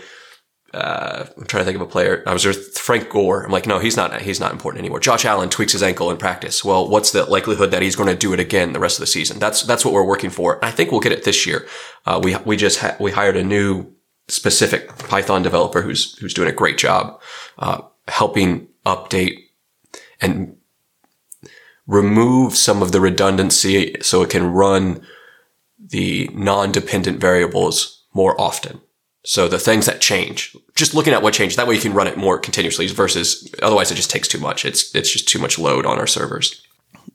uh, 0.72 1.26
I'm 1.36 1.46
trying 1.46 1.62
to 1.62 1.64
think 1.64 1.76
of 1.76 1.82
a 1.82 1.86
player. 1.90 2.22
I 2.26 2.32
was 2.32 2.44
with 2.44 2.78
Frank 2.78 3.08
Gore. 3.10 3.42
I'm 3.42 3.50
like, 3.50 3.66
no, 3.66 3.78
he's 3.78 3.96
not, 3.96 4.20
he's 4.22 4.38
not 4.38 4.52
important 4.52 4.80
anymore. 4.80 5.00
Josh 5.00 5.24
Allen 5.24 5.48
tweaks 5.48 5.72
his 5.72 5.82
ankle 5.82 6.10
in 6.10 6.16
practice. 6.16 6.64
Well, 6.64 6.88
what's 6.88 7.10
the 7.10 7.24
likelihood 7.24 7.70
that 7.72 7.82
he's 7.82 7.96
going 7.96 8.08
to 8.08 8.14
do 8.14 8.32
it 8.32 8.40
again 8.40 8.72
the 8.72 8.80
rest 8.80 8.98
of 8.98 9.00
the 9.00 9.06
season? 9.08 9.38
That's, 9.38 9.62
that's 9.62 9.84
what 9.84 9.94
we're 9.94 10.04
working 10.04 10.30
for. 10.30 10.64
I 10.64 10.70
think 10.70 10.90
we'll 10.90 11.00
get 11.00 11.12
it 11.12 11.24
this 11.24 11.44
year. 11.46 11.66
Uh, 12.06 12.20
we, 12.22 12.36
we 12.44 12.56
just, 12.56 12.78
ha- 12.78 12.96
we 13.00 13.10
hired 13.10 13.36
a 13.36 13.42
new 13.42 13.92
specific 14.28 14.96
Python 14.98 15.42
developer 15.42 15.82
who's, 15.82 16.16
who's 16.18 16.34
doing 16.34 16.48
a 16.48 16.52
great 16.52 16.78
job, 16.78 17.20
uh, 17.58 17.82
helping 18.06 18.68
update 18.86 19.38
and 20.20 20.56
remove 21.88 22.54
some 22.54 22.80
of 22.80 22.92
the 22.92 23.00
redundancy 23.00 23.96
so 24.00 24.22
it 24.22 24.30
can 24.30 24.52
run 24.52 25.04
the 25.84 26.30
non-dependent 26.32 27.20
variables 27.20 28.04
more 28.14 28.40
often. 28.40 28.80
So 29.22 29.48
the 29.48 29.58
things 29.58 29.84
that 29.86 30.00
change, 30.00 30.56
just 30.74 30.94
looking 30.94 31.12
at 31.12 31.22
what 31.22 31.34
changes, 31.34 31.56
that 31.56 31.66
way 31.66 31.74
you 31.74 31.80
can 31.80 31.92
run 31.92 32.06
it 32.06 32.16
more 32.16 32.38
continuously 32.38 32.86
versus 32.86 33.52
otherwise 33.62 33.90
it 33.90 33.96
just 33.96 34.10
takes 34.10 34.26
too 34.28 34.38
much. 34.40 34.64
It's, 34.64 34.94
it's 34.94 35.12
just 35.12 35.28
too 35.28 35.38
much 35.38 35.58
load 35.58 35.84
on 35.84 35.98
our 35.98 36.06
servers. 36.06 36.62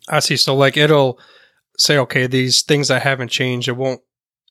I 0.07 0.19
see. 0.19 0.37
So 0.37 0.55
like 0.55 0.77
it'll 0.77 1.19
say, 1.77 1.97
okay, 1.97 2.27
these 2.27 2.61
things 2.61 2.89
that 2.89 3.01
haven't 3.01 3.29
changed, 3.29 3.67
it 3.67 3.71
won't, 3.75 4.01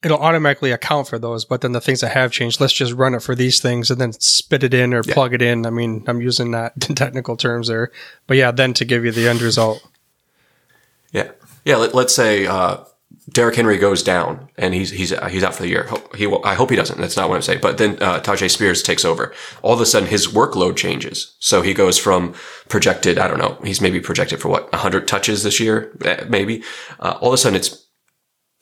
it'll 0.02 0.18
automatically 0.18 0.72
account 0.72 1.06
for 1.06 1.16
those. 1.18 1.44
But 1.44 1.60
then 1.60 1.70
the 1.70 1.80
things 1.80 2.00
that 2.00 2.08
have 2.12 2.32
changed, 2.32 2.60
let's 2.60 2.72
just 2.72 2.92
run 2.92 3.14
it 3.14 3.22
for 3.22 3.36
these 3.36 3.60
things 3.60 3.88
and 3.88 4.00
then 4.00 4.12
spit 4.14 4.64
it 4.64 4.74
in 4.74 4.92
or 4.92 5.02
Yeah. 5.06 5.14
plug 5.14 5.32
it 5.32 5.40
in. 5.40 5.64
I 5.64 5.70
mean, 5.70 6.02
I'm 6.08 6.20
using 6.20 6.50
that 6.50 6.78
technical 6.80 7.36
terms 7.36 7.68
there, 7.68 7.92
but 8.26 8.36
yeah, 8.36 8.50
then 8.50 8.74
to 8.74 8.84
give 8.84 9.04
you 9.04 9.12
the 9.12 9.28
end 9.28 9.40
result. 9.40 9.80
Yeah. 11.12 11.30
Yeah. 11.64 11.76
Let, 11.76 11.94
let's 11.94 12.14
say, 12.14 12.46
uh, 12.46 12.78
Derrick 13.30 13.56
Henry 13.56 13.78
goes 13.78 14.02
down 14.02 14.50
and 14.58 14.74
he's, 14.74 14.90
he's, 14.90 15.12
uh, 15.12 15.28
he's 15.28 15.42
out 15.42 15.54
for 15.54 15.62
the 15.62 15.68
year. 15.68 15.88
He, 16.14 16.26
will- 16.26 16.44
I 16.44 16.54
hope 16.54 16.68
he 16.70 16.76
doesn't. 16.76 17.00
That's 17.00 17.16
not 17.16 17.28
what 17.28 17.36
I'm 17.36 17.42
saying. 17.42 17.60
But 17.62 17.78
then, 17.78 17.92
uh, 18.02 18.20
Tyjae 18.20 18.50
Spears 18.50 18.82
takes 18.82 19.04
over. 19.04 19.32
All 19.62 19.72
of 19.72 19.80
a 19.80 19.86
sudden 19.86 20.08
his 20.08 20.26
workload 20.26 20.76
changes. 20.76 21.34
So 21.38 21.62
he 21.62 21.72
goes 21.72 21.98
from 21.98 22.34
projected, 22.68 23.18
I 23.18 23.28
don't 23.28 23.38
know, 23.38 23.58
he's 23.64 23.80
maybe 23.80 23.98
projected 24.00 24.40
for 24.42 24.48
what, 24.48 24.70
100 24.72 25.08
touches 25.08 25.42
this 25.42 25.58
year, 25.58 25.96
eh, 26.04 26.24
maybe. 26.28 26.62
Uh, 27.00 27.16
all 27.20 27.28
of 27.28 27.34
a 27.34 27.38
sudden 27.38 27.56
it's 27.56 27.86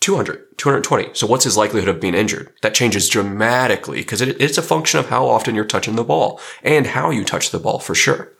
200, 0.01 0.59
220. 0.59 1.11
So 1.14 1.27
what's 1.27 1.44
his 1.44 1.57
likelihood 1.57 1.88
of 1.88 2.01
being 2.01 2.14
injured? 2.14 2.53
That 2.62 2.75
changes 2.75 3.09
dramatically 3.09 3.98
because 3.98 4.20
it, 4.20 4.40
it's 4.40 4.59
a 4.59 4.62
function 4.62 5.01
of 5.01 5.09
how 5.09 5.27
often 5.29 5.55
you're 5.55 5.64
touching 5.64 5.96
the 5.96 6.05
ball 6.05 6.40
and 6.62 6.87
how 6.88 7.11
you 7.11 7.25
touch 7.25 7.51
the 7.51 7.59
ball 7.59 7.79
for 7.81 7.94
sure. 7.94 8.33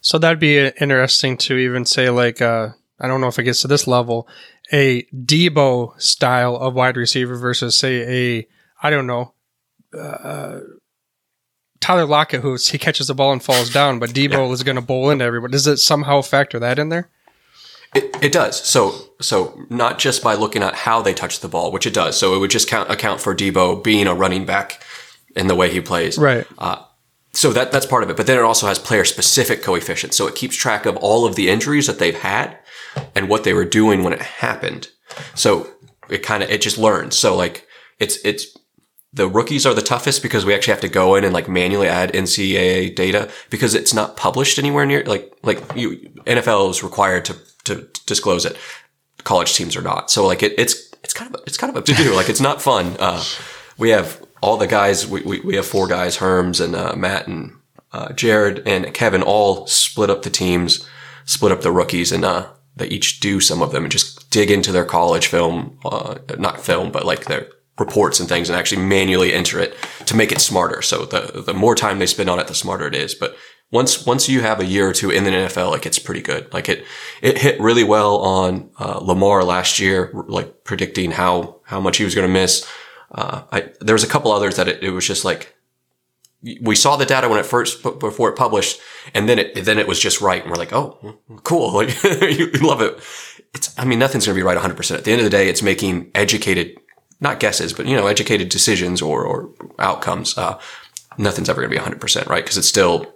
So 0.00 0.18
that'd 0.18 0.38
be 0.40 0.58
interesting 0.80 1.36
to 1.38 1.56
even 1.56 1.84
say 1.84 2.08
like, 2.10 2.40
uh, 2.40 2.70
I 3.00 3.08
don't 3.08 3.20
know 3.20 3.28
if 3.28 3.38
it 3.38 3.44
gets 3.44 3.62
to 3.62 3.68
this 3.68 3.86
level, 3.86 4.28
a 4.72 5.02
Deebo 5.14 6.00
style 6.00 6.56
of 6.56 6.74
wide 6.74 6.96
receiver 6.96 7.36
versus 7.36 7.74
say 7.74 8.38
a, 8.38 8.48
I 8.82 8.90
don't 8.90 9.06
know, 9.06 9.34
uh, 9.98 10.60
Tyler 11.80 12.04
Lockett, 12.04 12.42
who 12.42 12.56
he 12.56 12.78
catches 12.78 13.06
the 13.06 13.14
ball 13.14 13.32
and 13.32 13.42
falls 13.42 13.70
down, 13.70 13.98
but 13.98 14.10
Deebo 14.10 14.52
is 14.52 14.62
going 14.62 14.76
to 14.76 14.82
bowl 14.82 15.10
into 15.10 15.24
everybody. 15.24 15.52
Does 15.52 15.66
it 15.66 15.78
somehow 15.78 16.20
factor 16.20 16.58
that 16.58 16.78
in 16.78 16.90
there? 16.90 17.08
It, 17.94 18.16
it 18.22 18.32
does. 18.32 18.60
So, 18.62 18.94
so 19.20 19.58
not 19.68 19.98
just 19.98 20.22
by 20.22 20.34
looking 20.34 20.62
at 20.62 20.74
how 20.74 21.02
they 21.02 21.14
touch 21.14 21.40
the 21.40 21.48
ball, 21.48 21.72
which 21.72 21.86
it 21.86 21.94
does. 21.94 22.16
So 22.18 22.36
it 22.36 22.38
would 22.38 22.50
just 22.50 22.68
count, 22.68 22.90
account 22.90 23.20
for 23.20 23.34
Deebo 23.34 23.82
being 23.82 24.06
a 24.06 24.14
running 24.14 24.44
back 24.44 24.84
in 25.34 25.48
the 25.48 25.56
way 25.56 25.70
he 25.70 25.80
plays. 25.80 26.16
Right. 26.18 26.46
So 27.32 27.52
that, 27.52 27.72
that's 27.72 27.86
part 27.86 28.02
of 28.02 28.10
it. 28.10 28.16
But 28.16 28.26
then 28.26 28.38
it 28.38 28.42
also 28.42 28.66
has 28.66 28.78
player 28.78 29.04
specific 29.04 29.62
coefficients. 29.62 30.16
So 30.16 30.26
it 30.26 30.34
keeps 30.34 30.54
track 30.54 30.86
of 30.86 30.96
all 30.98 31.26
of 31.26 31.34
the 31.34 31.48
injuries 31.48 31.86
that 31.86 31.98
they've 31.98 32.14
had 32.14 32.58
and 33.14 33.28
what 33.28 33.44
they 33.44 33.52
were 33.52 33.64
doing 33.64 34.02
when 34.02 34.12
it 34.12 34.22
happened. 34.22 34.88
So 35.34 35.68
it 36.08 36.22
kind 36.22 36.42
of, 36.42 36.50
it 36.50 36.62
just 36.62 36.78
learns. 36.78 37.16
So 37.16 37.36
like 37.36 37.66
it's, 37.98 38.18
it's, 38.24 38.56
the 39.12 39.28
rookies 39.28 39.66
are 39.66 39.74
the 39.74 39.82
toughest 39.82 40.22
because 40.22 40.44
we 40.44 40.54
actually 40.54 40.72
have 40.72 40.80
to 40.82 40.88
go 40.88 41.16
in 41.16 41.24
and 41.24 41.34
like 41.34 41.48
manually 41.48 41.88
add 41.88 42.12
NCAA 42.12 42.94
data 42.94 43.28
because 43.50 43.74
it's 43.74 43.92
not 43.92 44.16
published 44.16 44.58
anywhere 44.58 44.86
near 44.86 45.02
like 45.04 45.32
like 45.42 45.60
you 45.74 45.96
NFL 46.26 46.70
is 46.70 46.82
required 46.82 47.24
to 47.24 47.36
to 47.64 47.88
disclose 48.06 48.44
it. 48.44 48.56
College 49.24 49.54
teams 49.54 49.76
are 49.76 49.82
not. 49.82 50.10
So 50.10 50.24
like 50.26 50.42
it, 50.42 50.54
it's 50.58 50.90
it's 51.02 51.12
kind 51.12 51.34
of 51.34 51.40
it's 51.46 51.56
kind 51.56 51.70
of 51.70 51.76
up 51.76 51.84
to 51.86 51.94
do. 51.94 52.14
Like 52.14 52.28
it's 52.28 52.40
not 52.40 52.62
fun. 52.62 52.96
Uh, 52.98 53.22
we 53.78 53.90
have 53.90 54.24
all 54.40 54.56
the 54.56 54.66
guys. 54.66 55.06
We, 55.06 55.22
we 55.22 55.40
we 55.40 55.56
have 55.56 55.66
four 55.66 55.86
guys: 55.88 56.18
Herms 56.18 56.64
and 56.64 56.76
uh, 56.76 56.94
Matt 56.94 57.26
and 57.26 57.56
uh, 57.92 58.12
Jared 58.12 58.66
and 58.66 58.92
Kevin 58.94 59.22
all 59.22 59.66
split 59.66 60.10
up 60.10 60.22
the 60.22 60.30
teams, 60.30 60.86
split 61.24 61.52
up 61.52 61.62
the 61.62 61.72
rookies, 61.72 62.12
and 62.12 62.24
uh, 62.24 62.48
they 62.76 62.86
each 62.86 63.20
do 63.20 63.40
some 63.40 63.62
of 63.62 63.72
them 63.72 63.84
and 63.84 63.92
just 63.92 64.30
dig 64.30 64.50
into 64.50 64.72
their 64.72 64.84
college 64.84 65.26
film, 65.26 65.78
uh, 65.84 66.18
not 66.38 66.60
film, 66.60 66.90
but 66.90 67.04
like 67.04 67.26
their 67.26 67.48
reports 67.78 68.20
and 68.20 68.28
things 68.28 68.48
and 68.48 68.58
actually 68.58 68.82
manually 68.82 69.32
enter 69.32 69.58
it 69.58 69.74
to 70.06 70.16
make 70.16 70.30
it 70.30 70.40
smarter. 70.40 70.82
So 70.82 71.06
the, 71.06 71.42
the 71.44 71.54
more 71.54 71.74
time 71.74 71.98
they 71.98 72.06
spend 72.06 72.30
on 72.30 72.38
it, 72.38 72.46
the 72.46 72.54
smarter 72.54 72.86
it 72.86 72.94
is. 72.94 73.14
But 73.14 73.36
once, 73.72 74.04
once 74.04 74.28
you 74.28 74.40
have 74.42 74.60
a 74.60 74.64
year 74.64 74.88
or 74.88 74.92
two 74.92 75.10
in 75.10 75.24
the 75.24 75.30
NFL, 75.30 75.70
like 75.70 75.86
it's 75.86 75.98
pretty 75.98 76.20
good. 76.20 76.52
Like 76.52 76.68
it, 76.68 76.84
it 77.22 77.38
hit 77.38 77.60
really 77.60 77.84
well 77.84 78.18
on, 78.18 78.70
uh, 78.78 78.98
Lamar 78.98 79.42
last 79.44 79.78
year, 79.78 80.10
like 80.28 80.64
predicting 80.64 81.12
how, 81.12 81.60
how 81.64 81.80
much 81.80 81.96
he 81.96 82.04
was 82.04 82.14
going 82.14 82.28
to 82.28 82.32
miss. 82.32 82.68
Uh, 83.12 83.42
I, 83.50 83.70
there 83.80 83.94
was 83.94 84.04
a 84.04 84.08
couple 84.08 84.30
others 84.30 84.56
that 84.56 84.68
it, 84.68 84.82
it 84.82 84.90
was 84.90 85.06
just 85.06 85.24
like, 85.24 85.54
we 86.62 86.74
saw 86.74 86.96
the 86.96 87.06
data 87.06 87.28
when 87.28 87.38
it 87.38 87.46
first, 87.46 87.82
before 87.82 88.30
it 88.30 88.36
published, 88.36 88.80
and 89.14 89.28
then 89.28 89.38
it, 89.38 89.64
then 89.64 89.78
it 89.78 89.86
was 89.86 90.00
just 90.00 90.20
right. 90.20 90.42
And 90.42 90.50
we're 90.50 90.56
like, 90.56 90.72
oh, 90.72 91.18
cool. 91.44 91.72
Like, 91.74 92.02
you 92.02 92.50
love 92.62 92.80
it. 92.80 92.98
It's, 93.54 93.76
I 93.78 93.84
mean, 93.84 93.98
nothing's 93.98 94.26
going 94.26 94.34
to 94.34 94.38
be 94.38 94.44
right 94.44 94.56
100%. 94.56 94.96
At 94.96 95.04
the 95.04 95.12
end 95.12 95.20
of 95.20 95.24
the 95.24 95.30
day, 95.30 95.48
it's 95.48 95.62
making 95.62 96.10
educated 96.14 96.78
not 97.20 97.38
guesses, 97.38 97.72
but 97.72 97.86
you 97.86 97.94
know, 97.94 98.06
educated 98.06 98.48
decisions 98.48 99.02
or, 99.02 99.24
or 99.24 99.50
outcomes. 99.78 100.36
Uh, 100.38 100.58
nothing's 101.18 101.48
ever 101.48 101.60
going 101.60 101.70
to 101.70 101.90
be 101.90 101.96
100%, 101.96 102.26
right? 102.26 102.42
Because 102.42 102.56
it's 102.56 102.68
still 102.68 103.12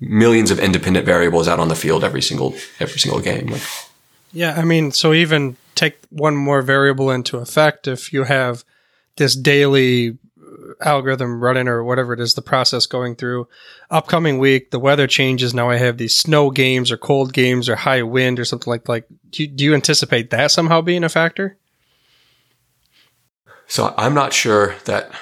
millions 0.00 0.50
of 0.50 0.60
independent 0.60 1.06
variables 1.06 1.48
out 1.48 1.58
on 1.58 1.68
the 1.68 1.74
field 1.74 2.04
every 2.04 2.22
single 2.22 2.54
every 2.78 2.98
single 2.98 3.20
game. 3.20 3.46
Like, 3.48 3.62
Yeah, 4.32 4.54
I 4.56 4.64
mean, 4.64 4.92
so 4.92 5.12
even 5.12 5.56
take 5.74 5.98
one 6.10 6.36
more 6.36 6.62
variable 6.62 7.10
into 7.10 7.38
effect. 7.38 7.88
If 7.88 8.12
you 8.12 8.24
have 8.24 8.64
this 9.16 9.34
daily 9.34 10.18
algorithm 10.80 11.42
running 11.42 11.68
or 11.68 11.84
whatever 11.84 12.12
it 12.12 12.20
is, 12.20 12.34
the 12.34 12.42
process 12.42 12.86
going 12.86 13.16
through, 13.16 13.48
upcoming 13.90 14.38
week, 14.38 14.70
the 14.70 14.78
weather 14.78 15.06
changes. 15.06 15.54
Now 15.54 15.70
I 15.70 15.76
have 15.76 15.98
these 15.98 16.16
snow 16.16 16.50
games 16.50 16.90
or 16.90 16.96
cold 16.96 17.32
games 17.32 17.68
or 17.68 17.76
high 17.76 18.02
wind 18.02 18.38
or 18.38 18.44
something 18.44 18.70
like 18.70 18.88
like. 18.88 19.06
Do 19.30 19.42
you, 19.42 19.48
do 19.48 19.64
you 19.64 19.74
anticipate 19.74 20.30
that 20.30 20.50
somehow 20.50 20.80
being 20.80 21.04
a 21.04 21.08
factor? 21.08 21.58
so 23.68 23.94
I'm 23.96 24.14
not 24.14 24.32
sure 24.32 24.74
that 24.86 25.12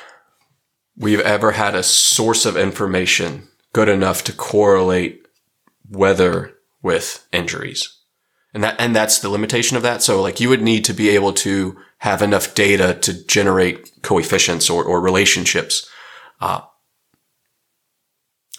we've 0.97 1.21
ever 1.21 1.53
had 1.53 1.75
a 1.75 1.83
source 1.83 2.47
of 2.47 2.57
information 2.57 3.49
good 3.73 3.89
enough 3.89 4.25
to 4.25 4.33
correlate 4.33 5.27
weather 5.91 6.55
with 6.81 7.27
injuries. 7.33 7.93
And 8.55 8.65
that, 8.65 8.77
and 8.79 8.97
that's 8.97 9.19
the 9.19 9.29
limitation 9.29 9.77
of 9.77 9.83
that. 9.83 10.03
So 10.03 10.23
like 10.23 10.41
you 10.41 10.49
would 10.49 10.63
need 10.63 10.85
to 10.87 10.95
be 10.95 11.11
able 11.11 11.33
to 11.35 11.77
have 12.07 12.23
enough 12.23 12.55
data 12.55 12.95
to 12.95 13.27
generate 13.27 13.91
coefficients 14.03 14.71
or, 14.71 14.85
or 14.85 15.01
relationships. 15.01 15.91
Uh, 16.41 16.61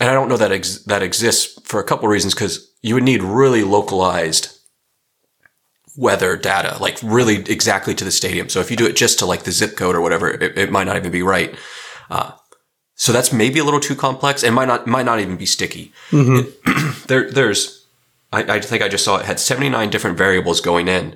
and 0.01 0.09
I 0.09 0.13
don't 0.13 0.27
know 0.27 0.35
that 0.35 0.51
ex- 0.51 0.83
that 0.83 1.01
exists 1.01 1.57
for 1.63 1.79
a 1.79 1.83
couple 1.85 2.05
of 2.05 2.11
reasons 2.11 2.33
because 2.33 2.69
you 2.81 2.93
would 2.95 3.05
need 3.05 3.23
really 3.23 3.63
localized 3.63 4.49
weather 5.95 6.35
data, 6.35 6.77
like 6.81 6.99
really 7.01 7.37
exactly 7.37 7.95
to 7.95 8.03
the 8.03 8.11
stadium. 8.11 8.49
So 8.49 8.59
if 8.59 8.69
you 8.69 8.75
do 8.75 8.85
it 8.85 8.97
just 8.97 9.17
to 9.19 9.25
like 9.25 9.43
the 9.43 9.53
zip 9.53 9.77
code 9.77 9.95
or 9.95 10.01
whatever, 10.01 10.29
it, 10.29 10.57
it 10.57 10.69
might 10.69 10.83
not 10.83 10.97
even 10.97 11.11
be 11.11 11.23
right. 11.23 11.55
Uh, 12.09 12.33
so 12.95 13.13
that's 13.13 13.31
maybe 13.31 13.59
a 13.59 13.63
little 13.63 13.79
too 13.79 13.95
complex 13.95 14.43
and 14.43 14.53
might 14.53 14.67
not 14.67 14.87
might 14.87 15.05
not 15.05 15.21
even 15.21 15.37
be 15.37 15.45
sticky. 15.45 15.93
there, 17.07 17.31
there's, 17.31 17.87
I, 18.33 18.55
I 18.55 18.59
think 18.59 18.83
I 18.83 18.89
just 18.89 19.05
saw 19.05 19.17
it 19.17 19.25
had 19.25 19.39
79 19.39 19.89
different 19.89 20.17
variables 20.17 20.59
going 20.59 20.89
in 20.89 21.15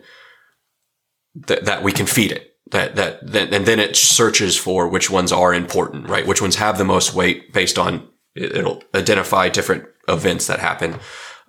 that, 1.35 1.65
that 1.65 1.83
we 1.83 1.91
can 1.91 2.05
feed 2.05 2.31
it. 2.31 2.47
That, 2.71 2.95
that, 2.95 3.27
that, 3.31 3.53
and 3.53 3.65
then 3.65 3.79
it 3.79 3.95
searches 3.97 4.55
for 4.57 4.87
which 4.87 5.09
ones 5.09 5.31
are 5.31 5.53
important, 5.53 6.07
right? 6.07 6.25
Which 6.25 6.41
ones 6.41 6.55
have 6.55 6.77
the 6.77 6.85
most 6.85 7.13
weight 7.13 7.51
based 7.53 7.77
on, 7.77 8.07
it- 8.35 8.55
it'll 8.55 8.81
identify 8.95 9.49
different 9.49 9.85
events 10.07 10.47
that 10.47 10.59
happen. 10.59 10.95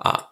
Uh, 0.01 0.23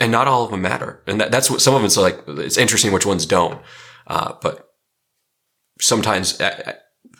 and 0.00 0.10
not 0.12 0.26
all 0.28 0.44
of 0.44 0.50
them 0.50 0.62
matter. 0.62 1.02
And 1.06 1.20
that, 1.20 1.30
that's 1.30 1.50
what 1.50 1.60
some 1.60 1.74
of 1.74 1.80
them. 1.80 1.86
it's 1.86 1.96
like, 1.96 2.22
it's 2.26 2.56
interesting 2.56 2.92
which 2.92 3.04
ones 3.04 3.26
don't. 3.26 3.60
Uh, 4.06 4.34
but 4.40 4.68
sometimes, 5.80 6.40
uh, 6.40 6.74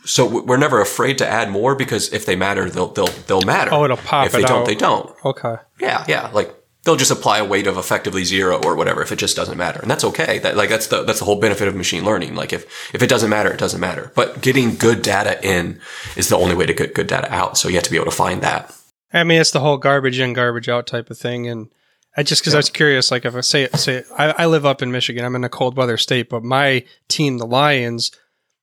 so 0.04 0.42
we're 0.42 0.56
never 0.56 0.80
afraid 0.80 1.18
to 1.18 1.26
add 1.26 1.50
more 1.50 1.74
because 1.74 2.12
if 2.12 2.24
they 2.24 2.36
matter, 2.36 2.70
they'll, 2.70 2.88
they'll, 2.92 3.06
they'll 3.26 3.42
matter. 3.42 3.70
Oh, 3.74 3.84
itll 3.84 3.96
pop 3.98 4.12
out. 4.12 4.26
If 4.26 4.32
they 4.32 4.42
don't, 4.42 4.60
out. 4.60 4.66
they 4.66 4.74
don't. 4.74 5.14
Okay. 5.24 5.56
Yeah, 5.80 6.04
yeah. 6.08 6.30
Like 6.32 6.54
they'll 6.88 6.96
just 6.96 7.10
apply 7.10 7.36
a 7.36 7.44
weight 7.44 7.66
of 7.66 7.76
effectively 7.76 8.24
zero 8.24 8.58
or 8.64 8.74
whatever 8.74 9.02
if 9.02 9.12
it 9.12 9.18
just 9.18 9.36
doesn't 9.36 9.58
matter. 9.58 9.78
And 9.78 9.90
that's 9.90 10.04
okay. 10.04 10.38
That 10.38 10.56
like 10.56 10.70
that's 10.70 10.86
the 10.86 11.04
that's 11.04 11.18
the 11.18 11.26
whole 11.26 11.38
benefit 11.38 11.68
of 11.68 11.76
machine 11.76 12.02
learning. 12.02 12.34
Like 12.34 12.54
if 12.54 12.64
if 12.94 13.02
it 13.02 13.10
doesn't 13.10 13.28
matter, 13.28 13.52
it 13.52 13.58
doesn't 13.58 13.78
matter. 13.78 14.10
But 14.14 14.40
getting 14.40 14.74
good 14.74 15.02
data 15.02 15.38
in 15.46 15.82
is 16.16 16.30
the 16.30 16.38
only 16.38 16.54
way 16.54 16.64
to 16.64 16.72
get 16.72 16.94
good 16.94 17.06
data 17.06 17.30
out. 17.30 17.58
So 17.58 17.68
you 17.68 17.74
have 17.74 17.84
to 17.84 17.90
be 17.90 17.96
able 17.96 18.06
to 18.06 18.10
find 18.10 18.40
that. 18.40 18.74
I 19.12 19.22
mean, 19.24 19.38
it's 19.38 19.50
the 19.50 19.60
whole 19.60 19.76
garbage 19.76 20.18
in, 20.18 20.32
garbage 20.32 20.70
out 20.70 20.86
type 20.86 21.10
of 21.10 21.18
thing, 21.18 21.46
and 21.46 21.68
I 22.16 22.22
just 22.22 22.40
because 22.40 22.54
I 22.54 22.58
was 22.58 22.70
curious, 22.70 23.10
like 23.10 23.26
if 23.26 23.36
I 23.36 23.42
say 23.42 23.68
say 23.74 24.04
I, 24.16 24.30
I 24.30 24.46
live 24.46 24.64
up 24.64 24.80
in 24.80 24.90
Michigan, 24.90 25.26
I'm 25.26 25.36
in 25.36 25.44
a 25.44 25.50
cold 25.50 25.76
weather 25.76 25.98
state, 25.98 26.30
but 26.30 26.42
my 26.42 26.86
team, 27.08 27.36
the 27.36 27.46
Lions, 27.46 28.12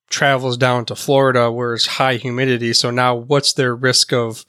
travels 0.10 0.58
down 0.58 0.86
to 0.86 0.96
Florida 0.96 1.52
where 1.52 1.76
it's 1.76 1.86
high 1.86 2.16
humidity. 2.16 2.74
So 2.74 2.90
now, 2.90 3.14
what's 3.14 3.54
their 3.54 3.76
risk 3.76 4.12
of? 4.12 4.46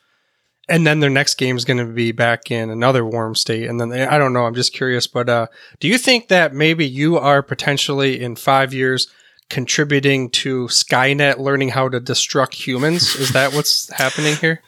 And 0.69 0.85
then 0.85 0.99
their 0.99 1.11
next 1.11 1.35
game 1.35 1.57
is 1.57 1.65
going 1.65 1.79
to 1.79 1.85
be 1.85 2.11
back 2.11 2.51
in 2.51 2.71
another 2.71 3.05
warm 3.05 3.37
state, 3.37 3.69
and 3.69 3.81
then 3.81 3.89
they, 3.89 4.05
I 4.05 4.19
don't 4.19 4.33
know. 4.33 4.47
I'm 4.47 4.55
just 4.55 4.73
curious, 4.73 5.07
but 5.07 5.29
uh, 5.29 5.47
do 5.79 5.87
you 5.87 5.97
think 5.97 6.27
that 6.27 6.55
maybe 6.55 6.85
you 6.85 7.17
are 7.19 7.43
potentially 7.43 8.21
in 8.21 8.35
five 8.35 8.75
years? 8.75 9.09
contributing 9.49 10.31
to 10.31 10.67
Skynet 10.67 11.39
learning 11.39 11.71
how 11.71 11.89
to 11.89 12.01
destruct 12.01 12.55
humans? 12.55 13.15
Is 13.15 13.31
that 13.31 13.55
what's 13.55 13.93
happening 13.97 14.37
here? 14.37 14.63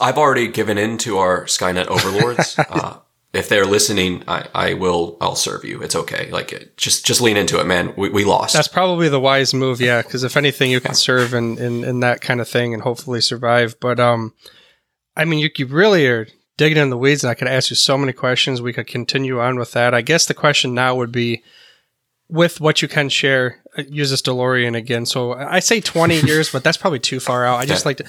I've 0.00 0.18
already 0.18 0.48
given 0.48 0.76
in 0.76 0.98
to 0.98 1.18
our 1.18 1.44
Skynet 1.44 1.86
overlords. 1.86 2.58
uh, 2.68 2.98
if 3.32 3.48
they're 3.48 3.66
listening, 3.66 4.22
I, 4.28 4.46
I 4.54 4.74
will, 4.74 5.16
I'll 5.20 5.36
serve 5.36 5.64
you. 5.64 5.82
It's 5.82 5.96
okay. 5.96 6.30
Like, 6.30 6.76
just, 6.76 7.06
just 7.06 7.20
lean 7.20 7.36
into 7.36 7.60
it, 7.60 7.66
man. 7.66 7.94
We, 7.96 8.08
we 8.08 8.24
lost. 8.24 8.54
That's 8.54 8.68
probably 8.68 9.08
the 9.08 9.20
wise 9.20 9.54
move. 9.54 9.80
Yeah. 9.80 10.02
Cause 10.02 10.24
if 10.24 10.36
anything, 10.36 10.70
you 10.70 10.80
can 10.80 10.94
serve 10.94 11.34
in, 11.34 11.58
in, 11.58 11.84
in 11.84 12.00
that 12.00 12.20
kind 12.20 12.40
of 12.40 12.48
thing 12.48 12.74
and 12.74 12.82
hopefully 12.82 13.20
survive. 13.20 13.76
But, 13.80 13.98
um, 13.98 14.34
I 15.16 15.24
mean, 15.24 15.38
you, 15.38 15.50
you 15.56 15.66
really 15.66 16.06
are 16.06 16.26
digging 16.56 16.78
in 16.78 16.90
the 16.90 16.98
weeds 16.98 17.24
and 17.24 17.30
I 17.30 17.34
could 17.34 17.48
ask 17.48 17.70
you 17.70 17.76
so 17.76 17.98
many 17.98 18.12
questions. 18.12 18.60
We 18.60 18.72
could 18.72 18.86
continue 18.86 19.40
on 19.40 19.58
with 19.58 19.72
that. 19.72 19.94
I 19.94 20.02
guess 20.02 20.26
the 20.26 20.34
question 20.34 20.74
now 20.74 20.94
would 20.96 21.12
be, 21.12 21.42
with 22.28 22.60
what 22.60 22.82
you 22.82 22.88
can 22.88 23.08
share, 23.08 23.62
uh, 23.76 23.82
use 23.88 24.10
this 24.10 24.22
DeLorean 24.22 24.76
again. 24.76 25.06
So 25.06 25.34
I 25.34 25.60
say 25.60 25.80
20 25.80 26.20
years, 26.26 26.50
but 26.50 26.64
that's 26.64 26.76
probably 26.76 26.98
too 26.98 27.20
far 27.20 27.44
out. 27.44 27.60
I 27.60 27.66
just 27.66 27.84
like 27.84 27.98
to, 27.98 28.04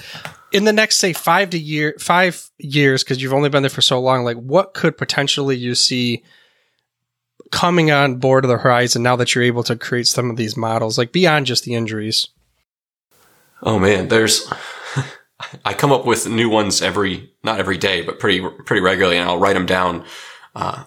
in 0.52 0.64
the 0.64 0.72
next, 0.72 0.96
say 0.96 1.12
five 1.12 1.50
to 1.50 1.58
year, 1.58 1.94
five 1.98 2.50
years, 2.58 3.04
cause 3.04 3.20
you've 3.20 3.34
only 3.34 3.48
been 3.48 3.62
there 3.62 3.70
for 3.70 3.82
so 3.82 4.00
long, 4.00 4.24
like 4.24 4.36
what 4.36 4.74
could 4.74 4.96
potentially 4.96 5.56
you 5.56 5.74
see 5.74 6.24
coming 7.52 7.90
on 7.90 8.16
board 8.16 8.44
of 8.44 8.48
the 8.48 8.58
horizon 8.58 9.02
now 9.02 9.16
that 9.16 9.34
you're 9.34 9.44
able 9.44 9.62
to 9.64 9.76
create 9.76 10.06
some 10.06 10.30
of 10.30 10.36
these 10.36 10.56
models, 10.56 10.98
like 10.98 11.12
beyond 11.12 11.46
just 11.46 11.64
the 11.64 11.74
injuries? 11.74 12.28
Oh 13.62 13.78
man, 13.78 14.08
there's, 14.08 14.50
I 15.64 15.74
come 15.74 15.92
up 15.92 16.06
with 16.06 16.28
new 16.28 16.48
ones 16.48 16.80
every, 16.80 17.32
not 17.44 17.60
every 17.60 17.76
day, 17.76 18.02
but 18.02 18.18
pretty, 18.18 18.46
pretty 18.64 18.80
regularly 18.80 19.18
and 19.18 19.28
I'll 19.28 19.38
write 19.38 19.54
them 19.54 19.66
down. 19.66 20.04
Uh, 20.54 20.84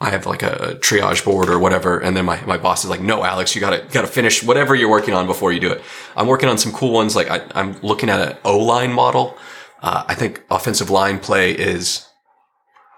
I 0.00 0.10
have 0.10 0.26
like 0.26 0.42
a 0.42 0.78
triage 0.80 1.24
board 1.24 1.48
or 1.48 1.58
whatever. 1.58 1.98
And 1.98 2.16
then 2.16 2.24
my, 2.26 2.42
my 2.44 2.58
boss 2.58 2.84
is 2.84 2.90
like, 2.90 3.00
no, 3.00 3.24
Alex, 3.24 3.54
you 3.54 3.60
gotta, 3.60 3.86
gotta 3.90 4.06
finish 4.06 4.42
whatever 4.42 4.74
you're 4.74 4.90
working 4.90 5.14
on 5.14 5.26
before 5.26 5.52
you 5.52 5.60
do 5.60 5.70
it. 5.70 5.82
I'm 6.16 6.26
working 6.26 6.48
on 6.48 6.58
some 6.58 6.72
cool 6.72 6.92
ones. 6.92 7.16
Like 7.16 7.30
I, 7.30 7.60
am 7.60 7.78
looking 7.82 8.10
at 8.10 8.20
an 8.20 8.36
O 8.44 8.58
line 8.58 8.92
model. 8.92 9.36
Uh, 9.82 10.04
I 10.06 10.14
think 10.14 10.42
offensive 10.50 10.90
line 10.90 11.18
play 11.18 11.52
is 11.52 12.06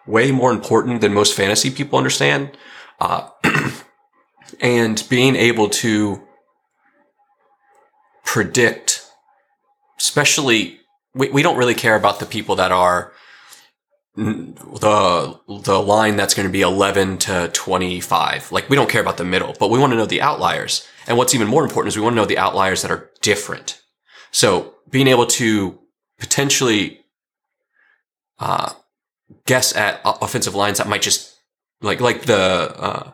way 0.06 0.32
more 0.32 0.50
important 0.50 1.00
than 1.00 1.14
most 1.14 1.36
fantasy 1.36 1.70
people 1.70 1.98
understand. 1.98 2.56
Uh, 3.00 3.28
and 4.60 5.04
being 5.08 5.36
able 5.36 5.68
to 5.68 6.26
predict, 8.24 8.87
especially, 9.98 10.80
we, 11.14 11.30
we 11.30 11.42
don't 11.42 11.56
really 11.56 11.74
care 11.74 11.96
about 11.96 12.20
the 12.20 12.26
people 12.26 12.56
that 12.56 12.72
are, 12.72 13.12
the 14.18 15.38
the 15.62 15.80
line 15.80 16.16
that's 16.16 16.34
going 16.34 16.46
to 16.46 16.52
be 16.52 16.62
11 16.62 17.18
to 17.18 17.48
25 17.52 18.50
like 18.50 18.68
we 18.68 18.74
don't 18.74 18.90
care 18.90 19.00
about 19.00 19.16
the 19.16 19.24
middle 19.24 19.54
but 19.60 19.70
we 19.70 19.78
want 19.78 19.92
to 19.92 19.96
know 19.96 20.06
the 20.06 20.20
outliers. 20.20 20.86
And 21.06 21.16
what's 21.16 21.34
even 21.34 21.46
more 21.46 21.62
important 21.62 21.92
is 21.92 21.96
we 21.96 22.02
want 22.02 22.14
to 22.14 22.16
know 22.16 22.26
the 22.26 22.38
outliers 22.38 22.82
that 22.82 22.90
are 22.90 23.10
different. 23.22 23.80
So 24.32 24.74
being 24.90 25.06
able 25.06 25.26
to 25.26 25.78
potentially 26.18 27.00
uh, 28.40 28.72
guess 29.46 29.74
at 29.76 30.00
offensive 30.04 30.54
lines 30.54 30.78
that 30.78 30.88
might 30.88 31.02
just 31.02 31.36
like 31.80 32.00
like 32.00 32.22
the 32.22 32.36
uh, 32.36 33.12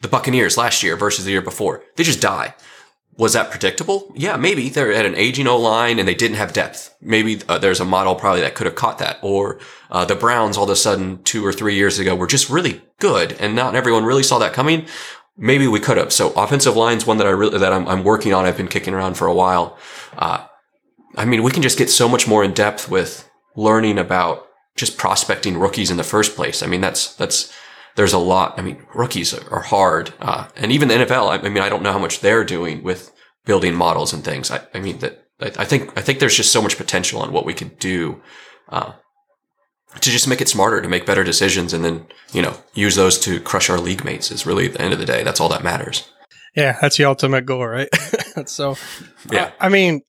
the 0.00 0.08
Buccaneers 0.08 0.56
last 0.56 0.82
year 0.82 0.96
versus 0.96 1.24
the 1.24 1.30
year 1.30 1.42
before 1.42 1.82
they 1.96 2.04
just 2.04 2.22
die 2.22 2.54
was 3.18 3.32
that 3.32 3.50
predictable? 3.50 4.12
Yeah, 4.14 4.36
maybe 4.36 4.68
they're 4.68 4.92
at 4.92 5.04
an 5.04 5.16
aging 5.16 5.48
O 5.48 5.58
line 5.58 5.98
and 5.98 6.06
they 6.06 6.14
didn't 6.14 6.36
have 6.36 6.52
depth. 6.52 6.94
Maybe 7.00 7.42
uh, 7.48 7.58
there's 7.58 7.80
a 7.80 7.84
model 7.84 8.14
probably 8.14 8.42
that 8.42 8.54
could 8.54 8.66
have 8.66 8.76
caught 8.76 8.98
that. 8.98 9.18
Or 9.22 9.58
uh, 9.90 10.04
the 10.04 10.14
Browns 10.14 10.56
all 10.56 10.64
of 10.64 10.70
a 10.70 10.76
sudden 10.76 11.20
two 11.24 11.44
or 11.44 11.52
three 11.52 11.74
years 11.74 11.98
ago 11.98 12.14
were 12.14 12.28
just 12.28 12.48
really 12.48 12.80
good, 13.00 13.32
and 13.40 13.56
not 13.56 13.74
everyone 13.74 14.04
really 14.04 14.22
saw 14.22 14.38
that 14.38 14.52
coming. 14.52 14.86
Maybe 15.36 15.66
we 15.66 15.80
could 15.80 15.96
have. 15.96 16.12
So 16.12 16.32
offensive 16.34 16.76
line's 16.76 17.06
one 17.06 17.18
that 17.18 17.26
I 17.26 17.30
really 17.30 17.58
that 17.58 17.72
I'm, 17.72 17.88
I'm 17.88 18.04
working 18.04 18.32
on. 18.32 18.44
I've 18.44 18.56
been 18.56 18.68
kicking 18.68 18.94
around 18.94 19.14
for 19.14 19.26
a 19.26 19.34
while. 19.34 19.76
Uh, 20.16 20.46
I 21.16 21.24
mean, 21.24 21.42
we 21.42 21.50
can 21.50 21.62
just 21.62 21.78
get 21.78 21.90
so 21.90 22.08
much 22.08 22.28
more 22.28 22.44
in 22.44 22.52
depth 22.52 22.88
with 22.88 23.28
learning 23.56 23.98
about 23.98 24.46
just 24.76 24.96
prospecting 24.96 25.58
rookies 25.58 25.90
in 25.90 25.96
the 25.96 26.04
first 26.04 26.36
place. 26.36 26.62
I 26.62 26.68
mean, 26.68 26.80
that's 26.80 27.16
that's 27.16 27.52
there's 27.98 28.12
a 28.12 28.18
lot. 28.18 28.56
I 28.56 28.62
mean, 28.62 28.80
rookies 28.94 29.34
are 29.34 29.60
hard, 29.60 30.14
uh, 30.20 30.46
and 30.54 30.70
even 30.70 30.86
the 30.86 30.94
NFL. 30.94 31.30
I, 31.30 31.48
mean, 31.48 31.64
I 31.64 31.68
don't 31.68 31.82
know 31.82 31.90
how 31.90 31.98
much 31.98 32.20
they're 32.20 32.44
doing 32.44 32.84
with 32.84 33.12
building 33.44 33.74
models 33.74 34.12
and 34.12 34.22
things. 34.22 34.52
I, 34.52 34.60
I 34.72 34.78
mean 34.78 34.98
that 34.98 35.26
I, 35.40 35.64
think 35.64 35.98
I 35.98 36.00
think 36.00 36.20
there's 36.20 36.36
just 36.36 36.52
so 36.52 36.62
much 36.62 36.76
potential 36.76 37.20
on 37.20 37.32
what 37.32 37.44
we 37.44 37.54
could 37.54 37.76
do 37.80 38.22
uh, 38.68 38.92
to 40.00 40.10
just 40.10 40.28
make 40.28 40.40
it 40.40 40.48
smarter, 40.48 40.80
to 40.80 40.88
make 40.88 41.06
better 41.06 41.24
decisions, 41.24 41.72
and 41.72 41.84
then 41.84 42.06
you 42.32 42.40
know 42.40 42.56
use 42.72 42.94
those 42.94 43.18
to 43.18 43.40
crush 43.40 43.68
our 43.68 43.80
league 43.80 44.04
mates. 44.04 44.30
Is 44.30 44.46
really 44.46 44.66
at 44.66 44.74
the 44.74 44.80
end 44.80 44.92
of 44.92 45.00
the 45.00 45.04
day, 45.04 45.24
that's 45.24 45.40
all 45.40 45.48
that 45.48 45.64
matters. 45.64 46.08
Yeah, 46.54 46.78
that's 46.80 46.98
the 46.98 47.04
ultimate 47.04 47.46
goal, 47.46 47.66
right? 47.66 47.88
so, 48.46 48.76
yeah. 49.28 49.50
I, 49.60 49.66
I 49.66 49.68
mean, 49.70 50.02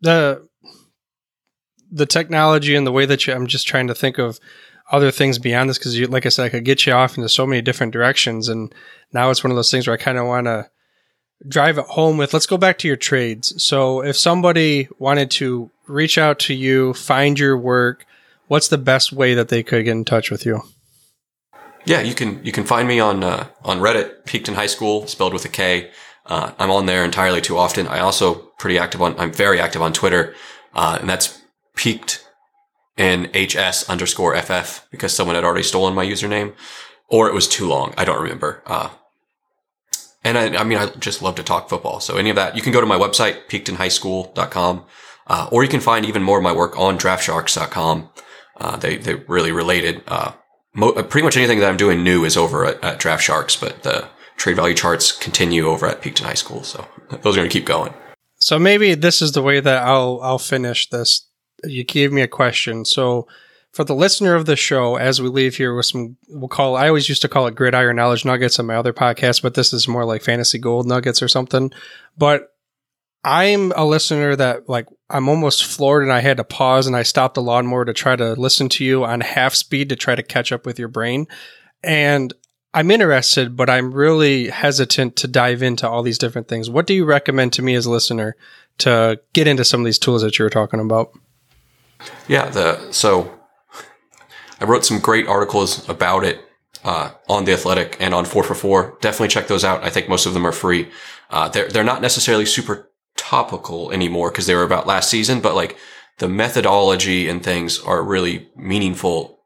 the 0.00 0.48
the 1.92 2.06
technology 2.06 2.74
and 2.74 2.84
the 2.84 2.92
way 2.92 3.06
that 3.06 3.24
you, 3.24 3.34
I'm 3.34 3.46
just 3.46 3.68
trying 3.68 3.86
to 3.86 3.94
think 3.94 4.18
of 4.18 4.40
other 4.92 5.10
things 5.10 5.38
beyond 5.38 5.70
this 5.70 5.78
because, 5.78 5.98
like 6.10 6.26
I 6.26 6.28
said, 6.28 6.44
I 6.44 6.48
could 6.50 6.64
get 6.64 6.86
you 6.86 6.92
off 6.92 7.16
into 7.16 7.28
so 7.28 7.46
many 7.46 7.62
different 7.62 7.92
directions, 7.92 8.48
and 8.48 8.72
now 9.12 9.30
it's 9.30 9.42
one 9.42 9.50
of 9.50 9.56
those 9.56 9.70
things 9.70 9.86
where 9.86 9.94
I 9.94 10.02
kind 10.02 10.18
of 10.18 10.26
want 10.26 10.46
to 10.46 10.70
drive 11.48 11.78
it 11.78 11.86
home 11.86 12.18
with. 12.18 12.32
Let's 12.32 12.46
go 12.46 12.58
back 12.58 12.78
to 12.78 12.88
your 12.88 12.98
trades. 12.98 13.60
So, 13.62 14.04
if 14.04 14.16
somebody 14.16 14.88
wanted 14.98 15.30
to 15.32 15.70
reach 15.86 16.18
out 16.18 16.38
to 16.40 16.54
you, 16.54 16.92
find 16.92 17.38
your 17.38 17.56
work, 17.56 18.06
what's 18.48 18.68
the 18.68 18.78
best 18.78 19.12
way 19.12 19.34
that 19.34 19.48
they 19.48 19.62
could 19.62 19.84
get 19.86 19.92
in 19.92 20.04
touch 20.04 20.30
with 20.30 20.44
you? 20.44 20.62
Yeah, 21.84 22.02
you 22.02 22.14
can 22.14 22.44
you 22.44 22.52
can 22.52 22.64
find 22.64 22.86
me 22.86 23.00
on 23.00 23.24
uh, 23.24 23.48
on 23.64 23.80
Reddit, 23.80 24.26
Peaked 24.26 24.48
in 24.48 24.54
High 24.54 24.66
School, 24.66 25.06
spelled 25.06 25.32
with 25.32 25.44
a 25.44 25.48
K. 25.48 25.90
Uh, 26.26 26.52
I'm 26.58 26.70
on 26.70 26.86
there 26.86 27.04
entirely 27.04 27.40
too 27.40 27.56
often. 27.56 27.88
I 27.88 28.00
also 28.00 28.34
pretty 28.58 28.78
active 28.78 29.02
on. 29.02 29.18
I'm 29.18 29.32
very 29.32 29.58
active 29.58 29.82
on 29.82 29.92
Twitter, 29.92 30.34
uh, 30.74 30.98
and 31.00 31.08
that's 31.08 31.40
peaked 31.74 32.24
and 32.96 33.34
HS 33.34 33.88
underscore 33.88 34.36
FF 34.36 34.86
because 34.90 35.14
someone 35.14 35.36
had 35.36 35.44
already 35.44 35.62
stolen 35.62 35.94
my 35.94 36.04
username 36.04 36.54
or 37.08 37.28
it 37.28 37.34
was 37.34 37.46
too 37.46 37.66
long. 37.66 37.94
I 37.96 38.04
don't 38.04 38.20
remember. 38.22 38.62
Uh, 38.66 38.90
and 40.24 40.38
I, 40.38 40.60
I, 40.60 40.64
mean, 40.64 40.78
I 40.78 40.86
just 40.98 41.22
love 41.22 41.34
to 41.36 41.42
talk 41.42 41.68
football. 41.68 42.00
So 42.00 42.16
any 42.16 42.30
of 42.30 42.36
that, 42.36 42.56
you 42.56 42.62
can 42.62 42.72
go 42.72 42.80
to 42.80 42.86
my 42.86 42.98
website, 42.98 43.46
peakedinhighskool.com, 43.48 44.84
uh, 45.26 45.48
or 45.50 45.62
you 45.62 45.68
can 45.68 45.80
find 45.80 46.06
even 46.06 46.22
more 46.22 46.38
of 46.38 46.44
my 46.44 46.52
work 46.52 46.78
on 46.78 46.98
draftsharks.com. 46.98 48.08
Uh, 48.56 48.76
they, 48.76 48.96
they 48.96 49.14
really 49.14 49.52
related. 49.52 50.02
Uh, 50.06 50.32
mo- 50.74 50.92
uh, 50.92 51.02
pretty 51.02 51.24
much 51.24 51.36
anything 51.36 51.58
that 51.60 51.68
I'm 51.68 51.76
doing 51.76 52.02
new 52.02 52.24
is 52.24 52.36
over 52.36 52.64
at, 52.64 52.82
at 52.84 53.02
but 53.02 53.82
the 53.82 54.08
trade 54.36 54.56
value 54.56 54.74
charts 54.74 55.12
continue 55.12 55.66
over 55.66 55.86
at 55.86 56.00
Peaked 56.00 56.20
in 56.20 56.26
High 56.26 56.34
School. 56.34 56.62
So 56.62 56.86
those 57.10 57.36
are 57.36 57.40
going 57.40 57.48
to 57.48 57.52
keep 57.52 57.66
going. 57.66 57.92
So 58.36 58.58
maybe 58.58 58.94
this 58.94 59.20
is 59.22 59.32
the 59.32 59.42
way 59.42 59.60
that 59.60 59.82
I'll, 59.82 60.20
I'll 60.22 60.38
finish 60.38 60.88
this 60.88 61.28
you 61.64 61.84
gave 61.84 62.12
me 62.12 62.22
a 62.22 62.28
question. 62.28 62.84
So 62.84 63.26
for 63.72 63.84
the 63.84 63.94
listener 63.94 64.34
of 64.34 64.46
the 64.46 64.56
show, 64.56 64.96
as 64.96 65.20
we 65.20 65.28
leave 65.28 65.56
here 65.56 65.74
with 65.74 65.86
some, 65.86 66.16
we'll 66.28 66.48
call, 66.48 66.76
I 66.76 66.88
always 66.88 67.08
used 67.08 67.22
to 67.22 67.28
call 67.28 67.46
it 67.46 67.54
gridiron 67.54 67.96
knowledge 67.96 68.24
nuggets 68.24 68.58
on 68.58 68.66
my 68.66 68.76
other 68.76 68.92
podcast, 68.92 69.42
but 69.42 69.54
this 69.54 69.72
is 69.72 69.88
more 69.88 70.04
like 70.04 70.22
fantasy 70.22 70.58
gold 70.58 70.86
nuggets 70.86 71.22
or 71.22 71.28
something. 71.28 71.72
But 72.18 72.54
I'm 73.24 73.72
a 73.72 73.84
listener 73.84 74.36
that 74.36 74.68
like, 74.68 74.88
I'm 75.08 75.28
almost 75.28 75.64
floored 75.64 76.02
and 76.02 76.12
I 76.12 76.20
had 76.20 76.36
to 76.36 76.44
pause 76.44 76.86
and 76.86 76.96
I 76.96 77.02
stopped 77.02 77.34
the 77.34 77.42
lawnmower 77.42 77.84
to 77.84 77.92
try 77.92 78.14
to 78.14 78.32
listen 78.34 78.68
to 78.70 78.84
you 78.84 79.04
on 79.04 79.20
half 79.20 79.54
speed 79.54 79.88
to 79.88 79.96
try 79.96 80.14
to 80.14 80.22
catch 80.22 80.52
up 80.52 80.66
with 80.66 80.78
your 80.78 80.88
brain. 80.88 81.26
And 81.82 82.34
I'm 82.74 82.90
interested, 82.90 83.56
but 83.56 83.70
I'm 83.70 83.92
really 83.92 84.48
hesitant 84.48 85.16
to 85.16 85.28
dive 85.28 85.62
into 85.62 85.88
all 85.88 86.02
these 86.02 86.18
different 86.18 86.48
things. 86.48 86.70
What 86.70 86.86
do 86.86 86.94
you 86.94 87.04
recommend 87.04 87.52
to 87.54 87.62
me 87.62 87.74
as 87.74 87.86
a 87.86 87.90
listener 87.90 88.36
to 88.78 89.20
get 89.32 89.46
into 89.46 89.64
some 89.64 89.80
of 89.80 89.84
these 89.84 89.98
tools 89.98 90.22
that 90.22 90.38
you 90.38 90.44
were 90.44 90.50
talking 90.50 90.80
about? 90.80 91.12
Yeah, 92.28 92.48
the 92.48 92.92
so 92.92 93.38
I 94.60 94.64
wrote 94.64 94.84
some 94.84 95.00
great 95.00 95.26
articles 95.26 95.88
about 95.88 96.24
it 96.24 96.40
uh, 96.84 97.10
on 97.28 97.44
the 97.44 97.52
Athletic 97.52 97.96
and 98.00 98.14
on 98.14 98.24
Four 98.24 98.44
for 98.44 98.54
Four. 98.54 98.96
Definitely 99.00 99.28
check 99.28 99.48
those 99.48 99.64
out. 99.64 99.82
I 99.82 99.90
think 99.90 100.08
most 100.08 100.26
of 100.26 100.34
them 100.34 100.46
are 100.46 100.52
free. 100.52 100.88
Uh, 101.30 101.48
they're 101.48 101.68
they're 101.68 101.84
not 101.84 102.02
necessarily 102.02 102.46
super 102.46 102.90
topical 103.16 103.90
anymore 103.92 104.30
because 104.30 104.46
they 104.46 104.54
were 104.54 104.62
about 104.62 104.86
last 104.86 105.10
season, 105.10 105.40
but 105.40 105.54
like 105.54 105.76
the 106.18 106.28
methodology 106.28 107.28
and 107.28 107.42
things 107.42 107.80
are 107.80 108.02
really 108.02 108.50
meaningful 108.56 109.40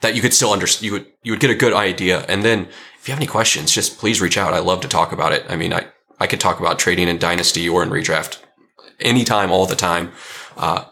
that 0.00 0.14
you 0.14 0.22
could 0.22 0.34
still 0.34 0.52
understand. 0.52 0.84
You 0.86 0.92
would 0.92 1.06
you 1.22 1.32
would 1.32 1.40
get 1.40 1.50
a 1.50 1.54
good 1.54 1.72
idea. 1.72 2.24
And 2.28 2.44
then 2.44 2.68
if 2.98 3.06
you 3.06 3.12
have 3.12 3.20
any 3.20 3.26
questions, 3.26 3.72
just 3.72 3.98
please 3.98 4.20
reach 4.20 4.38
out. 4.38 4.54
I 4.54 4.58
love 4.58 4.80
to 4.80 4.88
talk 4.88 5.12
about 5.12 5.32
it. 5.32 5.44
I 5.48 5.56
mean, 5.56 5.72
I 5.72 5.86
I 6.18 6.26
could 6.26 6.40
talk 6.40 6.60
about 6.60 6.78
trading 6.78 7.08
in 7.08 7.18
dynasty 7.18 7.68
or 7.68 7.82
in 7.82 7.90
redraft 7.90 8.38
anytime, 9.00 9.50
all 9.50 9.66
the 9.66 9.76
time. 9.76 10.12
Uh, 10.56 10.84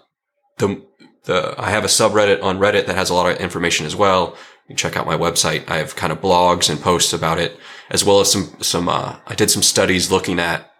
the 0.59 0.83
the 1.25 1.55
I 1.59 1.71
have 1.71 1.85
a 1.85 1.89
subreddit 1.89 2.43
on 2.43 2.59
Reddit 2.59 2.87
that 2.87 2.97
has 2.97 3.11
a 3.11 3.15
lot 3.15 3.31
of 3.31 3.39
information 3.39 3.87
as 3.87 3.97
well. 3.97 4.37
You 4.69 4.75
check 4.75 4.97
out 4.97 5.07
my 5.07 5.17
website. 5.17 5.69
I 5.69 5.77
have 5.77 5.97
kind 5.97 6.13
of 6.13 6.21
blogs 6.21 6.71
and 6.71 6.81
posts 6.81 7.13
about 7.13 7.39
it, 7.39 7.59
as 7.91 8.05
well 8.05 8.21
as 8.21 8.33
some 8.33 8.57
some. 8.61 8.89
Uh, 8.89 9.17
I 9.27 9.35
did 9.35 9.51
some 9.51 9.63
studies 9.63 10.11
looking 10.11 10.39
at 10.39 10.71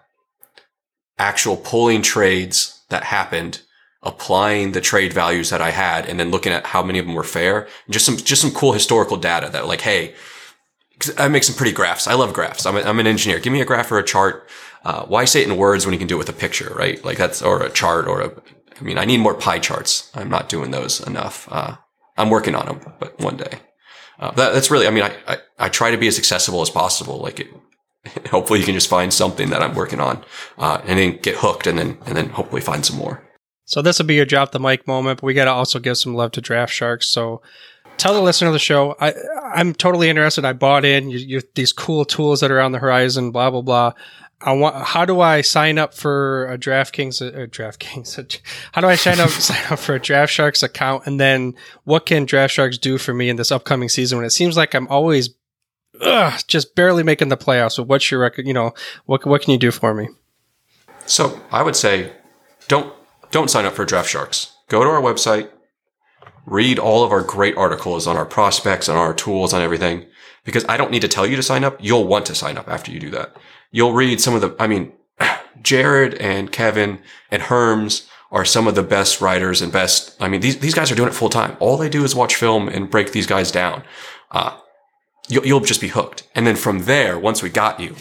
actual 1.19 1.57
pulling 1.57 2.03
trades 2.03 2.83
that 2.89 3.05
happened, 3.05 3.63
applying 4.03 4.73
the 4.73 4.81
trade 4.81 5.13
values 5.13 5.51
that 5.51 5.61
I 5.61 5.71
had, 5.71 6.07
and 6.07 6.19
then 6.19 6.31
looking 6.31 6.53
at 6.53 6.67
how 6.67 6.83
many 6.83 6.99
of 6.99 7.07
them 7.07 7.15
were 7.15 7.25
fair. 7.25 7.69
Just 7.91 8.07
some 8.07 8.17
just 8.17 8.43
some 8.43 8.53
cool 8.53 8.73
historical 8.73 9.17
data 9.17 9.49
that 9.51 9.67
like, 9.67 9.83
hey, 9.83 10.15
I 11.19 11.29
make 11.29 11.45
some 11.45 11.57
pretty 11.57 11.73
graphs. 11.73 12.07
I 12.07 12.15
love 12.15 12.33
graphs. 12.33 12.67
I'm, 12.67 12.77
a, 12.77 12.81
I'm 12.81 13.01
an 13.01 13.07
engineer. 13.07 13.41
Give 13.41 13.53
me 13.53 13.61
a 13.61 13.65
graph 13.65 13.91
or 13.91 13.99
a 13.99 14.05
chart. 14.05 14.49
Uh, 14.85 15.05
why 15.07 15.25
say 15.25 15.43
it 15.43 15.49
in 15.49 15.57
words 15.57 15.85
when 15.85 15.93
you 15.93 15.99
can 15.99 16.09
do 16.09 16.15
it 16.17 16.19
with 16.19 16.29
a 16.29 16.35
picture, 16.35 16.73
right? 16.75 17.05
Like 17.05 17.19
that's 17.19 17.43
or 17.43 17.63
a 17.63 17.71
chart 17.71 18.07
or 18.07 18.21
a. 18.21 18.33
I 18.79 18.83
mean, 18.83 18.99
I 18.99 19.05
need 19.05 19.19
more 19.19 19.35
pie 19.35 19.59
charts. 19.59 20.11
I'm 20.15 20.29
not 20.29 20.49
doing 20.49 20.71
those 20.71 21.01
enough. 21.07 21.49
Uh, 21.51 21.77
I'm 22.17 22.31
working 22.31 22.55
on 22.55 22.67
them, 22.67 22.81
but 22.99 23.19
one 23.21 23.37
day. 23.37 23.59
Uh, 24.19 24.31
that, 24.33 24.53
that's 24.53 24.71
really. 24.71 24.87
I 24.87 24.91
mean, 24.91 25.05
I, 25.05 25.15
I 25.27 25.39
I 25.59 25.69
try 25.69 25.91
to 25.91 25.97
be 25.97 26.07
as 26.07 26.19
accessible 26.19 26.63
as 26.63 26.71
possible. 26.71 27.19
Like 27.19 27.41
it, 27.41 27.49
hopefully 28.31 28.61
you 28.61 28.65
can 28.65 28.75
just 28.75 28.89
find 28.89 29.13
something 29.13 29.51
that 29.51 29.63
I'm 29.63 29.75
working 29.75 30.01
on, 30.01 30.25
uh, 30.59 30.81
and 30.87 30.99
then 30.99 31.19
get 31.19 31.37
hooked, 31.37 31.67
and 31.67 31.79
then 31.79 31.99
and 32.07 32.17
then 32.17 32.29
hopefully 32.31 32.61
find 32.61 32.85
some 32.85 32.97
more. 32.97 33.23
So 33.67 33.83
this 33.83 33.99
will 33.99 34.07
be 34.07 34.15
your 34.15 34.27
drop 34.27 34.53
the 34.53 34.61
mic 34.61 34.87
moment, 34.87 35.21
but 35.21 35.27
we 35.27 35.35
got 35.35 35.47
to 35.47 35.51
also 35.51 35.79
give 35.79 35.97
some 35.97 36.15
love 36.15 36.33
to 36.33 36.41
Draft 36.41 36.73
Sharks. 36.73 37.09
So 37.09 37.41
tell 37.97 38.13
the 38.13 38.21
listener 38.21 38.49
of 38.49 38.53
the 38.53 38.59
show, 38.59 38.95
I 39.01 39.15
I'm 39.55 39.75
totally 39.75 40.09
interested. 40.09 40.45
I 40.45 40.53
bought 40.53 40.85
in 40.85 41.11
you, 41.11 41.19
you, 41.19 41.41
these 41.55 41.73
cool 41.73 42.05
tools 42.05 42.41
that 42.41 42.51
are 42.51 42.61
on 42.61 42.73
the 42.73 42.79
horizon. 42.79 43.31
Blah 43.31 43.51
blah 43.51 43.63
blah. 43.63 43.93
I 44.45 44.53
want. 44.53 44.77
How 44.77 45.07
do 45.07 45.21
I 45.21 45.41
sign 45.41 45.79
up 45.79 45.95
for 45.95 46.47
a 46.53 46.59
DraftKings? 46.59 47.23
Uh, 47.23 47.47
DraftKings. 47.47 48.41
How 48.73 48.83
do 48.83 48.89
I 48.89 48.95
sign 48.95 49.19
up 49.19 49.31
sign 49.31 49.73
up 49.73 49.79
for 49.79 49.95
a 49.95 50.01
Draft 50.01 50.33
Sharks 50.33 50.63
account? 50.63 51.07
And 51.07 51.19
then 51.19 51.55
what 51.85 52.05
can 52.05 52.27
Draft 52.27 52.53
Sharks 52.53 52.77
do 52.77 52.99
for 52.99 53.15
me 53.15 53.31
in 53.31 53.37
this 53.37 53.51
upcoming 53.51 53.89
season 53.89 54.19
when 54.19 54.27
it 54.27 54.31
seems 54.31 54.57
like 54.57 54.75
I'm 54.75 54.87
always 54.89 55.31
ugh, 56.01 56.41
just 56.47 56.75
barely 56.75 57.03
making 57.03 57.31
the 57.31 57.39
playoffs? 57.39 57.73
So 57.73 57.83
what's 57.83 58.11
your 58.11 58.21
record? 58.21 58.47
You 58.47 58.53
know, 58.53 58.75
what 59.07 59.25
what 59.25 59.41
can 59.41 59.53
you 59.53 59.59
do 59.59 59.71
for 59.71 59.95
me? 59.95 60.09
So 61.07 61.41
I 61.51 61.63
would 61.63 61.77
say, 61.77 62.13
don't 62.69 62.93
don't 63.31 63.51
sign 63.51 63.65
up 63.65 63.73
for 63.73 63.87
Draft 63.87 64.11
Sharks. 64.11 64.53
Go 64.69 64.85
to 64.85 64.91
our 64.91 65.01
website, 65.01 65.49
read 66.45 66.79
all 66.79 67.03
of 67.03 67.13
our 67.13 67.23
great 67.23 67.57
articles 67.57 68.07
on 68.07 68.17
our 68.17 68.27
prospects 68.27 68.89
and 68.89 68.99
our 68.99 69.15
tools 69.15 69.55
on 69.55 69.63
everything. 69.63 70.07
Because 70.45 70.67
I 70.69 70.77
don't 70.77 70.91
need 70.91 71.01
to 71.01 71.09
tell 71.09 71.27
you 71.27 71.37
to 71.37 71.43
sign 71.43 71.65
up. 71.65 71.79
You'll 71.81 72.07
want 72.07 72.27
to 72.27 72.35
sign 72.35 72.59
up 72.59 72.69
after 72.69 72.93
you 72.93 73.01
do 73.01 73.09
that. 73.11 73.35
You'll 73.75 73.93
read 73.93 74.21
some 74.21 74.37
of 74.37 74.41
the. 74.41 74.55
I 74.61 74.69
mean, 74.69 74.93
Jared 75.61 76.15
and 76.15 76.53
Kevin 76.53 77.01
and 77.29 77.43
Herms 77.43 78.07
are 78.31 78.45
some 78.45 78.69
of 78.69 78.77
the 78.77 78.85
best 78.85 79.21
writers 79.21 79.61
and 79.61 79.73
best. 79.73 80.15
I 80.21 80.29
mean, 80.29 80.41
these 80.41 80.61
these 80.61 80.75
guys 80.75 80.93
are 80.93 80.95
doing 80.95 81.09
it 81.09 81.15
full 81.15 81.29
time. 81.29 81.57
All 81.59 81.77
they 81.77 81.89
do 81.89 82.05
is 82.05 82.15
watch 82.15 82.37
film 82.37 82.69
and 82.69 82.89
break 82.89 83.11
these 83.11 83.27
guys 83.27 83.51
down. 83.51 83.83
Uh, 84.31 84.57
you'll, 85.29 85.45
you'll 85.45 85.59
just 85.59 85.81
be 85.81 85.89
hooked. 85.89 86.23
And 86.37 86.47
then 86.47 86.55
from 86.55 86.85
there, 86.85 87.19
once 87.19 87.43
we 87.43 87.51
got 87.51 87.81
you, 87.81 87.97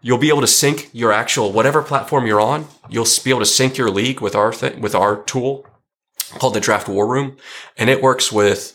you'll 0.00 0.16
be 0.16 0.30
able 0.30 0.40
to 0.40 0.46
sync 0.46 0.88
your 0.94 1.12
actual 1.12 1.52
whatever 1.52 1.82
platform 1.82 2.26
you're 2.26 2.40
on. 2.40 2.66
You'll 2.88 3.06
be 3.22 3.28
able 3.28 3.40
to 3.40 3.46
sync 3.46 3.76
your 3.76 3.90
league 3.90 4.22
with 4.22 4.34
our 4.34 4.52
th- 4.52 4.76
with 4.76 4.94
our 4.94 5.22
tool 5.24 5.66
called 6.38 6.54
the 6.54 6.60
Draft 6.60 6.88
War 6.88 7.06
Room, 7.06 7.36
and 7.76 7.90
it 7.90 8.00
works 8.00 8.32
with 8.32 8.73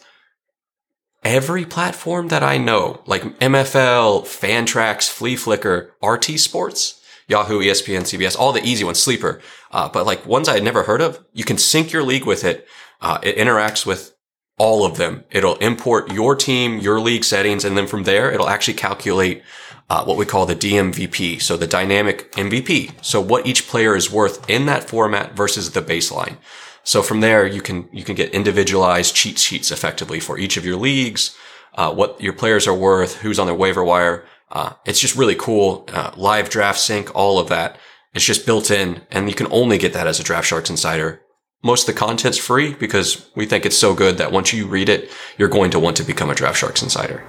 every 1.23 1.65
platform 1.65 2.29
that 2.29 2.43
I 2.43 2.57
know, 2.57 3.01
like 3.05 3.23
MFL, 3.39 4.23
Fantrax, 4.23 5.09
Flea 5.09 5.35
Flicker, 5.35 5.93
RT 6.01 6.39
Sports, 6.39 7.01
Yahoo, 7.27 7.59
ESPN, 7.59 8.01
CBS, 8.01 8.37
all 8.37 8.51
the 8.51 8.65
easy 8.65 8.83
ones, 8.83 8.99
Sleeper. 8.99 9.41
Uh, 9.71 9.87
but 9.87 10.05
like 10.05 10.25
ones 10.25 10.49
I 10.49 10.55
had 10.55 10.63
never 10.63 10.83
heard 10.83 11.01
of, 11.01 11.23
you 11.33 11.43
can 11.43 11.57
sync 11.57 11.91
your 11.91 12.03
league 12.03 12.25
with 12.25 12.43
it. 12.43 12.67
Uh, 13.01 13.19
it 13.21 13.37
interacts 13.37 13.85
with 13.85 14.15
all 14.57 14.85
of 14.85 14.97
them. 14.97 15.23
It'll 15.31 15.55
import 15.57 16.11
your 16.11 16.35
team, 16.35 16.79
your 16.79 16.99
league 16.99 17.23
settings, 17.23 17.63
and 17.63 17.77
then 17.77 17.87
from 17.87 18.03
there, 18.03 18.31
it'll 18.31 18.49
actually 18.49 18.73
calculate 18.73 19.43
uh, 19.89 20.03
what 20.03 20.17
we 20.17 20.25
call 20.25 20.45
the 20.45 20.55
DMVP, 20.55 21.41
so 21.41 21.57
the 21.57 21.65
dynamic 21.65 22.31
MVP. 22.33 22.93
So 23.03 23.21
what 23.21 23.47
each 23.47 23.67
player 23.67 23.95
is 23.95 24.11
worth 24.11 24.47
in 24.49 24.65
that 24.67 24.87
format 24.87 25.35
versus 25.35 25.71
the 25.71 25.81
baseline. 25.81 26.37
So 26.83 27.01
from 27.01 27.21
there, 27.21 27.45
you 27.45 27.61
can 27.61 27.87
you 27.91 28.03
can 28.03 28.15
get 28.15 28.33
individualized 28.33 29.15
cheat 29.15 29.37
sheets 29.37 29.71
effectively 29.71 30.19
for 30.19 30.37
each 30.37 30.57
of 30.57 30.65
your 30.65 30.77
leagues, 30.77 31.35
uh, 31.75 31.93
what 31.93 32.19
your 32.21 32.33
players 32.33 32.67
are 32.67 32.73
worth, 32.73 33.17
who's 33.17 33.39
on 33.39 33.47
their 33.47 33.55
waiver 33.55 33.83
wire. 33.83 34.25
Uh, 34.51 34.73
it's 34.85 34.99
just 34.99 35.15
really 35.15 35.35
cool. 35.35 35.85
Uh, 35.93 36.11
live 36.15 36.49
draft 36.49 36.79
sync, 36.79 37.13
all 37.15 37.37
of 37.37 37.49
that. 37.49 37.77
It's 38.13 38.25
just 38.25 38.45
built 38.45 38.71
in, 38.71 39.01
and 39.11 39.29
you 39.29 39.35
can 39.35 39.47
only 39.51 39.77
get 39.77 39.93
that 39.93 40.07
as 40.07 40.19
a 40.19 40.23
Draft 40.23 40.47
Sharks 40.47 40.69
insider. 40.69 41.21
Most 41.61 41.87
of 41.87 41.93
the 41.93 41.99
content's 41.99 42.39
free 42.39 42.73
because 42.73 43.29
we 43.35 43.45
think 43.45 43.65
it's 43.65 43.77
so 43.77 43.93
good 43.93 44.17
that 44.17 44.31
once 44.31 44.51
you 44.51 44.65
read 44.65 44.89
it, 44.89 45.11
you're 45.37 45.47
going 45.47 45.69
to 45.71 45.79
want 45.79 45.97
to 45.97 46.03
become 46.03 46.29
a 46.29 46.35
Draft 46.35 46.57
Sharks 46.57 46.81
insider. 46.81 47.23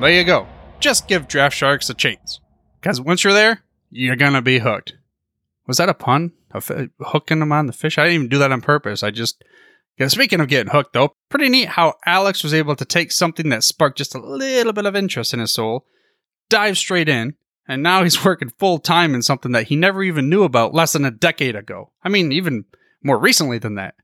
There 0.00 0.10
you 0.10 0.24
go. 0.24 0.48
Just 0.80 1.06
give 1.06 1.28
Draft 1.28 1.56
Sharks 1.56 1.88
a 1.90 1.94
chance. 1.94 2.40
Because 2.80 3.00
once 3.00 3.22
you're 3.22 3.32
there, 3.32 3.62
you're 3.90 4.16
going 4.16 4.32
to 4.32 4.42
be 4.42 4.58
hooked. 4.58 4.94
Was 5.68 5.76
that 5.76 5.88
a 5.88 5.94
pun? 5.94 6.32
Fi- 6.60 6.90
hooking 7.00 7.40
them 7.40 7.52
on 7.52 7.66
the 7.66 7.72
fish? 7.72 7.98
I 7.98 8.04
didn't 8.04 8.14
even 8.14 8.28
do 8.28 8.38
that 8.38 8.52
on 8.52 8.60
purpose. 8.60 9.02
I 9.02 9.10
just. 9.10 9.42
Yeah, 9.98 10.08
speaking 10.08 10.40
of 10.40 10.48
getting 10.48 10.72
hooked, 10.72 10.94
though, 10.94 11.14
pretty 11.28 11.50
neat 11.50 11.68
how 11.68 11.94
Alex 12.06 12.42
was 12.42 12.54
able 12.54 12.74
to 12.76 12.84
take 12.84 13.12
something 13.12 13.50
that 13.50 13.62
sparked 13.62 13.98
just 13.98 14.14
a 14.14 14.18
little 14.18 14.72
bit 14.72 14.86
of 14.86 14.96
interest 14.96 15.34
in 15.34 15.40
his 15.40 15.52
soul, 15.52 15.84
dive 16.48 16.78
straight 16.78 17.10
in, 17.10 17.34
and 17.68 17.82
now 17.82 18.02
he's 18.02 18.24
working 18.24 18.48
full 18.58 18.78
time 18.78 19.14
in 19.14 19.20
something 19.20 19.52
that 19.52 19.68
he 19.68 19.76
never 19.76 20.02
even 20.02 20.30
knew 20.30 20.44
about 20.44 20.72
less 20.72 20.94
than 20.94 21.04
a 21.04 21.10
decade 21.10 21.54
ago. 21.54 21.90
I 22.02 22.08
mean, 22.08 22.32
even 22.32 22.64
more 23.02 23.18
recently 23.18 23.58
than 23.58 23.74
that. 23.74 23.94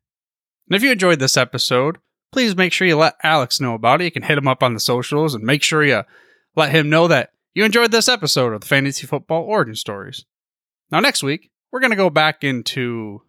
And 0.69 0.77
if 0.77 0.83
you 0.83 0.93
enjoyed 0.93 1.21
this 1.21 1.37
episode, 1.37 1.99
please 2.33 2.55
make 2.55 2.73
sure 2.73 2.87
you 2.87 2.97
let 2.97 3.17
Alex 3.23 3.61
know 3.61 3.75
about 3.75 4.01
it. 4.01 4.05
You 4.05 4.11
can 4.11 4.23
hit 4.23 4.39
him 4.39 4.49
up 4.49 4.63
on 4.63 4.75
the 4.75 4.81
socials 4.81 5.35
and 5.35 5.45
make 5.45 5.63
sure 5.63 5.83
you 5.83 6.03
let 6.55 6.71
him 6.71 6.91
know 6.91 7.09
that 7.09 7.31
you 7.55 7.65
enjoyed 7.65 7.91
this 7.91 8.09
episode 8.09 8.53
of 8.53 8.61
the 8.61 8.67
Fantasy 8.67 9.07
Football 9.07 9.43
Origin 9.45 9.75
Stories. 9.75 10.25
Now, 10.91 11.01
next 11.01 11.23
week, 11.23 11.51
we're 11.71 11.81
going 11.81 11.91
to 11.91 11.97
go 11.97 12.11
back 12.11 12.45
into. 12.45 13.23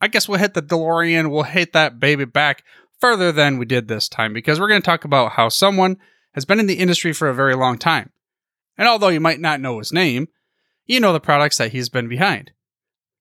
I 0.00 0.08
guess 0.08 0.28
we'll 0.28 0.38
hit 0.38 0.54
the 0.54 0.62
DeLorean, 0.62 1.30
we'll 1.30 1.44
hit 1.44 1.72
that 1.72 1.98
baby 1.98 2.24
back 2.26 2.62
further 3.00 3.32
than 3.32 3.58
we 3.58 3.64
did 3.64 3.88
this 3.88 4.08
time 4.08 4.32
because 4.32 4.60
we're 4.60 4.68
going 4.68 4.82
to 4.82 4.84
talk 4.84 5.04
about 5.04 5.32
how 5.32 5.48
someone 5.48 5.96
has 6.32 6.44
been 6.44 6.60
in 6.60 6.66
the 6.66 6.78
industry 6.78 7.12
for 7.12 7.28
a 7.28 7.34
very 7.34 7.54
long 7.54 7.78
time. 7.78 8.10
And 8.76 8.88
although 8.88 9.08
you 9.08 9.20
might 9.20 9.40
not 9.40 9.60
know 9.60 9.78
his 9.78 9.92
name, 9.92 10.28
you 10.86 11.00
know 11.00 11.12
the 11.12 11.20
products 11.20 11.58
that 11.58 11.72
he's 11.72 11.88
been 11.88 12.08
behind. 12.08 12.50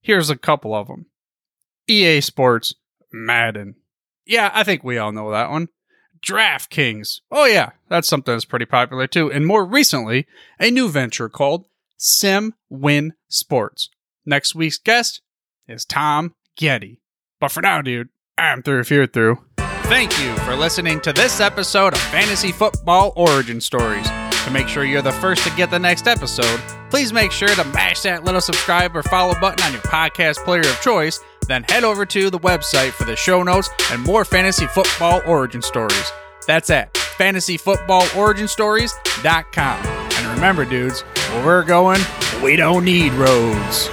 Here's 0.01 0.29
a 0.29 0.37
couple 0.37 0.75
of 0.75 0.87
them 0.87 1.05
EA 1.87 2.21
Sports, 2.21 2.75
Madden. 3.11 3.75
Yeah, 4.25 4.51
I 4.53 4.63
think 4.63 4.83
we 4.83 4.97
all 4.97 5.11
know 5.11 5.31
that 5.31 5.49
one. 5.49 5.69
DraftKings. 6.25 7.19
Oh, 7.31 7.45
yeah, 7.45 7.71
that's 7.89 8.07
something 8.07 8.33
that's 8.33 8.45
pretty 8.45 8.65
popular 8.65 9.07
too. 9.07 9.31
And 9.31 9.45
more 9.45 9.65
recently, 9.65 10.25
a 10.59 10.71
new 10.71 10.89
venture 10.89 11.29
called 11.29 11.67
Sim 11.97 12.53
Win 12.69 13.13
Sports. 13.27 13.89
Next 14.25 14.55
week's 14.55 14.77
guest 14.77 15.21
is 15.67 15.83
Tom 15.85 16.33
Getty. 16.57 17.01
But 17.39 17.51
for 17.51 17.61
now, 17.61 17.81
dude, 17.81 18.09
I'm 18.37 18.61
through 18.63 18.81
if 18.81 18.91
you're 18.91 19.07
through. 19.07 19.39
Thank 19.57 20.17
you 20.19 20.35
for 20.37 20.55
listening 20.55 21.01
to 21.01 21.11
this 21.13 21.39
episode 21.41 21.93
of 21.93 21.99
Fantasy 21.99 22.51
Football 22.51 23.13
Origin 23.15 23.61
Stories. 23.61 24.07
To 24.45 24.51
make 24.51 24.67
sure 24.67 24.83
you're 24.83 25.01
the 25.01 25.11
first 25.11 25.43
to 25.45 25.49
get 25.55 25.71
the 25.71 25.79
next 25.79 26.07
episode, 26.07 26.59
please 26.89 27.13
make 27.13 27.31
sure 27.31 27.49
to 27.49 27.63
mash 27.65 28.01
that 28.01 28.23
little 28.23 28.41
subscribe 28.41 28.95
or 28.95 29.03
follow 29.03 29.33
button 29.39 29.63
on 29.65 29.73
your 29.73 29.81
podcast 29.83 30.43
player 30.45 30.61
of 30.61 30.81
choice. 30.81 31.19
Then 31.47 31.63
head 31.63 31.83
over 31.83 32.05
to 32.05 32.29
the 32.29 32.39
website 32.39 32.91
for 32.91 33.03
the 33.03 33.15
show 33.15 33.43
notes 33.43 33.69
and 33.91 34.01
more 34.01 34.25
fantasy 34.25 34.65
football 34.67 35.21
origin 35.27 35.61
stories. 35.61 36.11
That's 36.47 36.69
at 36.69 36.93
fantasyfootballoriginstories.com. 36.93 39.85
And 39.85 40.27
remember, 40.27 40.65
dudes, 40.65 41.01
where 41.01 41.45
we're 41.45 41.63
going, 41.63 41.99
we 42.41 42.55
don't 42.55 42.85
need 42.85 43.11
roads. 43.13 43.89